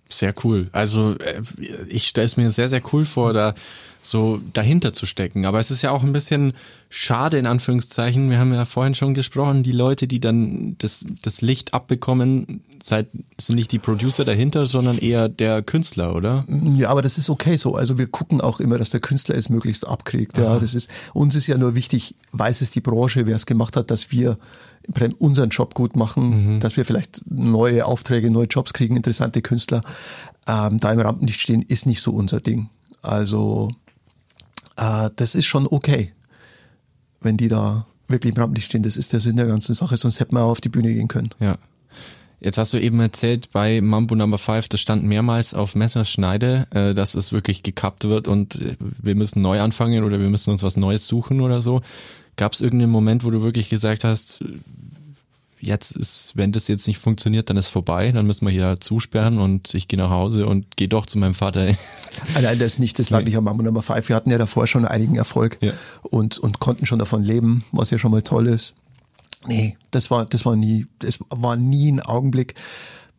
Sehr 0.08 0.34
cool. 0.44 0.68
Also 0.72 1.16
äh, 1.18 1.40
ich 1.88 2.06
stelle 2.06 2.26
es 2.26 2.36
mir 2.36 2.50
sehr, 2.50 2.68
sehr 2.68 2.82
cool 2.92 3.04
vor, 3.04 3.32
da 3.32 3.54
so 4.02 4.40
dahinter 4.52 4.92
zu 4.92 5.06
stecken. 5.06 5.44
Aber 5.44 5.58
es 5.58 5.70
ist 5.70 5.82
ja 5.82 5.90
auch 5.90 6.02
ein 6.02 6.12
bisschen 6.12 6.54
schade 6.88 7.38
in 7.38 7.46
Anführungszeichen. 7.46 8.30
Wir 8.30 8.38
haben 8.38 8.52
ja 8.52 8.64
vorhin 8.64 8.94
schon 8.94 9.14
gesprochen, 9.14 9.62
die 9.62 9.72
Leute, 9.72 10.06
die 10.06 10.20
dann 10.20 10.76
das, 10.78 11.06
das 11.22 11.42
Licht 11.42 11.74
abbekommen, 11.74 12.62
seid, 12.82 13.08
sind 13.38 13.56
nicht 13.56 13.72
die 13.72 13.78
Producer 13.78 14.24
dahinter, 14.24 14.64
sondern 14.66 14.98
eher 14.98 15.28
der 15.28 15.62
Künstler, 15.62 16.16
oder? 16.16 16.46
Ja, 16.74 16.88
aber 16.88 17.02
das 17.02 17.18
ist 17.18 17.28
okay 17.28 17.56
so. 17.56 17.74
Also 17.74 17.98
wir 17.98 18.06
gucken 18.06 18.40
auch 18.40 18.58
immer, 18.60 18.78
dass 18.78 18.90
der 18.90 19.00
Künstler 19.00 19.36
es 19.36 19.50
möglichst 19.50 19.86
abkriegt. 19.86 20.38
Ja, 20.38 20.58
das 20.58 20.74
ist, 20.74 20.90
uns 21.12 21.34
ist 21.34 21.46
ja 21.46 21.58
nur 21.58 21.74
wichtig, 21.74 22.14
weiß 22.32 22.62
es 22.62 22.70
die 22.70 22.80
Branche, 22.80 23.26
wer 23.26 23.36
es 23.36 23.46
gemacht 23.46 23.76
hat, 23.76 23.90
dass 23.90 24.10
wir 24.10 24.38
unseren 25.18 25.50
Job 25.50 25.74
gut 25.74 25.94
machen, 25.94 26.58
dass 26.60 26.76
wir 26.76 26.86
vielleicht 26.86 27.22
neue 27.30 27.84
Aufträge, 27.84 28.30
neue 28.30 28.46
Jobs 28.46 28.72
kriegen, 28.72 28.96
interessante 28.96 29.42
Künstler. 29.42 29.82
Ähm, 30.48 30.78
da 30.78 30.90
im 30.90 30.98
Rampenlicht 30.98 31.40
stehen 31.40 31.62
ist 31.62 31.86
nicht 31.86 32.00
so 32.00 32.12
unser 32.12 32.40
Ding. 32.40 32.70
Also 33.02 33.70
äh, 34.76 35.10
das 35.16 35.34
ist 35.34 35.46
schon 35.46 35.66
okay, 35.66 36.12
wenn 37.20 37.36
die 37.36 37.48
da 37.48 37.86
wirklich 38.08 38.34
im 38.34 38.40
Rampenlicht 38.40 38.66
stehen. 38.68 38.82
Das 38.82 38.96
ist 38.96 39.12
der 39.12 39.20
Sinn 39.20 39.36
der 39.36 39.46
ganzen 39.46 39.74
Sache, 39.74 39.96
sonst 39.96 40.20
hätten 40.20 40.34
wir 40.34 40.42
auch 40.42 40.50
auf 40.50 40.60
die 40.60 40.68
Bühne 40.68 40.92
gehen 40.92 41.08
können. 41.08 41.30
Ja. 41.38 41.56
Jetzt 42.42 42.56
hast 42.56 42.72
du 42.72 42.80
eben 42.80 42.98
erzählt, 43.00 43.52
bei 43.52 43.82
Mambo 43.82 44.14
Number 44.14 44.38
5, 44.38 44.68
das 44.68 44.80
stand 44.80 45.04
mehrmals 45.04 45.52
auf 45.52 45.74
Messerschneide, 45.74 46.66
äh, 46.70 46.94
dass 46.94 47.14
es 47.14 47.32
wirklich 47.32 47.62
gekappt 47.62 48.04
wird 48.04 48.28
und 48.28 48.54
äh, 48.56 48.76
wir 48.78 49.14
müssen 49.14 49.42
neu 49.42 49.60
anfangen 49.60 50.04
oder 50.04 50.20
wir 50.20 50.30
müssen 50.30 50.50
uns 50.50 50.62
was 50.62 50.78
Neues 50.78 51.06
suchen 51.06 51.42
oder 51.42 51.60
so. 51.60 51.82
Gab 52.36 52.54
es 52.54 52.62
irgendeinen 52.62 52.92
Moment, 52.92 53.24
wo 53.24 53.30
du 53.30 53.42
wirklich 53.42 53.68
gesagt 53.68 54.04
hast, 54.04 54.42
jetzt 55.60 55.96
ist, 55.96 56.32
wenn 56.36 56.52
das 56.52 56.68
jetzt 56.68 56.86
nicht 56.86 56.98
funktioniert, 56.98 57.50
dann 57.50 57.56
ist 57.56 57.68
vorbei, 57.68 58.12
dann 58.12 58.26
müssen 58.26 58.46
wir 58.46 58.52
hier 58.52 58.78
zusperren 58.80 59.38
und 59.38 59.74
ich 59.74 59.88
gehe 59.88 59.98
nach 59.98 60.10
Hause 60.10 60.46
und 60.46 60.76
gehe 60.76 60.88
doch 60.88 61.06
zu 61.06 61.18
meinem 61.18 61.34
Vater. 61.34 61.74
Allein 62.34 62.58
das 62.58 62.78
nicht, 62.78 62.98
das 62.98 63.10
lag 63.10 63.22
nicht 63.24 63.36
am 63.36 63.44
Mambo 63.44 63.62
Number 63.62 63.82
5. 63.82 64.08
Wir 64.08 64.16
hatten 64.16 64.30
ja 64.30 64.38
davor 64.38 64.66
schon 64.66 64.84
einigen 64.84 65.16
Erfolg 65.16 65.58
Ja. 65.60 65.72
und, 66.02 66.38
und 66.38 66.58
konnten 66.60 66.86
schon 66.86 66.98
davon 66.98 67.22
leben, 67.24 67.64
was 67.72 67.90
ja 67.90 67.98
schon 67.98 68.10
mal 68.10 68.22
toll 68.22 68.46
ist. 68.46 68.74
Nee, 69.46 69.76
das 69.90 70.10
war, 70.10 70.26
das 70.26 70.44
war 70.44 70.54
nie, 70.56 70.86
das 70.98 71.18
war 71.30 71.56
nie 71.56 71.90
ein 71.92 72.00
Augenblick. 72.00 72.54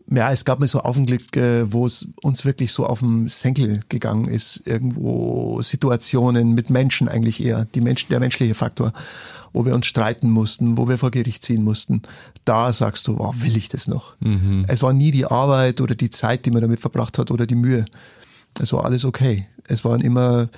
Ja, 0.10 0.32
es 0.32 0.44
gab 0.46 0.60
mir 0.60 0.68
so 0.68 0.82
Augenblicke, 0.82 1.68
wo 1.72 1.86
es 1.86 2.08
uns 2.22 2.44
wirklich 2.44 2.72
so 2.74 2.86
auf 2.86 3.00
den 3.00 3.28
Senkel 3.28 3.82
gegangen 3.90 4.28
ist. 4.28 4.64
Irgendwo 4.66 5.62
Situationen 5.62 6.54
mit 6.54 6.70
Menschen 6.70 7.08
eigentlich 7.08 7.44
eher, 7.44 7.66
die 7.76 7.82
Menschen, 7.82 8.10
der 8.10 8.20
menschliche 8.20 8.54
Faktor, 8.56 8.92
wo 9.54 9.66
wir 9.66 9.74
uns 9.76 9.86
streiten 9.86 10.30
mussten, 10.30 10.78
wo 10.78 10.90
wir 10.90 10.98
vor 10.98 11.12
Gericht 11.12 11.44
ziehen 11.44 11.64
mussten. 11.64 12.02
Da 12.46 12.74
sagst 12.74 13.08
du, 13.08 13.20
wow, 13.20 13.34
will 13.42 13.56
ich 13.56 13.70
das 13.70 13.88
noch? 13.88 14.16
Es 14.68 14.82
war 14.82 14.92
nie 14.94 15.12
die 15.12 15.26
Arbeit 15.26 15.80
oder 15.82 15.96
die 15.96 16.10
Zeit, 16.10 16.46
die 16.46 16.52
man 16.52 16.62
damit 16.62 16.80
verbracht 16.82 17.18
hat 17.18 17.32
oder 17.32 17.46
die 17.46 17.56
Mühe. 17.56 17.86
Es 18.60 18.74
war 18.74 18.84
alles 18.86 19.06
okay. 19.06 19.48
Es 19.68 19.86
waren 19.86 20.02
immer 20.02 20.50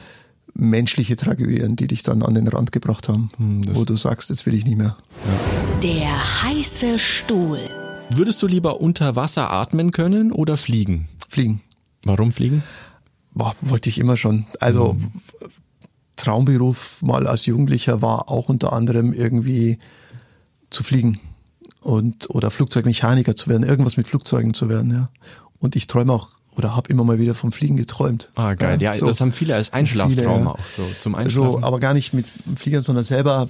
menschliche 0.56 1.16
Tragödien, 1.16 1.76
die 1.76 1.88
dich 1.88 2.02
dann 2.04 2.24
an 2.24 2.34
den 2.36 2.48
Rand 2.48 2.72
gebracht 2.72 3.08
haben, 3.10 3.30
das- 3.66 3.78
wo 3.78 3.86
du 3.86 3.96
sagst, 3.98 4.30
jetzt 4.30 4.46
will 4.46 4.54
ich 4.56 4.66
nicht 4.66 4.78
mehr. 4.78 4.96
Der 5.84 6.44
heiße 6.44 6.98
Stuhl. 6.98 7.60
Würdest 8.16 8.44
du 8.44 8.48
lieber 8.48 8.80
unter 8.80 9.16
Wasser 9.16 9.50
atmen 9.50 9.92
können 9.92 10.32
oder 10.32 10.56
fliegen? 10.56 11.08
Fliegen. 11.28 11.62
Warum 12.04 12.32
fliegen? 12.32 12.62
Boah, 13.34 13.56
wollte 13.62 13.90
ich 13.90 13.98
immer 13.98 14.18
schon. 14.18 14.46
Also 14.60 14.96
Traumberuf 16.16 17.02
mal 17.02 17.26
als 17.26 17.48
Jugendlicher 17.48 18.02
war 18.04 18.30
auch 18.30 18.50
unter 18.50 18.72
anderem 18.72 19.14
irgendwie 19.14 19.80
zu 20.70 20.84
fliegen 20.84 21.20
und 21.82 22.30
oder 22.30 22.52
Flugzeugmechaniker 22.52 23.36
zu 23.36 23.50
werden, 23.50 23.64
irgendwas 23.64 23.98
mit 23.98 24.08
Flugzeugen 24.08 24.54
zu 24.54 24.70
werden, 24.70 24.92
ja. 24.92 25.10
Und 25.60 25.76
ich 25.76 25.88
träume 25.88 26.14
auch 26.14 26.30
oder 26.56 26.76
habe 26.76 26.90
immer 26.90 27.04
mal 27.04 27.20
wieder 27.20 27.34
vom 27.34 27.52
Fliegen 27.52 27.78
geträumt. 27.78 28.32
Ah, 28.36 28.54
geil. 28.54 28.82
Ja, 28.82 28.96
so. 28.96 29.08
das 29.08 29.20
haben 29.22 29.32
viele 29.32 29.56
als 29.56 29.74
Einschlaftraum 29.74 30.14
Viele, 30.14 30.24
ja. 30.24 30.46
auch, 30.46 30.60
so 30.60 30.84
zum 30.84 31.16
Einschlafen. 31.16 31.62
So, 31.62 31.64
aber 31.64 31.80
gar 31.80 31.94
nicht 31.96 32.14
mit 32.14 32.28
Fliegern, 32.56 32.84
sondern 32.84 33.04
selber 33.04 33.50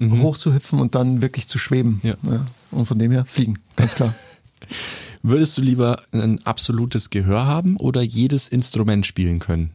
hochzuhüpfen 0.00 0.80
und 0.80 0.94
dann 0.94 1.22
wirklich 1.22 1.46
zu 1.48 1.58
schweben. 1.58 2.00
Ja. 2.02 2.14
Und 2.70 2.86
von 2.86 2.98
dem 2.98 3.12
her 3.12 3.24
fliegen, 3.26 3.58
ganz 3.76 3.94
klar. 3.94 4.12
Würdest 5.22 5.56
du 5.56 5.62
lieber 5.62 6.00
ein 6.12 6.44
absolutes 6.44 7.10
Gehör 7.10 7.46
haben 7.46 7.76
oder 7.76 8.02
jedes 8.02 8.48
Instrument 8.48 9.06
spielen 9.06 9.38
können? 9.38 9.70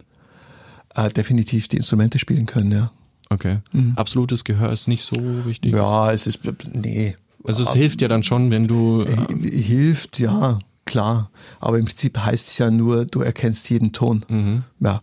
äh, 0.96 1.08
definitiv 1.10 1.68
die 1.68 1.78
Instrumente 1.78 2.18
spielen 2.20 2.46
können, 2.48 2.72
ja. 2.72 2.92
Okay. 3.30 3.60
Absolutes 3.96 4.44
Gehör 4.44 4.72
ist 4.72 4.88
nicht 4.88 5.04
so 5.06 5.16
wichtig. 5.46 5.74
Ja, 5.76 6.12
es 6.12 6.26
ist, 6.26 6.40
nee. 6.74 7.16
Also 7.44 7.62
es 7.64 7.74
hilft 7.74 8.02
ja 8.02 8.08
dann 8.08 8.24
schon, 8.24 8.50
wenn 8.50 8.66
du. 8.68 9.06
H- 9.06 9.28
Hilft, 9.36 10.18
ja, 10.20 10.58
klar. 10.86 11.30
Aber 11.60 11.78
im 11.78 11.86
Prinzip 11.86 12.18
heißt 12.18 12.48
es 12.48 12.58
ja 12.58 12.72
nur, 12.72 13.06
du 13.06 13.22
erkennst 13.22 13.70
jeden 13.70 13.92
Ton. 13.94 14.26
Mhm. 14.30 14.64
Ja, 14.80 15.02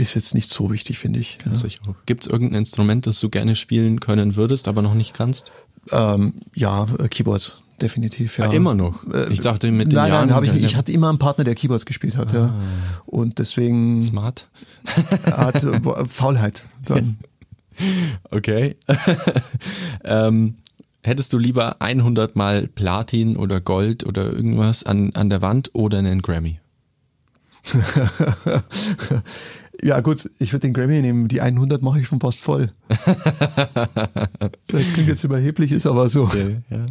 ist 0.00 0.14
jetzt 0.14 0.34
nicht 0.34 0.50
so 0.50 0.70
wichtig, 0.72 0.98
finde 0.98 1.20
ich. 1.20 1.38
Ja. 1.44 1.70
Gibt 2.06 2.24
es 2.24 2.30
irgendein 2.30 2.60
Instrument, 2.60 3.06
das 3.06 3.20
du 3.20 3.28
gerne 3.28 3.54
spielen 3.54 4.00
können 4.00 4.36
würdest, 4.36 4.68
aber 4.68 4.82
noch 4.82 4.94
nicht 4.94 5.14
kannst? 5.14 5.52
Ähm, 5.90 6.34
ja, 6.54 6.86
äh, 6.98 7.08
Keyboards, 7.08 7.58
definitiv. 7.80 8.38
Ja. 8.38 8.48
Ah, 8.48 8.52
immer 8.52 8.74
noch? 8.74 9.04
Ich 9.30 9.40
dachte 9.40 9.70
mit 9.70 9.92
den 9.92 9.96
nein, 9.96 10.10
Jahren. 10.10 10.28
Nein, 10.28 10.34
habe 10.34 10.46
ich 10.46 10.52
nicht. 10.52 10.64
Ich 10.64 10.76
hatte 10.76 10.92
immer 10.92 11.08
einen 11.08 11.18
Partner, 11.18 11.44
der 11.44 11.54
Keyboards 11.54 11.86
gespielt 11.86 12.16
hat, 12.16 12.32
ja. 12.32 12.54
Und 13.06 13.38
deswegen 13.38 14.02
Smart. 14.02 14.48
hat 15.24 15.62
äh, 15.64 15.80
Faulheit. 16.06 16.64
Dann. 16.84 17.18
Okay. 18.30 18.76
ähm, 20.04 20.56
hättest 21.02 21.32
du 21.32 21.38
lieber 21.38 21.80
100 21.80 22.36
mal 22.36 22.66
Platin 22.68 23.38
oder 23.38 23.60
Gold 23.60 24.04
oder 24.04 24.30
irgendwas 24.30 24.84
an, 24.84 25.12
an 25.14 25.30
der 25.30 25.40
Wand 25.40 25.70
oder 25.72 25.98
einen 25.98 26.20
Grammy? 26.20 26.60
Ja 29.82 30.00
gut, 30.00 30.28
ich 30.38 30.52
würde 30.52 30.66
den 30.66 30.74
Grammy 30.74 31.00
nehmen. 31.00 31.28
Die 31.28 31.40
100 31.40 31.82
mache 31.82 32.00
ich 32.00 32.06
schon 32.06 32.20
fast 32.20 32.38
voll. 32.38 32.70
das 34.66 34.92
klingt 34.92 35.08
jetzt 35.08 35.24
überheblich, 35.24 35.72
ist 35.72 35.86
aber 35.86 36.08
so. 36.08 36.30
Ja. 36.70 36.86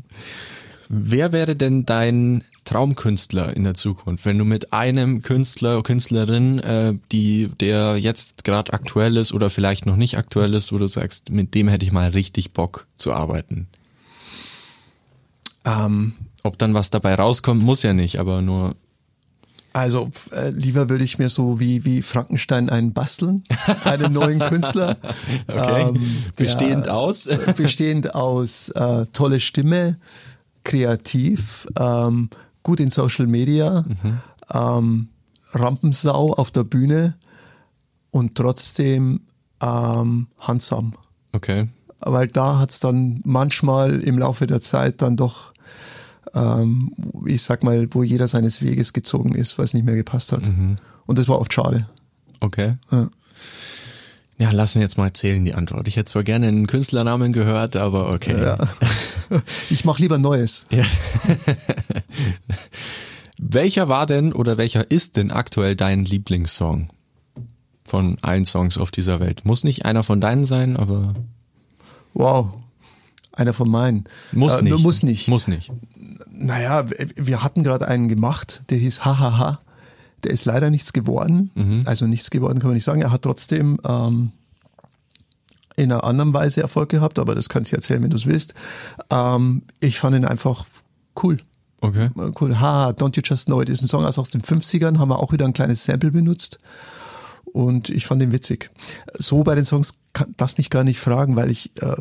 Wer 0.90 1.32
wäre 1.32 1.56
denn 1.56 1.86
dein 1.86 2.44
Traumkünstler 2.64 3.56
in 3.56 3.64
der 3.64 3.76
Zukunft, 3.76 4.26
wenn 4.26 4.40
du 4.40 4.46
mit 4.46 4.74
einem 4.74 5.22
Künstler, 5.22 5.82
Künstlerin, 5.84 6.60
äh, 6.60 6.96
die 7.12 7.50
der 7.60 7.98
jetzt 7.98 8.44
gerade 8.44 8.74
aktuell 8.74 9.18
ist 9.18 9.34
oder 9.34 9.50
vielleicht 9.50 9.86
noch 9.86 9.96
nicht 9.96 10.18
aktuell 10.18 10.54
ist, 10.56 10.74
wo 10.74 10.78
du 10.78 10.88
sagst, 10.88 11.32
mit 11.32 11.54
dem 11.54 11.68
hätte 11.68 11.86
ich 11.86 11.92
mal 11.92 12.10
richtig 12.10 12.54
Bock 12.54 12.88
zu 12.98 13.14
arbeiten? 13.14 13.68
Ähm, 15.66 16.14
Ob 16.44 16.58
dann 16.58 16.74
was 16.74 16.90
dabei 16.90 17.16
rauskommt, 17.16 17.62
muss 17.62 17.84
ja 17.84 17.94
nicht, 17.94 18.20
aber 18.20 18.42
nur 18.42 18.76
also 19.74 20.10
äh, 20.32 20.50
lieber 20.50 20.90
würde 20.90 21.04
ich 21.04 21.18
mir 21.20 21.30
so 21.30 21.60
wie, 21.60 21.86
wie 21.86 22.02
Frankenstein 22.02 22.70
einen 22.70 22.94
basteln, 22.94 23.44
einen 23.84 24.14
neuen 24.14 24.40
Künstler. 24.40 24.98
Okay. 25.48 25.90
Ähm, 25.90 26.02
Bestehend 26.36 26.86
der- 26.88 26.96
aus? 26.98 27.26
äh, 27.28 27.54
Bestehend 27.56 28.16
aus 28.16 28.70
äh, 28.70 29.06
tolle 29.14 29.40
Stimme, 29.40 29.98
kreativ, 30.64 31.68
ähm, 31.78 32.30
gut 32.64 32.80
in 32.80 32.90
Social 32.90 33.28
Media, 33.28 33.84
ähm, 34.54 35.10
Rampensau 35.54 36.34
auf 36.34 36.52
der 36.52 36.64
Bühne 36.64 37.16
und 38.12 38.36
trotzdem 38.36 39.22
ähm, 39.62 40.28
handsam. 40.40 40.94
okay. 41.34 41.68
Weil 42.02 42.28
da 42.28 42.60
hat's 42.60 42.80
dann 42.80 43.20
manchmal 43.26 44.00
im 44.00 44.18
Laufe 44.20 44.48
der 44.48 44.62
Zeit 44.62 45.02
dann 45.02 45.18
doch, 45.18 45.52
ähm, 46.34 46.92
ich 47.26 47.42
sag 47.42 47.64
mal, 47.64 47.88
wo 47.92 48.04
jeder 48.04 48.28
seines 48.28 48.62
Weges 48.62 48.94
gezogen 48.94 49.34
ist, 49.34 49.58
weil 49.58 49.66
es 49.66 49.74
nicht 49.74 49.86
mehr 49.86 49.96
gepasst 49.96 50.32
hat. 50.32 50.50
Und 51.06 51.20
das 51.20 51.28
war 51.28 51.40
oft 51.40 51.54
schade. 51.54 51.88
Okay. 52.40 52.76
Ja. 52.92 53.10
Ja, 54.42 54.52
lass 54.52 54.76
mir 54.76 54.82
jetzt 54.82 54.98
mal 54.98 55.08
erzählen 55.08 55.44
die 55.44 55.54
Antwort. 55.54 55.90
Ich 55.90 55.98
hätte 55.98 56.10
zwar 56.10 56.24
gerne 56.24 56.48
einen 56.48 56.66
Künstlernamen 56.66 57.34
gehört, 57.34 57.76
aber 57.76 58.12
okay. 58.12 58.42
Ja. 58.42 58.58
Ich 59.70 59.86
mache 59.86 60.02
lieber 60.02 60.18
Neues. 60.18 60.66
Ja. 60.72 60.84
welcher 63.38 63.88
war 63.88 64.08
denn 64.08 64.34
oder 64.34 64.58
welcher 64.58 64.90
ist 64.90 65.18
denn 65.18 65.30
aktuell 65.30 65.76
dein 65.76 66.04
Lieblingssong 66.04 66.88
von 67.86 68.18
allen 68.24 68.46
Songs 68.46 68.80
auf 68.80 68.90
dieser 68.90 69.20
Welt? 69.20 69.46
Muss 69.46 69.64
nicht 69.64 69.86
einer 69.86 70.04
von 70.04 70.20
deinen 70.20 70.46
sein, 70.46 70.78
aber 70.78 71.14
Wow. 72.16 72.54
Einer 73.34 73.54
von 73.54 73.70
meinen. 73.70 74.06
muss 74.32 74.58
Äh, 74.58 74.64
nicht. 74.64 74.80
Muss 74.80 75.04
nicht. 75.04 75.28
Muss 75.28 75.48
nicht. 75.48 75.72
Naja, 76.42 76.86
wir 77.16 77.44
hatten 77.44 77.64
gerade 77.64 77.88
einen 77.88 78.08
gemacht, 78.08 78.64
der 78.70 78.78
hieß 78.78 79.04
Hahaha. 79.04 79.60
Der 80.24 80.32
ist 80.32 80.46
leider 80.46 80.70
nichts 80.70 80.94
geworden. 80.94 81.52
Mhm. 81.56 81.84
Also 81.86 82.08
nichts 82.08 82.30
geworden 82.30 82.60
kann 82.60 82.70
man 82.70 82.76
nicht 82.76 82.86
sagen. 82.86 83.02
Er 83.02 83.12
hat 83.12 83.24
trotzdem 83.24 83.78
ähm, 83.86 84.32
in 85.76 85.92
einer 85.92 86.04
anderen 86.04 86.34
Weise 86.34 86.62
Erfolg 86.62 86.90
gehabt, 86.90 87.20
aber 87.20 87.36
das 87.36 87.50
kann 87.50 87.64
ich 87.64 87.74
erzählen, 87.74 88.02
wenn 88.02 88.10
du 88.10 88.18
es 88.18 88.26
willst. 88.26 88.54
Ähm, 89.10 89.64
ich 89.82 90.00
fand 90.00 90.16
ihn 90.16 90.26
einfach 90.26 90.66
cool. 91.24 91.38
Okay. 91.82 92.10
Cool. 92.40 92.60
Ha, 92.60 92.90
Don't 92.90 93.16
You 93.16 93.22
Just 93.24 93.48
Know 93.48 93.62
It 93.62 93.70
ist 93.70 93.82
ein 93.82 93.88
Song 93.88 94.06
aus 94.06 94.30
den 94.30 94.42
50ern, 94.42 94.98
haben 94.98 95.10
wir 95.10 95.20
auch 95.20 95.32
wieder 95.32 95.46
ein 95.46 95.54
kleines 95.54 95.84
Sample 95.84 96.12
benutzt. 96.12 96.60
Und 97.52 97.90
ich 97.90 98.06
fand 98.06 98.22
ihn 98.22 98.32
witzig. 98.32 98.70
So 99.18 99.44
bei 99.44 99.56
den 99.56 99.66
Songs 99.66 99.99
kann, 100.14 100.34
darfst 100.38 100.58
mich 100.58 100.70
gar 100.70 100.84
nicht 100.84 101.00
fragen, 101.00 101.36
weil 101.36 101.52
ich, 101.52 101.72
äh, 101.82 101.96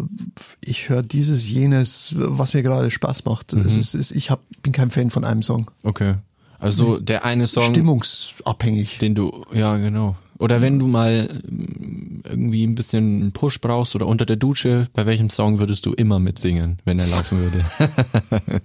ich 0.61 0.88
höre 0.88 1.03
dieses, 1.03 1.49
jenes, 1.49 2.14
was 2.16 2.55
mir 2.55 2.62
gerade 2.62 2.90
Spaß 2.90 3.25
macht. 3.25 3.53
Es 3.53 3.77
ist, 3.77 3.94
es, 3.94 4.11
ich 4.11 4.31
hab, 4.31 4.40
bin 4.62 4.73
kein 4.73 4.90
Fan 4.90 5.11
von 5.11 5.25
einem 5.25 5.42
Song. 5.42 5.71
Okay. 5.83 6.14
Also 6.59 6.99
der 6.99 7.25
eine 7.25 7.47
Song, 7.47 7.71
Stimmungsabhängig. 7.71 8.99
den 8.99 9.14
du, 9.14 9.44
ja 9.53 9.77
genau. 9.77 10.16
Oder 10.38 10.61
wenn 10.61 10.79
du 10.79 10.87
mal 10.87 11.29
ähm, 11.49 12.23
irgendwie 12.25 12.64
ein 12.64 12.75
bisschen 12.75 13.21
einen 13.21 13.33
Push 13.33 13.61
brauchst 13.61 13.94
oder 13.94 14.07
unter 14.07 14.27
der 14.27 14.37
Dusche, 14.37 14.87
bei 14.92 15.07
welchem 15.07 15.31
Song 15.31 15.59
würdest 15.61 15.87
du 15.87 15.92
immer 15.92 16.18
mitsingen, 16.18 16.79
wenn 16.85 16.99
er 16.99 17.07
laufen 17.07 17.38
würde? 17.38 18.61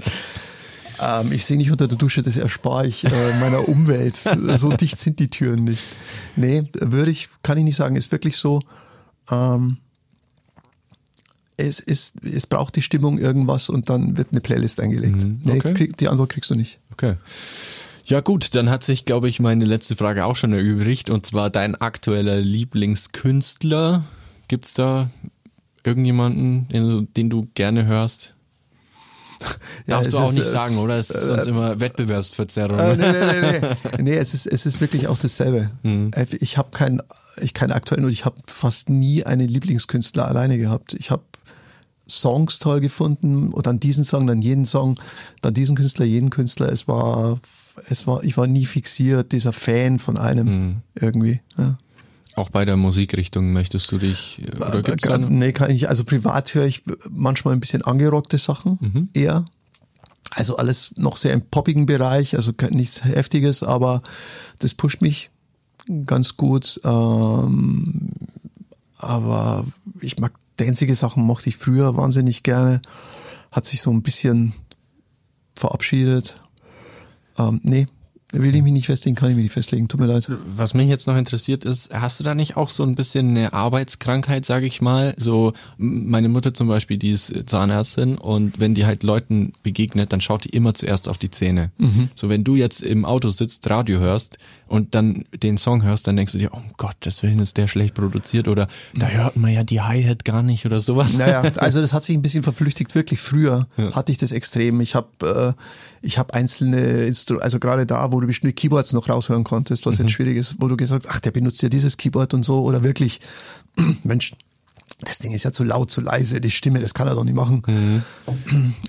Ähm, 1.01 1.31
ich 1.31 1.45
sehe 1.45 1.57
nicht 1.57 1.71
unter 1.71 1.87
der 1.87 1.97
Dusche, 1.97 2.21
das 2.21 2.37
erspare 2.37 2.87
ich 2.87 3.03
äh, 3.03 3.39
meiner 3.39 3.67
Umwelt. 3.67 4.15
so 4.55 4.69
dicht 4.69 4.99
sind 4.99 5.19
die 5.19 5.29
Türen 5.29 5.63
nicht. 5.63 5.83
Nee, 6.35 6.63
würde 6.79 7.11
ich, 7.11 7.29
kann 7.41 7.57
ich 7.57 7.63
nicht 7.63 7.75
sagen. 7.75 7.95
Ist 7.95 8.11
wirklich 8.11 8.37
so, 8.37 8.61
ähm, 9.31 9.77
es, 11.57 11.79
ist, 11.79 12.23
es 12.23 12.47
braucht 12.47 12.75
die 12.75 12.81
Stimmung 12.81 13.17
irgendwas 13.17 13.69
und 13.69 13.89
dann 13.89 14.17
wird 14.17 14.29
eine 14.31 14.41
Playlist 14.41 14.79
eingelegt. 14.79 15.25
Nee, 15.43 15.57
okay. 15.57 15.73
krieg, 15.73 15.97
die 15.97 16.07
Antwort 16.07 16.31
kriegst 16.31 16.49
du 16.49 16.55
nicht. 16.55 16.79
Okay. 16.91 17.15
Ja 18.05 18.19
gut, 18.19 18.55
dann 18.55 18.69
hat 18.69 18.83
sich, 18.83 19.05
glaube 19.05 19.29
ich, 19.29 19.39
meine 19.39 19.65
letzte 19.65 19.95
Frage 19.95 20.25
auch 20.25 20.35
schon 20.35 20.51
erübrigt 20.51 21.09
und 21.09 21.25
zwar 21.25 21.49
dein 21.49 21.75
aktueller 21.75 22.39
Lieblingskünstler. 22.39 24.03
Gibt's 24.49 24.73
da 24.73 25.09
irgendjemanden, 25.83 26.67
den 26.69 26.83
du, 26.83 27.01
den 27.01 27.29
du 27.29 27.47
gerne 27.53 27.85
hörst? 27.85 28.32
Darfst 29.87 30.13
du 30.13 30.17
auch 30.17 30.29
ist, 30.29 30.35
nicht 30.35 30.47
äh, 30.47 30.51
sagen, 30.51 30.77
oder? 30.77 30.97
Es 30.97 31.09
ist 31.09 31.27
sonst 31.27 31.47
immer 31.47 31.79
Wettbewerbsverzerrung. 31.79 32.79
Äh, 32.79 32.95
nee, 32.95 33.11
nee, 33.11 33.41
nee, 33.41 33.59
nee. 33.59 34.01
nee 34.03 34.15
es, 34.15 34.33
ist, 34.33 34.47
es 34.47 34.65
ist 34.65 34.81
wirklich 34.81 35.07
auch 35.07 35.17
dasselbe. 35.17 35.69
Äh, 35.83 36.25
Ich 36.39 36.57
habe 36.57 36.69
keinen 36.71 37.01
ich 37.41 37.53
keinen 37.53 37.71
aktuellen 37.71 38.05
und 38.05 38.11
ich 38.11 38.25
habe 38.25 38.35
fast 38.47 38.89
nie 38.89 39.23
einen 39.23 39.47
Lieblingskünstler 39.47 40.27
alleine 40.27 40.57
gehabt. 40.57 40.93
Ich 40.93 41.11
habe 41.11 41.23
Songs 42.07 42.59
toll 42.59 42.79
gefunden 42.79 43.51
und 43.51 43.65
dann 43.65 43.79
diesen 43.79 44.03
Song, 44.03 44.27
dann 44.27 44.41
jeden 44.41 44.65
Song, 44.65 44.99
dann 45.41 45.53
diesen 45.53 45.75
Künstler, 45.75 46.05
jeden 46.05 46.29
Künstler. 46.29 46.71
Es 46.71 46.87
war, 46.87 47.39
es 47.89 48.05
war, 48.07 48.23
ich 48.23 48.37
war 48.37 48.47
nie 48.47 48.65
fixiert, 48.65 49.31
dieser 49.31 49.53
Fan 49.53 49.99
von 49.99 50.17
einem 50.17 50.81
irgendwie. 50.95 51.41
Ja. 51.57 51.77
Auch 52.35 52.49
bei 52.49 52.65
der 52.65 52.77
Musikrichtung 52.77 53.53
möchtest 53.53 53.91
du 53.91 53.99
dich, 53.99 54.41
äh, 54.41 54.55
oder 54.55 54.81
gibt's 54.81 55.07
da 55.07 55.15
Äh, 55.15 55.19
nee, 55.19 55.51
kann 55.51 55.69
ich. 55.69 55.89
Also 55.89 56.03
privat 56.03 56.53
höre 56.55 56.65
ich 56.65 56.83
manchmal 57.09 57.53
ein 57.53 57.59
bisschen 57.59 57.83
angerockte 57.83 58.37
Sachen 58.37 58.77
Mhm. 58.81 59.09
eher. 59.13 59.45
Also 60.31 60.57
alles 60.57 60.93
noch 60.95 61.17
sehr 61.17 61.33
im 61.33 61.41
poppigen 61.41 61.85
Bereich, 61.85 62.35
also 62.35 62.51
nichts 62.71 63.03
Heftiges, 63.05 63.61
aber 63.61 64.01
das 64.57 64.73
pusht 64.73 65.01
mich 65.01 65.29
ganz 66.05 66.37
gut. 66.37 66.81
Ähm, 66.83 68.09
aber 68.97 69.65
ich 70.01 70.17
mag 70.17 70.33
danzige 70.55 70.95
Sachen, 70.95 71.23
mochte 71.23 71.49
ich 71.49 71.57
früher 71.57 71.95
wahnsinnig 71.97 72.41
gerne. 72.41 72.81
Hat 73.51 73.65
sich 73.67 73.81
so 73.81 73.91
ein 73.91 74.01
bisschen 74.01 74.53
verabschiedet. 75.55 76.39
Ähm, 77.37 77.59
nee, 77.63 77.85
will 78.33 78.55
ich 78.55 78.63
mich 78.63 78.73
nicht 78.73 78.87
festlegen, 78.87 79.15
kann 79.15 79.29
ich 79.29 79.35
mich 79.35 79.43
nicht 79.43 79.53
festlegen. 79.53 79.87
Tut 79.87 79.99
mir 79.99 80.07
leid. 80.07 80.27
Was 80.57 80.73
mich 80.73 80.87
jetzt 80.87 81.07
noch 81.07 81.15
interessiert 81.15 81.65
ist, 81.65 81.93
hast 81.93 82.19
du 82.19 82.23
da 82.23 82.33
nicht 82.33 82.57
auch 82.57 82.69
so 82.69 82.83
ein 82.83 82.95
bisschen 82.95 83.29
eine 83.29 83.53
Arbeitskrankheit, 83.53 84.43
sage 84.45 84.65
ich 84.65 84.81
mal? 84.81 85.13
So 85.17 85.53
meine 85.77 86.29
Mutter 86.29 86.53
zum 86.53 86.67
Beispiel, 86.67 86.97
die 86.97 87.11
ist 87.11 87.33
Zahnärztin 87.45 88.17
und 88.17 88.59
wenn 88.59 88.73
die 88.73 88.85
halt 88.85 89.03
Leuten 89.03 89.53
begegnet, 89.61 90.11
dann 90.11 90.21
schaut 90.21 90.45
die 90.45 90.49
immer 90.49 90.73
zuerst 90.73 91.07
auf 91.07 91.17
die 91.17 91.29
Zähne. 91.29 91.71
So 92.15 92.29
wenn 92.29 92.43
du 92.43 92.55
jetzt 92.55 92.81
im 92.81 93.05
Auto 93.05 93.29
sitzt, 93.29 93.69
Radio 93.69 93.99
hörst 93.99 94.37
und 94.67 94.95
dann 94.95 95.25
den 95.43 95.57
Song 95.57 95.83
hörst, 95.83 96.07
dann 96.07 96.15
denkst 96.15 96.33
du 96.33 96.39
dir, 96.39 96.49
oh 96.51 96.63
um 96.63 96.73
Gottes 96.77 97.23
Willen 97.23 97.39
ist 97.39 97.57
der 97.57 97.67
schlecht 97.67 97.93
produziert 97.93 98.47
oder 98.47 98.67
da 98.95 99.07
hört 99.07 99.35
man 99.37 99.51
ja 99.51 99.63
die 99.63 99.81
Hi-Hat 99.81 100.25
gar 100.25 100.43
nicht 100.43 100.65
oder 100.65 100.79
sowas. 100.79 101.17
Naja, 101.17 101.41
also 101.57 101.81
das 101.81 101.93
hat 101.93 102.03
sich 102.03 102.15
ein 102.15 102.21
bisschen 102.21 102.43
verflüchtigt. 102.43 102.95
Wirklich 102.95 103.19
früher 103.19 103.67
hatte 103.77 104.11
ich 104.11 104.17
das 104.17 104.31
extrem. 104.31 104.81
Ich 104.81 104.95
habe 104.95 105.55
äh, 105.57 105.61
ich 106.03 106.17
habe 106.17 106.33
einzelne 106.33 107.05
Instru 107.05 107.37
also 107.37 107.59
gerade 107.59 107.85
da, 107.85 108.11
wo 108.11 108.19
du 108.19 108.27
bestimmte 108.27 108.53
Keyboards 108.53 108.93
noch 108.93 109.09
raushören 109.09 109.43
konntest, 109.43 109.85
was 109.85 109.97
jetzt 109.97 110.11
schwierig 110.11 110.37
ist, 110.37 110.57
wo 110.59 110.67
du 110.67 110.77
gesagt 110.77 111.07
ach, 111.09 111.19
der 111.21 111.31
benutzt 111.31 111.61
ja 111.63 111.69
dieses 111.69 111.97
Keyboard 111.97 112.33
und 112.33 112.43
so 112.43 112.61
oder 112.63 112.83
wirklich, 112.83 113.21
Mensch, 114.03 114.35
das 114.99 115.19
Ding 115.19 115.31
ist 115.31 115.43
ja 115.43 115.51
zu 115.51 115.63
laut, 115.63 115.91
zu 115.91 116.01
leise, 116.01 116.41
die 116.41 116.51
Stimme, 116.51 116.79
das 116.79 116.93
kann 116.93 117.07
er 117.07 117.15
doch 117.15 117.23
nicht 117.23 117.35
machen. 117.35 118.03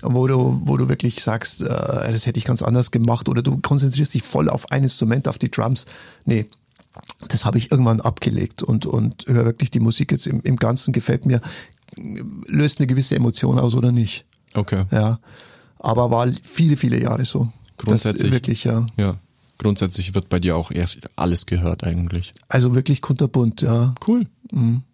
Wo 0.01 0.27
du, 0.27 0.61
wo 0.63 0.77
du 0.77 0.87
wirklich 0.89 1.21
sagst, 1.21 1.61
äh, 1.61 1.65
das 1.67 2.25
hätte 2.25 2.37
ich 2.37 2.45
ganz 2.45 2.61
anders 2.61 2.91
gemacht 2.91 3.27
oder 3.29 3.41
du 3.41 3.57
konzentrierst 3.57 4.13
dich 4.13 4.23
voll 4.23 4.49
auf 4.49 4.71
ein 4.71 4.83
Instrument, 4.83 5.27
auf 5.27 5.37
die 5.37 5.49
Drums. 5.49 5.85
Nee, 6.25 6.47
das 7.27 7.45
habe 7.45 7.57
ich 7.57 7.71
irgendwann 7.71 8.01
abgelegt 8.01 8.63
und, 8.63 8.85
und 8.85 9.25
höre 9.27 9.45
wirklich 9.45 9.71
die 9.71 9.79
Musik 9.79 10.11
jetzt 10.11 10.27
im, 10.27 10.41
im 10.41 10.57
Ganzen 10.57 10.93
gefällt 10.93 11.25
mir, 11.25 11.41
löst 12.47 12.79
eine 12.79 12.87
gewisse 12.87 13.15
Emotion 13.15 13.59
aus 13.59 13.75
oder 13.75 13.91
nicht. 13.91 14.25
Okay. 14.53 14.85
Ja. 14.91 15.19
Aber 15.79 16.11
war 16.11 16.27
viele, 16.41 16.77
viele 16.77 17.01
Jahre 17.01 17.25
so. 17.25 17.51
Grundsätzlich. 17.77 18.31
Wirklich, 18.31 18.63
ja. 18.63 18.85
Ja. 18.97 19.17
Grundsätzlich 19.57 20.13
wird 20.15 20.27
bei 20.27 20.39
dir 20.39 20.57
auch 20.57 20.71
erst 20.71 20.99
alles 21.15 21.45
gehört 21.45 21.83
eigentlich. 21.83 22.33
Also 22.49 22.75
wirklich 22.75 23.01
kunterbunt, 23.01 23.61
ja. 23.61 23.95
Cool. 24.05 24.27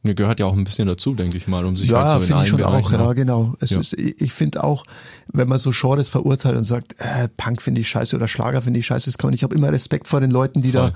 Mir 0.01 0.15
gehört 0.15 0.39
ja 0.39 0.45
auch 0.45 0.55
ein 0.55 0.63
bisschen 0.63 0.87
dazu, 0.87 1.13
denke 1.13 1.37
ich 1.37 1.47
mal, 1.47 1.65
um 1.65 1.75
sich 1.75 1.89
Ja, 1.89 2.03
halt 2.03 2.11
so 2.11 2.17
in 2.17 2.23
finde 2.23 2.35
allen 2.35 2.43
ich 2.45 2.49
schon 2.49 2.57
Bereichen 2.59 2.95
auch, 2.95 3.07
ja, 3.07 3.13
genau. 3.13 3.55
Es 3.59 3.71
Ja. 3.71 3.79
Ist, 3.79 3.93
ich 3.93 4.21
ich 4.21 4.33
finde 4.33 4.63
auch, 4.63 4.85
wenn 5.33 5.47
man 5.49 5.59
so 5.59 5.71
Genres 5.71 6.09
verurteilt 6.09 6.57
und 6.57 6.63
sagt, 6.63 6.95
äh, 6.99 7.27
Punk 7.37 7.61
finde 7.61 7.81
ich 7.81 7.89
scheiße 7.89 8.15
oder 8.15 8.27
Schlager 8.27 8.61
finde 8.61 8.79
ich 8.79 8.85
scheiße, 8.85 9.05
das 9.05 9.17
kann 9.17 9.27
man, 9.27 9.33
ich 9.35 9.43
habe 9.43 9.53
immer 9.53 9.71
Respekt 9.71 10.07
vor 10.07 10.21
den 10.21 10.31
Leuten, 10.31 10.61
die 10.61 10.71
Voll. 10.71 10.91
da 10.91 10.93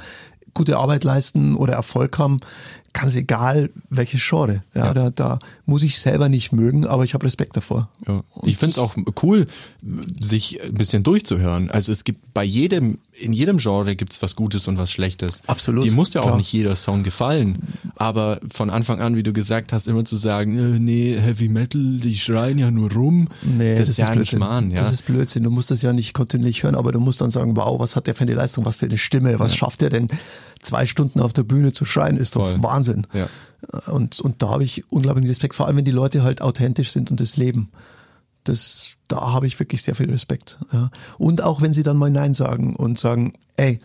gute 0.53 0.77
Arbeit 0.77 1.03
leisten 1.03 1.55
oder 1.55 1.73
Erfolg 1.73 2.17
haben, 2.17 2.39
ganz 2.95 3.15
egal 3.15 3.69
welches 3.89 4.21
Genre. 4.27 4.63
Ja, 4.73 4.85
Ja. 4.85 4.93
Da, 4.93 5.09
da 5.09 5.39
muss 5.65 5.83
ich 5.83 5.99
selber 5.99 6.29
nicht 6.29 6.53
mögen, 6.53 6.87
aber 6.87 7.03
ich 7.03 7.13
habe 7.13 7.25
Respekt 7.25 7.57
davor. 7.57 7.89
Ja. 8.07 8.23
Ich 8.43 8.57
finde 8.57 8.71
es 8.71 8.77
auch 8.77 8.95
cool, 9.21 9.45
sich 10.19 10.61
ein 10.63 10.73
bisschen 10.73 11.03
durchzuhören. 11.03 11.69
Also 11.69 11.91
es 11.91 12.03
gibt 12.05 12.33
bei 12.33 12.43
jedem, 12.43 12.97
in 13.11 13.33
jedem 13.33 13.57
Genre 13.57 13.95
gibt's 13.95 14.21
was 14.21 14.35
Gutes 14.35 14.67
und 14.67 14.77
was 14.77 14.91
Schlechtes. 14.91 15.41
Absolut, 15.47 15.83
Die 15.83 15.91
muss 15.91 16.13
ja 16.13 16.21
auch 16.21 16.27
klar. 16.27 16.37
nicht 16.37 16.51
jeder 16.53 16.75
Song 16.75 17.03
gefallen. 17.03 17.67
Aber 17.97 18.39
von 18.49 18.69
Anfang 18.69 19.01
an, 19.01 19.15
wie 19.15 19.23
du 19.23 19.33
gesagt 19.33 19.73
hast, 19.73 19.87
immer 19.87 20.05
zu 20.05 20.15
sagen, 20.15 20.57
äh, 20.57 20.79
nee, 20.79 21.17
Heavy 21.19 21.49
Metal, 21.49 21.81
die 21.81 22.15
schreien 22.15 22.57
ja 22.57 22.71
nur 22.71 22.91
rum. 22.93 23.27
Nee, 23.43 23.75
das, 23.75 23.89
ist 23.89 23.97
ja 23.97 24.09
Blödsinn. 24.09 24.39
Mann, 24.39 24.71
ja. 24.71 24.77
Das 24.77 24.93
ist 24.93 25.05
Blödsinn. 25.05 25.43
Du 25.43 25.51
musst 25.51 25.69
das 25.69 25.81
ja 25.81 25.91
nicht 25.91 26.13
kontinuierlich 26.13 26.63
hören, 26.63 26.75
aber 26.75 26.93
du 26.93 27.01
musst 27.01 27.19
dann 27.19 27.29
sagen, 27.29 27.57
wow, 27.57 27.77
was 27.79 27.95
hat 27.97 28.07
der 28.07 28.15
für 28.15 28.21
eine 28.21 28.35
Leistung, 28.35 28.63
was 28.63 28.77
für 28.77 28.85
eine 28.85 28.97
Stimme, 28.97 29.37
was 29.39 29.55
schafft 29.55 29.81
er 29.81 29.89
denn? 29.89 30.07
Zwei 30.65 30.87
Stunden 30.87 31.19
auf 31.19 31.31
der 31.31 31.43
Bühne 31.43 31.73
zu 31.73 31.85
schreien, 31.85 32.17
ist 32.17 32.35
doch 32.35 32.41
Voll. 32.41 32.63
Wahnsinn. 32.63 33.05
Ja. 33.13 33.27
Und, 33.91 34.19
und 34.19 34.41
da 34.41 34.49
habe 34.49 34.63
ich 34.63 34.91
unglaublichen 34.91 35.29
Respekt, 35.29 35.53
vor 35.53 35.67
allem 35.67 35.77
wenn 35.77 35.85
die 35.85 35.91
Leute 35.91 36.23
halt 36.23 36.41
authentisch 36.41 36.91
sind 36.91 37.11
und 37.11 37.19
das 37.19 37.37
leben. 37.37 37.69
Das, 38.43 38.93
da 39.07 39.33
habe 39.33 39.45
ich 39.45 39.59
wirklich 39.59 39.83
sehr 39.83 39.95
viel 39.95 40.09
Respekt. 40.09 40.57
Ja. 40.71 40.89
Und 41.17 41.41
auch 41.43 41.61
wenn 41.61 41.73
sie 41.73 41.83
dann 41.83 41.97
mal 41.97 42.09
Nein 42.09 42.33
sagen 42.33 42.75
und 42.75 42.97
sagen, 42.97 43.33
ey, 43.57 43.79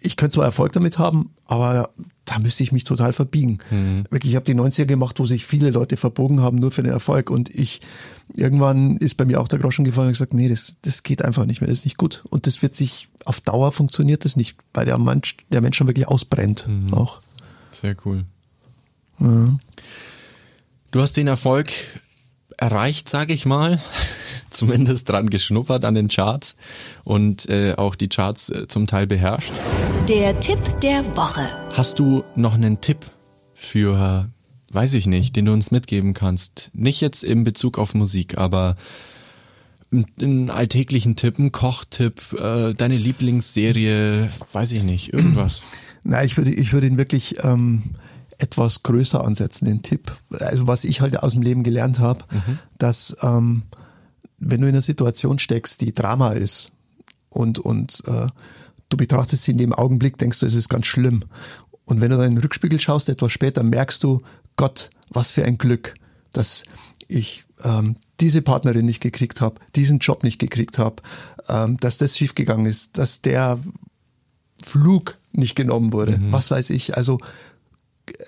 ich 0.00 0.16
könnte 0.16 0.34
zwar 0.34 0.44
Erfolg 0.44 0.72
damit 0.72 0.98
haben, 0.98 1.30
aber 1.46 1.90
da 2.24 2.38
müsste 2.38 2.62
ich 2.62 2.72
mich 2.72 2.84
total 2.84 3.12
verbiegen. 3.12 3.58
Wirklich, 4.10 4.32
ich 4.32 4.36
habe 4.36 4.44
die 4.44 4.54
90er 4.54 4.84
gemacht, 4.84 5.18
wo 5.18 5.26
sich 5.26 5.46
viele 5.46 5.70
Leute 5.70 5.96
verbogen 5.96 6.40
haben, 6.40 6.58
nur 6.58 6.70
für 6.72 6.82
den 6.82 6.92
Erfolg. 6.92 7.30
Und 7.30 7.48
ich, 7.54 7.80
irgendwann 8.34 8.98
ist 8.98 9.16
bei 9.16 9.24
mir 9.24 9.40
auch 9.40 9.48
der 9.48 9.58
Groschen 9.58 9.84
gefallen 9.84 10.08
und 10.08 10.12
gesagt, 10.12 10.34
nee, 10.34 10.48
das, 10.48 10.74
das 10.82 11.02
geht 11.02 11.24
einfach 11.24 11.46
nicht 11.46 11.60
mehr, 11.60 11.68
das 11.70 11.78
ist 11.80 11.84
nicht 11.84 11.96
gut. 11.96 12.24
Und 12.28 12.46
das 12.46 12.60
wird 12.60 12.74
sich, 12.74 13.08
auf 13.24 13.40
Dauer 13.40 13.72
funktioniert 13.72 14.24
das 14.24 14.36
nicht, 14.36 14.58
weil 14.74 14.84
der 14.84 14.98
Mensch, 14.98 15.36
der 15.50 15.60
Mensch 15.60 15.76
schon 15.76 15.86
wirklich 15.86 16.08
ausbrennt. 16.08 16.68
Auch. 16.90 17.20
Sehr 17.70 17.96
cool. 18.04 18.24
Du 19.18 21.00
hast 21.00 21.16
den 21.16 21.28
Erfolg 21.28 21.70
erreicht, 22.56 23.08
sage 23.08 23.32
ich 23.32 23.46
mal. 23.46 23.80
Zumindest 24.50 25.08
dran 25.08 25.30
geschnuppert 25.30 25.84
an 25.84 25.94
den 25.94 26.08
Charts 26.08 26.56
und 27.04 27.48
äh, 27.48 27.74
auch 27.76 27.94
die 27.94 28.08
Charts 28.08 28.50
äh, 28.50 28.66
zum 28.68 28.86
Teil 28.86 29.06
beherrscht. 29.06 29.52
Der 30.08 30.38
Tipp 30.40 30.58
der 30.82 31.04
Woche. 31.16 31.46
Hast 31.72 31.98
du 31.98 32.24
noch 32.34 32.54
einen 32.54 32.80
Tipp 32.80 32.98
für, 33.54 34.28
weiß 34.72 34.94
ich 34.94 35.06
nicht, 35.06 35.36
den 35.36 35.44
du 35.46 35.52
uns 35.52 35.70
mitgeben 35.70 36.14
kannst? 36.14 36.70
Nicht 36.72 37.00
jetzt 37.00 37.24
in 37.24 37.44
Bezug 37.44 37.78
auf 37.78 37.94
Musik, 37.94 38.38
aber 38.38 38.76
einen- 40.20 40.50
alltäglichen 40.50 41.16
Tipp, 41.16 41.38
einen 41.38 41.52
Kochtipp, 41.52 42.32
äh, 42.38 42.74
deine 42.74 42.96
Lieblingsserie, 42.96 44.28
weiß 44.52 44.72
ich 44.72 44.82
nicht, 44.82 45.12
irgendwas. 45.12 45.60
Nein, 46.04 46.26
ich 46.26 46.36
würde, 46.36 46.52
ich 46.52 46.72
würde 46.72 46.86
ihn 46.86 46.96
wirklich 46.98 47.36
ähm, 47.42 47.82
etwas 48.38 48.82
größer 48.82 49.24
ansetzen, 49.24 49.64
den 49.66 49.82
Tipp. 49.82 50.12
Also 50.30 50.66
was 50.66 50.84
ich 50.84 51.00
halt 51.00 51.18
aus 51.22 51.32
dem 51.32 51.42
Leben 51.42 51.62
gelernt 51.64 51.98
habe, 51.98 52.24
dass 52.78 53.16
ähm, 53.22 53.62
wenn 54.38 54.60
du 54.60 54.68
in 54.68 54.74
einer 54.74 54.82
Situation 54.82 55.38
steckst, 55.38 55.80
die 55.80 55.94
Drama 55.94 56.30
ist 56.30 56.70
und, 57.30 57.58
und 57.58 58.02
äh, 58.06 58.28
du 58.88 58.96
betrachtest 58.96 59.44
sie 59.44 59.52
in 59.52 59.58
dem 59.58 59.72
Augenblick, 59.72 60.18
denkst 60.18 60.40
du, 60.40 60.46
es 60.46 60.54
ist 60.54 60.68
ganz 60.68 60.86
schlimm. 60.86 61.24
Und 61.84 62.00
wenn 62.00 62.10
du 62.10 62.16
dann 62.16 62.28
in 62.28 62.34
den 62.34 62.42
Rückspiegel 62.42 62.78
schaust, 62.78 63.08
etwas 63.08 63.32
später, 63.32 63.62
merkst 63.62 64.02
du, 64.04 64.22
Gott, 64.56 64.90
was 65.10 65.32
für 65.32 65.44
ein 65.44 65.58
Glück, 65.58 65.94
dass 66.32 66.64
ich 67.08 67.44
ähm, 67.64 67.96
diese 68.20 68.42
Partnerin 68.42 68.84
nicht 68.84 69.00
gekriegt 69.00 69.40
habe, 69.40 69.60
diesen 69.74 69.98
Job 69.98 70.22
nicht 70.22 70.38
gekriegt 70.38 70.78
habe, 70.78 70.96
ähm, 71.48 71.76
dass 71.78 71.98
das 71.98 72.16
schiefgegangen 72.16 72.66
ist, 72.66 72.98
dass 72.98 73.22
der 73.22 73.58
Flug 74.62 75.18
nicht 75.32 75.54
genommen 75.54 75.92
wurde. 75.92 76.20
Was 76.30 76.50
weiß 76.50 76.70
ich. 76.70 76.96
Also 76.96 77.18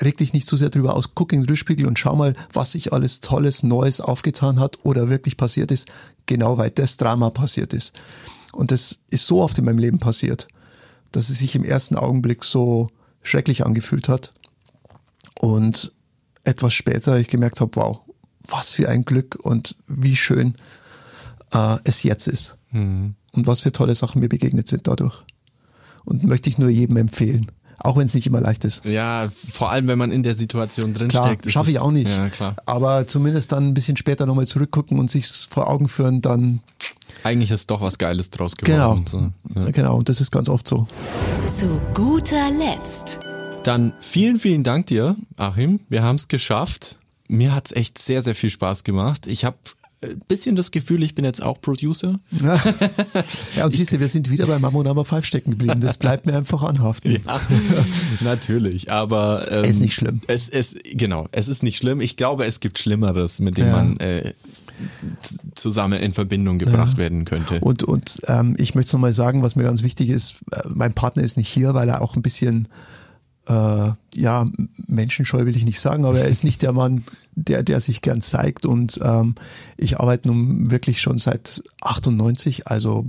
reg 0.01 0.17
dich 0.17 0.33
nicht 0.33 0.47
zu 0.47 0.57
sehr 0.57 0.71
drüber 0.71 0.95
aus, 0.95 1.11
guck 1.15 1.33
in 1.33 1.43
den 1.43 1.49
Rückspiegel 1.49 1.87
und 1.87 1.99
schau 1.99 2.17
mal, 2.17 2.35
was 2.53 2.73
sich 2.73 2.93
alles 2.93 3.21
Tolles, 3.21 3.63
Neues 3.63 4.01
aufgetan 4.01 4.61
hat 4.61 4.85
oder 4.85 5.09
wirklich 5.09 5.37
passiert 5.37 5.71
ist, 5.71 5.89
genau 6.27 6.59
weil 6.59 6.71
das 6.71 6.97
Drama 6.97 7.31
passiert 7.31 7.73
ist. 7.73 7.93
Und 8.53 8.71
das 8.71 8.99
ist 9.11 9.27
so 9.27 9.43
oft 9.43 9.59
in 9.59 9.65
meinem 9.65 9.79
Leben 9.79 9.99
passiert, 9.99 10.49
dass 11.13 11.31
es 11.31 11.39
sich 11.39 11.55
im 11.55 11.65
ersten 11.65 11.97
Augenblick 11.97 12.45
so 12.45 12.89
schrecklich 13.23 13.65
angefühlt 13.65 14.09
hat. 14.09 14.33
Und 15.39 15.93
etwas 16.45 16.75
später 16.75 17.19
ich 17.19 17.29
gemerkt 17.29 17.61
habe, 17.61 17.73
wow, 17.75 18.01
was 18.49 18.71
für 18.71 18.89
ein 18.89 19.05
Glück 19.05 19.37
und 19.41 19.77
wie 19.87 20.17
schön 20.17 20.55
äh, 21.53 21.77
es 21.85 22.03
jetzt 22.03 22.27
ist. 22.27 22.57
Und 23.33 23.47
was 23.47 23.61
für 23.61 23.73
tolle 23.73 23.95
Sachen 23.95 24.21
mir 24.21 24.29
begegnet 24.29 24.69
sind 24.69 24.87
dadurch. 24.87 25.25
Und 26.05 26.25
möchte 26.25 26.51
ich 26.51 26.59
nur 26.59 26.71
jedem 26.71 26.97
empfehlen. 26.97 27.51
Auch 27.83 27.97
wenn 27.97 28.07
es 28.07 28.15
nicht 28.15 28.27
immer 28.27 28.41
leicht 28.41 28.65
ist. 28.65 28.85
Ja, 28.85 29.29
vor 29.31 29.71
allem 29.71 29.89
wenn 29.89 29.99
man 29.99 30.13
in 30.13 30.23
der 30.23 30.35
Situation 30.35 30.93
drin 30.95 31.09
Klar, 31.09 31.27
steckt. 31.27 31.47
ist 31.47 31.53
schaffe 31.53 31.71
ich 31.71 31.77
es- 31.77 31.83
auch 31.83 31.91
nicht. 31.91 32.11
Ja, 32.11 32.29
klar. 32.29 32.57
Aber 32.67 33.07
zumindest 33.07 33.53
dann 33.53 33.69
ein 33.69 33.75
bisschen 33.75 33.97
später 33.97 34.27
nochmal 34.27 34.47
zurückgucken 34.47 34.99
und 34.99 35.11
sich 35.11 35.27
vor 35.27 35.69
Augen 35.69 35.89
führen, 35.89 36.21
dann 36.21 36.61
Eigentlich 37.25 37.51
ist 37.51 37.71
doch 37.71 37.81
was 37.81 37.99
Geiles 37.99 38.31
draus 38.31 38.55
genau. 38.57 38.95
geworden. 38.97 39.35
So, 39.55 39.61
ja. 39.61 39.71
Genau, 39.71 39.97
und 39.97 40.09
das 40.09 40.21
ist 40.21 40.31
ganz 40.31 40.49
oft 40.49 40.67
so. 40.69 40.87
Zu 41.49 41.81
guter 41.95 42.51
Letzt. 42.51 43.19
Dann 43.65 43.93
vielen, 44.01 44.39
vielen 44.39 44.63
Dank 44.63 44.87
dir, 44.87 45.17
Achim. 45.37 45.81
Wir 45.89 46.03
haben 46.03 46.17
es 46.17 46.29
geschafft. 46.29 46.99
Mir 47.29 47.55
hat's 47.55 47.73
echt 47.73 47.99
sehr, 47.99 48.23
sehr 48.23 48.35
viel 48.35 48.49
Spaß 48.51 48.85
gemacht. 48.85 49.27
Ich 49.27 49.45
habe 49.45 49.57
bisschen 50.29 50.57
das 50.57 50.71
Gefühl, 50.71 51.03
ich 51.03 51.15
bin 51.15 51.25
jetzt 51.25 51.43
auch 51.43 51.61
Producer. 51.61 52.21
Ja, 52.43 52.61
und 53.65 53.73
siehst 53.73 53.93
du, 53.93 54.01
wir 54.01 54.09
sind 54.09 54.31
wieder 54.31 54.47
bei 54.47 54.59
Mammo 54.59 54.83
Number 54.83 55.05
5 55.05 55.25
stecken 55.25 55.51
geblieben. 55.51 55.81
Das 55.81 55.99
bleibt 55.99 56.27
mir 56.27 56.37
einfach 56.37 56.63
anhaften. 56.63 57.19
Ja, 57.27 57.41
natürlich, 58.23 58.91
aber 58.91 59.51
ähm, 59.51 59.65
Ist 59.65 59.81
nicht 59.81 59.95
schlimm. 59.95 60.21
Es, 60.27 60.49
es, 60.49 60.77
genau, 60.95 61.27
es 61.33 61.49
ist 61.49 61.63
nicht 61.63 61.77
schlimm. 61.77 62.01
Ich 62.01 62.17
glaube, 62.17 62.47
es 62.47 62.61
gibt 62.61 62.79
Schlimmeres, 62.79 63.41
mit 63.41 63.59
dem 63.59 63.67
Ja. 63.67 63.73
man 63.73 63.97
äh, 63.99 64.33
zusammen 65.55 66.01
in 66.01 66.13
Verbindung 66.13 66.59
gebracht 66.59 66.97
werden 66.97 67.25
könnte. 67.27 67.61
Und, 67.61 67.83
und 67.83 68.21
ähm, 68.27 68.57
ich 68.59 68.75
möchte 68.75 68.97
nochmal 68.97 69.13
sagen, 69.13 69.43
was 69.43 69.57
mir 69.57 69.65
ganz 69.65 69.83
wichtig 69.83 70.09
ist, 70.09 70.37
äh, 70.53 70.63
mein 70.73 70.95
Partner 70.95 71.23
ist 71.23 71.37
nicht 71.37 71.49
hier, 71.49 71.75
weil 71.75 71.89
er 71.89 72.01
auch 72.01 72.17
ein 72.17 72.23
bisschen, 72.23 72.69
äh, 73.51 73.93
ja, 74.15 74.47
menschenscheu 74.87 75.45
will 75.45 75.57
ich 75.57 75.65
nicht 75.65 75.81
sagen, 75.81 76.05
aber 76.05 76.21
er 76.21 76.29
ist 76.29 76.45
nicht 76.45 76.63
der 76.63 76.73
Mann, 76.73 77.05
der, 77.35 77.63
der 77.63 77.81
sich 77.81 78.01
gern 78.01 78.23
zeigt. 78.23 78.65
Und 78.65 79.01
ähm, 79.03 79.35
ich 79.77 79.99
arbeite 79.99 80.29
nun 80.29 80.71
wirklich 80.71 81.01
schon 81.01 81.19
seit 81.19 81.63
98, 81.83 82.69
also 82.69 83.07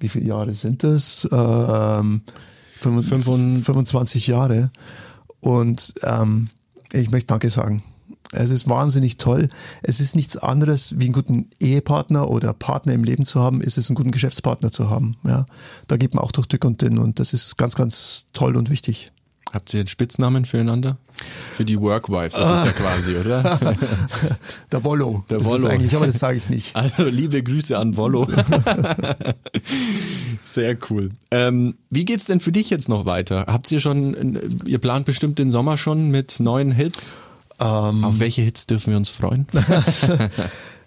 wie 0.00 0.08
viele 0.08 0.26
Jahre 0.26 0.52
sind 0.54 0.82
das? 0.82 1.28
Ähm, 1.30 2.22
fünf- 2.80 3.08
Fünfund- 3.08 3.64
25 3.64 4.26
Jahre. 4.26 4.70
Und 5.40 5.94
ähm, 6.02 6.50
ich 6.92 7.10
möchte 7.10 7.28
Danke 7.28 7.50
sagen. 7.50 7.82
Es 8.32 8.50
ist 8.50 8.68
wahnsinnig 8.68 9.16
toll. 9.18 9.48
Es 9.82 10.00
ist 10.00 10.16
nichts 10.16 10.36
anderes, 10.36 10.98
wie 10.98 11.04
einen 11.04 11.12
guten 11.12 11.50
Ehepartner 11.60 12.28
oder 12.28 12.52
Partner 12.52 12.92
im 12.92 13.04
Leben 13.04 13.24
zu 13.24 13.40
haben, 13.40 13.60
ist 13.60 13.78
es 13.78 13.88
einen 13.88 13.94
guten 13.96 14.10
Geschäftspartner 14.10 14.70
zu 14.72 14.90
haben. 14.90 15.16
Ja, 15.24 15.46
da 15.88 15.96
geht 15.96 16.14
man 16.14 16.24
auch 16.24 16.32
durch 16.32 16.46
dick 16.48 16.64
und 16.64 16.82
dünn 16.82 16.98
und 16.98 17.20
das 17.20 17.32
ist 17.32 17.56
ganz, 17.58 17.74
ganz 17.76 18.26
toll 18.32 18.56
und 18.56 18.70
wichtig. 18.70 19.12
Habt 19.52 19.72
ihr 19.72 19.78
einen 19.80 19.86
Spitznamen 19.86 20.46
füreinander? 20.46 20.96
Für 21.52 21.64
die 21.64 21.78
Workwife, 21.80 22.36
das 22.36 22.50
ist 22.58 22.66
ja 22.66 22.72
quasi, 22.76 23.14
oder? 23.16 23.60
Der 24.72 24.82
Wollo. 24.82 25.24
Der 25.30 25.38
Das 25.38 25.46
Wollo. 25.46 25.68
eigentlich, 25.68 25.94
aber 25.94 26.06
das 26.06 26.18
sage 26.18 26.38
ich 26.38 26.50
nicht. 26.50 26.74
Also 26.76 27.04
liebe 27.04 27.40
Grüße 27.40 27.78
an 27.78 27.96
Wollo. 27.96 28.26
Sehr 30.42 30.76
cool. 30.90 31.10
Ähm, 31.30 31.76
wie 31.88 32.04
geht's 32.04 32.24
denn 32.24 32.40
für 32.40 32.50
dich 32.50 32.68
jetzt 32.70 32.88
noch 32.88 33.06
weiter? 33.06 33.46
Habt 33.46 33.70
ihr 33.70 33.78
schon, 33.78 34.34
äh, 34.36 34.40
ihr 34.66 34.78
plant 34.78 35.06
bestimmt 35.06 35.38
den 35.38 35.50
Sommer 35.50 35.78
schon 35.78 36.10
mit 36.10 36.40
neuen 36.40 36.72
Hits? 36.72 37.12
Ähm. 37.60 38.04
Auf 38.04 38.18
welche 38.18 38.42
Hits 38.42 38.66
dürfen 38.66 38.90
wir 38.90 38.96
uns 38.96 39.08
freuen? 39.08 39.46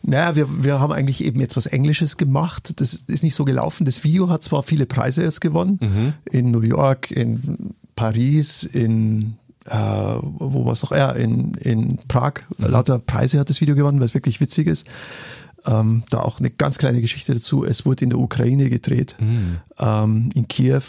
Naja, 0.04 0.36
wir, 0.36 0.64
wir 0.64 0.80
haben 0.80 0.94
eigentlich 0.94 1.24
eben 1.24 1.42
jetzt 1.42 1.58
was 1.58 1.66
Englisches 1.66 2.18
gemacht. 2.18 2.80
Das 2.80 2.94
ist 2.94 3.24
nicht 3.24 3.36
so 3.36 3.44
gelaufen. 3.44 3.84
Das 3.84 4.04
Video 4.04 4.30
hat 4.30 4.44
zwar 4.44 4.64
viele 4.64 4.86
Preise 4.86 5.24
jetzt 5.24 5.42
gewonnen. 5.42 5.80
In 6.32 6.52
New 6.52 6.62
York, 6.62 7.12
in 7.12 7.74
Paris, 7.96 8.64
in 8.64 9.38
äh, 9.66 9.76
wo 10.22 10.66
war 10.66 10.74
es 10.74 10.82
noch? 10.84 10.92
Ja, 10.92 11.12
in, 11.12 11.54
in 11.56 11.98
Prag. 12.08 12.34
Lauter 12.58 13.00
Preise 13.00 13.40
hat 13.40 13.50
das 13.50 13.60
Video 13.60 13.76
gewonnen, 13.76 14.00
weil 14.00 14.06
es 14.06 14.14
wirklich 14.14 14.40
witzig 14.40 14.68
ist. 14.68 14.86
Ähm, 15.66 16.04
da 16.10 16.22
auch 16.22 16.40
eine 16.40 16.50
ganz 16.50 16.78
kleine 16.78 17.02
Geschichte 17.02 17.34
dazu. 17.34 17.66
Es 17.66 17.86
wurde 17.86 18.06
in 18.06 18.10
der 18.12 18.20
Ukraine 18.20 18.70
gedreht, 18.70 19.16
ähm, 19.80 20.30
in 20.34 20.48
Kiew. 20.48 20.84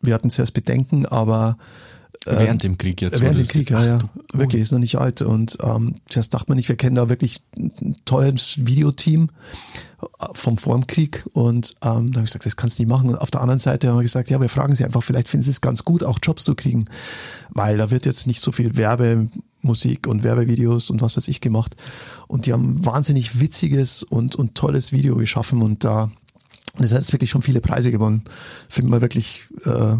Wir 0.00 0.14
hatten 0.14 0.30
zuerst 0.30 0.54
Bedenken, 0.54 1.04
aber 1.06 1.58
Während 2.26 2.62
dem 2.62 2.78
Krieg 2.78 3.00
jetzt. 3.02 3.20
Während 3.20 3.38
dem 3.38 3.42
es- 3.42 3.48
Krieg, 3.48 3.70
ja, 3.70 3.84
ja. 3.84 3.98
Wirklich, 4.32 4.62
ist 4.62 4.72
noch 4.72 4.78
nicht 4.78 4.96
alt. 4.96 5.20
Und 5.22 5.58
ähm, 5.62 5.96
zuerst 6.08 6.32
dachte 6.32 6.46
man 6.48 6.56
nicht, 6.56 6.68
wir 6.68 6.76
kennen 6.76 6.96
da 6.96 7.08
wirklich 7.08 7.42
ein 7.56 7.96
tolles 8.04 8.66
Videoteam 8.66 9.28
äh, 10.00 10.06
vom 10.32 10.56
Vormkrieg. 10.56 11.24
Und 11.34 11.74
ähm, 11.82 12.12
da 12.12 12.18
habe 12.18 12.20
ich 12.20 12.32
gesagt, 12.32 12.46
das 12.46 12.56
kannst 12.56 12.78
du 12.78 12.82
nicht 12.82 12.88
machen. 12.88 13.10
Und 13.10 13.16
auf 13.16 13.30
der 13.30 13.42
anderen 13.42 13.60
Seite 13.60 13.88
haben 13.88 13.96
wir 13.98 14.02
gesagt, 14.02 14.30
ja, 14.30 14.40
wir 14.40 14.48
fragen 14.48 14.74
sie 14.74 14.84
einfach, 14.84 15.02
vielleicht 15.02 15.28
finden 15.28 15.44
sie 15.44 15.50
es 15.50 15.60
ganz 15.60 15.84
gut, 15.84 16.02
auch 16.02 16.18
Jobs 16.22 16.44
zu 16.44 16.54
kriegen. 16.54 16.86
Weil 17.50 17.76
da 17.76 17.90
wird 17.90 18.06
jetzt 18.06 18.26
nicht 18.26 18.40
so 18.40 18.52
viel 18.52 18.76
Werbemusik 18.76 20.06
und 20.06 20.22
Werbevideos 20.22 20.88
und 20.90 21.02
was 21.02 21.16
weiß 21.16 21.28
ich 21.28 21.40
gemacht. 21.42 21.76
Und 22.26 22.46
die 22.46 22.52
haben 22.54 22.84
wahnsinnig 22.86 23.40
witziges 23.40 24.02
und, 24.02 24.34
und 24.34 24.54
tolles 24.54 24.92
Video 24.92 25.16
geschaffen. 25.16 25.60
Und 25.60 25.84
da, 25.84 26.04
und 26.74 26.82
das 26.82 26.92
hat 26.92 27.00
jetzt 27.00 27.12
wirklich 27.12 27.30
schon 27.30 27.42
viele 27.42 27.60
Preise 27.60 27.90
gewonnen. 27.90 28.24
Finden 28.70 28.90
wir 28.90 29.02
wirklich 29.02 29.42
äh, 29.66 29.96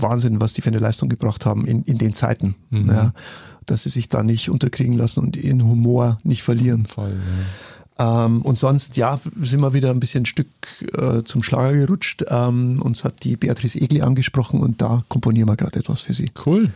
Wahnsinn, 0.00 0.40
was 0.40 0.52
die 0.52 0.62
für 0.62 0.70
eine 0.70 0.78
Leistung 0.78 1.08
gebracht 1.08 1.46
haben 1.46 1.64
in, 1.64 1.82
in 1.84 1.98
den 1.98 2.14
Zeiten. 2.14 2.54
Ja, 2.70 3.12
dass 3.66 3.82
sie 3.82 3.90
sich 3.90 4.08
da 4.08 4.22
nicht 4.22 4.48
unterkriegen 4.48 4.96
lassen 4.96 5.20
und 5.20 5.36
ihren 5.36 5.62
Humor 5.62 6.18
nicht 6.22 6.42
verlieren. 6.42 6.86
Voll, 6.86 7.10
ja. 7.10 7.44
Ähm, 7.98 8.42
und 8.42 8.58
sonst, 8.58 8.96
ja, 8.96 9.20
sind 9.40 9.60
wir 9.60 9.74
wieder 9.74 9.90
ein 9.90 10.00
bisschen 10.00 10.22
ein 10.22 10.26
Stück 10.26 10.48
äh, 10.96 11.24
zum 11.24 11.42
Schlager 11.42 11.72
gerutscht. 11.72 12.24
Ähm, 12.28 12.80
uns 12.80 13.04
hat 13.04 13.24
die 13.24 13.36
Beatrice 13.36 13.80
Egli 13.80 14.02
angesprochen 14.02 14.60
und 14.60 14.80
da 14.80 15.02
komponieren 15.08 15.48
wir 15.48 15.56
gerade 15.56 15.80
etwas 15.80 16.02
für 16.02 16.14
sie. 16.14 16.30
Cool. 16.46 16.70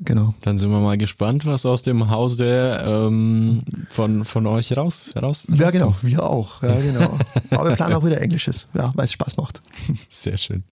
Genau. 0.00 0.34
Dann 0.42 0.58
sind 0.58 0.70
wir 0.70 0.80
mal 0.80 0.98
gespannt, 0.98 1.46
was 1.46 1.64
aus 1.64 1.82
dem 1.82 2.10
Hause 2.10 2.78
ähm, 2.84 3.62
von, 3.88 4.26
von 4.26 4.46
euch 4.46 4.76
raus, 4.76 5.12
raus. 5.20 5.46
Ja, 5.56 5.70
genau, 5.70 5.96
wir 6.02 6.22
auch. 6.22 6.62
Ja, 6.62 6.78
genau. 6.80 7.18
Aber 7.50 7.70
wir 7.70 7.76
planen 7.76 7.94
auch 7.94 8.04
wieder 8.04 8.20
Englisches, 8.20 8.68
ja, 8.74 8.90
weil 8.94 9.06
es 9.06 9.12
Spaß 9.12 9.38
macht. 9.38 9.62
Sehr 10.10 10.36
schön. 10.36 10.64